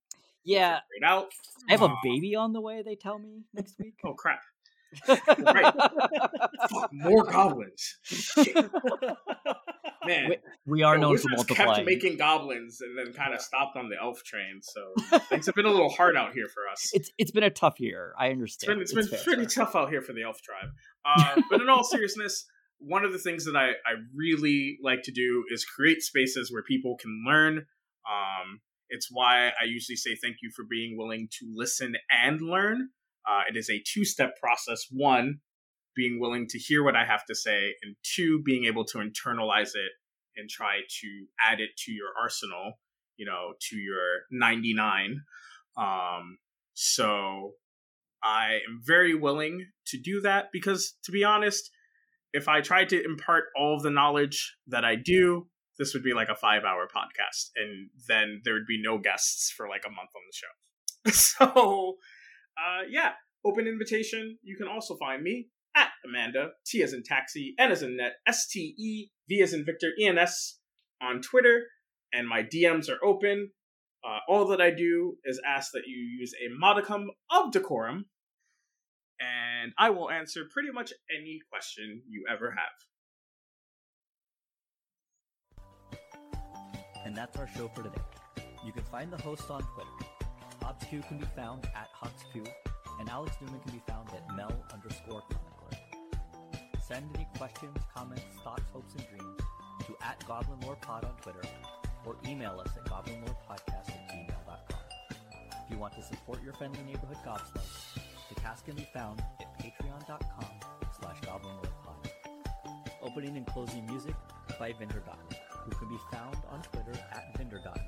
Yeah, 0.45 0.79
it 0.97 1.05
out. 1.05 1.33
I 1.69 1.73
have 1.73 1.83
a 1.83 1.87
Uh, 1.87 1.97
baby 2.03 2.35
on 2.37 2.53
the 2.53 2.61
way. 2.61 2.83
They 2.83 2.95
tell 2.97 3.19
me 3.19 3.43
next 3.55 3.79
week. 3.79 3.95
Oh 4.05 4.15
crap! 4.15 4.43
right. 5.09 5.75
Fuck, 6.71 6.91
more 6.93 7.25
goblins. 7.25 7.99
Man, 10.07 10.29
We- 10.31 10.39
we 10.67 10.83
are 10.83 10.99
known 10.99 11.19
for 11.19 11.29
multiplying. 11.31 11.75
kept 11.75 11.87
making 11.87 12.17
goblins 12.17 12.81
and 12.81 12.97
then 12.99 13.13
kind 13.13 13.35
of 13.35 13.41
stopped 13.41 13.77
on 13.77 13.89
the 13.89 13.97
elf 14.01 14.23
train. 14.25 14.61
So 14.63 14.95
things 15.29 15.47
have 15.47 15.55
been 15.55 15.67
a 15.67 15.71
little 15.71 15.91
hard 15.91 16.17
out 16.17 16.33
here 16.33 16.49
for 16.49 16.63
us. 16.73 16.91
It's 16.93 17.11
it's 17.19 17.31
been 17.31 17.45
a 17.45 17.51
tough 17.51 17.79
year. 17.81 18.15
I 18.19 18.27
It's 18.27 18.33
understand. 18.33 18.75
been 18.75 18.83
it's 18.83 18.93
been 18.93 19.09
pretty 19.25 19.47
tough 19.47 19.75
out 19.77 19.91
here 19.91 20.03
for 20.03 20.13
the 20.13 20.23
elf 20.23 20.41
tribe. 20.43 20.71
Uh, 21.09 21.41
but 21.49 21.61
in 21.61 21.69
all 21.69 21.85
seriousness, 21.85 22.47
one 22.79 23.05
of 23.05 23.13
the 23.13 23.19
things 23.21 23.45
that 23.45 23.55
I, 23.55 23.69
I 23.87 23.95
really 24.13 24.77
like 24.83 25.03
to 25.05 25.13
do 25.13 25.45
is 25.53 25.65
create 25.65 26.03
spaces 26.03 26.51
where 26.53 26.65
people 26.65 26.97
can 27.01 27.23
learn. 27.25 27.59
Um, 28.09 28.61
it's 28.89 29.09
why 29.11 29.49
I 29.51 29.65
usually 29.67 29.95
say 29.97 30.17
thank 30.21 30.39
you 30.43 30.51
for 30.55 30.65
being 30.69 30.97
willing 30.99 31.29
to 31.39 31.47
listen 31.55 31.95
and 32.11 32.41
learn. 32.41 32.89
Uh, 33.25 33.43
it 33.49 33.57
is 33.57 33.71
a 33.71 33.81
two 33.87 34.05
step 34.05 34.35
process. 34.41 34.87
One, 34.91 35.39
being 35.97 36.21
willing 36.21 36.47
to 36.49 36.59
hear 36.59 36.85
what 36.85 36.95
I 36.95 37.05
have 37.05 37.25
to 37.27 37.35
say, 37.35 37.75
and 37.83 37.97
two, 38.03 38.43
being 38.45 38.67
able 38.67 38.85
to 38.87 38.99
internalize 38.99 39.71
it 39.75 39.93
and 40.37 40.49
try 40.49 40.81
to 41.01 41.27
add 41.41 41.61
it 41.61 41.71
to 41.85 41.93
your 41.93 42.09
arsenal, 42.21 42.75
you 43.17 43.27
know, 43.27 43.55
to 43.71 43.77
your 43.77 44.25
99. 44.31 45.23
Um, 45.77 46.39
so 46.75 47.53
I 48.23 48.61
am 48.69 48.81
very 48.85 49.15
willing 49.15 49.67
to 49.87 49.99
do 49.99 50.21
that 50.21 50.47
because, 50.53 50.95
to 51.05 51.13
be 51.13 51.25
honest, 51.25 51.71
if 52.33 52.49
I 52.49 52.61
tried 52.61 52.91
to 52.91 53.03
impart 53.03 53.45
all 53.59 53.77
of 53.77 53.83
the 53.83 53.91
knowledge 53.91 54.57
that 54.67 54.85
I 54.85 54.97
do, 54.97 55.49
this 55.79 55.95
would 55.95 56.03
be 56.03 56.13
like 56.15 56.29
a 56.29 56.35
five 56.35 56.65
hour 56.65 56.87
podcast, 56.87 57.51
and 57.57 57.91
then 58.09 58.41
there 58.45 58.55
would 58.55 58.67
be 58.67 58.81
no 58.81 58.99
guests 58.99 59.53
for 59.55 59.69
like 59.69 59.85
a 59.87 59.91
month 59.91 60.11
on 60.15 60.23
the 60.27 60.37
show. 60.37 61.47
so, 61.53 61.97
uh, 62.59 62.83
yeah, 62.89 63.13
open 63.45 63.67
invitation. 63.67 64.39
You 64.43 64.57
can 64.57 64.69
also 64.69 64.97
find 64.97 65.23
me 65.23 65.49
at 65.77 65.91
Amanda, 66.05 66.51
T 66.67 66.83
as 66.83 66.93
in 66.93 67.03
taxi, 67.03 67.55
N 67.59 67.71
as 67.71 67.83
in 67.83 67.97
net, 67.99 68.15
S 68.27 68.49
T 68.49 68.75
E, 68.79 69.11
V 69.29 69.43
as 69.43 69.53
in 69.53 69.65
Victor, 69.65 69.93
E 70.01 70.07
N 70.07 70.19
S 70.19 70.59
on 71.03 71.21
Twitter, 71.21 71.67
and 72.13 72.27
my 72.29 72.43
DMs 72.43 72.89
are 72.89 73.05
open. 73.05 73.51
Uh, 74.05 74.19
all 74.29 74.47
that 74.47 74.61
I 74.61 74.71
do 74.71 75.17
is 75.25 75.41
ask 75.47 75.73
that 75.73 75.83
you 75.87 75.97
use 75.97 76.33
a 76.35 76.49
modicum 76.57 77.11
of 77.31 77.53
decorum, 77.53 78.07
and 79.21 79.73
I 79.79 79.91
will 79.91 80.11
answer 80.11 80.45
pretty 80.51 80.71
much 80.73 80.93
any 81.15 81.41
question 81.51 82.03
you 82.09 82.25
ever 82.31 82.55
have. 82.57 82.69
And 87.05 87.17
that's 87.17 87.37
our 87.39 87.49
show 87.57 87.69
for 87.75 87.83
today. 87.83 88.01
You 88.65 88.73
can 88.73 88.85
find 88.85 89.13
the 89.13 89.23
host 89.23 89.51
on 89.51 89.63
Twitter. 89.75 89.91
HobbsQ 90.63 91.07
can 91.07 91.19
be 91.19 91.27
found 91.37 91.67
at 91.67 91.89
HobbsQ, 92.03 92.49
and 92.99 93.09
Alex 93.09 93.37
Newman 93.41 93.61
can 93.61 93.73
be 93.73 93.83
found 93.87 94.09
at 94.11 94.37
Mel 94.37 94.53
underscore. 94.73 95.23
Send 96.87 97.05
any 97.17 97.27
questions, 97.37 97.77
comments, 97.93 98.23
thoughts, 98.45 98.63
hopes, 98.73 98.95
and 98.95 99.05
dreams 99.09 99.41
to 99.87 99.97
at 100.07 100.25
Goblin 100.29 100.61
Lore 100.61 100.77
Pod 100.77 101.05
on 101.05 101.17
Twitter, 101.21 101.43
or 102.05 102.17
email 102.29 102.61
us 102.61 102.69
at 102.77 102.85
goblinlorepodcast 102.85 103.89
at 103.89 104.09
gmail.com. 104.09 104.79
If 105.11 105.71
you 105.71 105.79
want 105.79 105.95
to 105.95 106.03
support 106.03 106.45
your 106.45 106.53
friendly 106.53 106.79
neighborhood 106.85 107.17
gobslugs, 107.27 107.99
the 108.29 108.41
cast 108.41 108.65
can 108.67 108.77
be 108.77 108.87
found 108.95 109.21
at 109.41 109.59
patreon.com 109.59 110.45
slash 111.01 111.21
goblinlorepod. 111.23 112.09
Opening 113.03 113.37
and 113.37 113.47
closing 113.49 113.85
music 113.87 114.15
by 114.57 114.73
Vindergotten, 114.73 115.37
who 115.65 115.73
can 115.73 115.89
be 115.89 115.99
found 116.13 116.37
on 116.53 116.63
Twitter 116.63 116.97
at 117.11 117.37
Vindergotten 117.37 117.83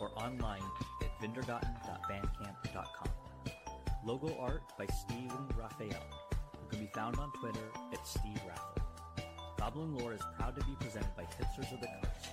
or 0.00 0.10
online 0.16 0.62
at 1.02 1.10
vindergotten.bandcamp.com. 1.20 3.08
Logo 4.06 4.34
art 4.40 4.62
by 4.78 4.86
Steven 4.86 5.48
Raphael, 5.54 6.02
can 6.68 6.80
be 6.80 6.90
found 6.94 7.18
on 7.18 7.32
Twitter 7.32 7.70
at 7.92 8.06
Steve 8.06 8.40
Raphael. 8.46 8.74
Goblin 9.58 9.96
Lore 9.96 10.14
is 10.14 10.20
proud 10.36 10.54
to 10.56 10.64
be 10.64 10.76
presented 10.78 11.14
by 11.16 11.24
Hipsters 11.24 11.72
of 11.72 11.80
the 11.80 11.88
Coast 12.02 12.28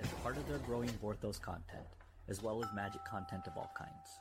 as 0.00 0.08
part 0.22 0.36
of 0.36 0.46
their 0.48 0.58
growing 0.58 0.90
Vorthos 0.90 1.40
content, 1.40 1.86
as 2.28 2.42
well 2.42 2.62
as 2.62 2.70
magic 2.74 3.04
content 3.04 3.46
of 3.46 3.56
all 3.56 3.70
kinds. 3.76 4.20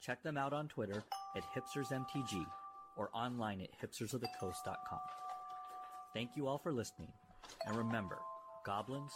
Check 0.00 0.22
them 0.22 0.38
out 0.38 0.52
on 0.52 0.68
Twitter 0.68 1.04
at 1.36 1.44
hipstersmtg 1.54 2.46
or 2.96 3.10
online 3.12 3.60
at 3.60 3.70
hipstersofthecoast.com. 3.80 5.00
Thank 6.14 6.30
you 6.36 6.46
all 6.48 6.58
for 6.58 6.72
listening, 6.72 7.12
and 7.66 7.76
remember, 7.76 8.18
goblins 8.64 9.12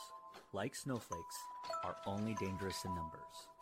like 0.55 0.75
snowflakes, 0.75 1.37
are 1.85 1.97
only 2.07 2.35
dangerous 2.35 2.85
in 2.85 2.95
numbers. 2.95 3.54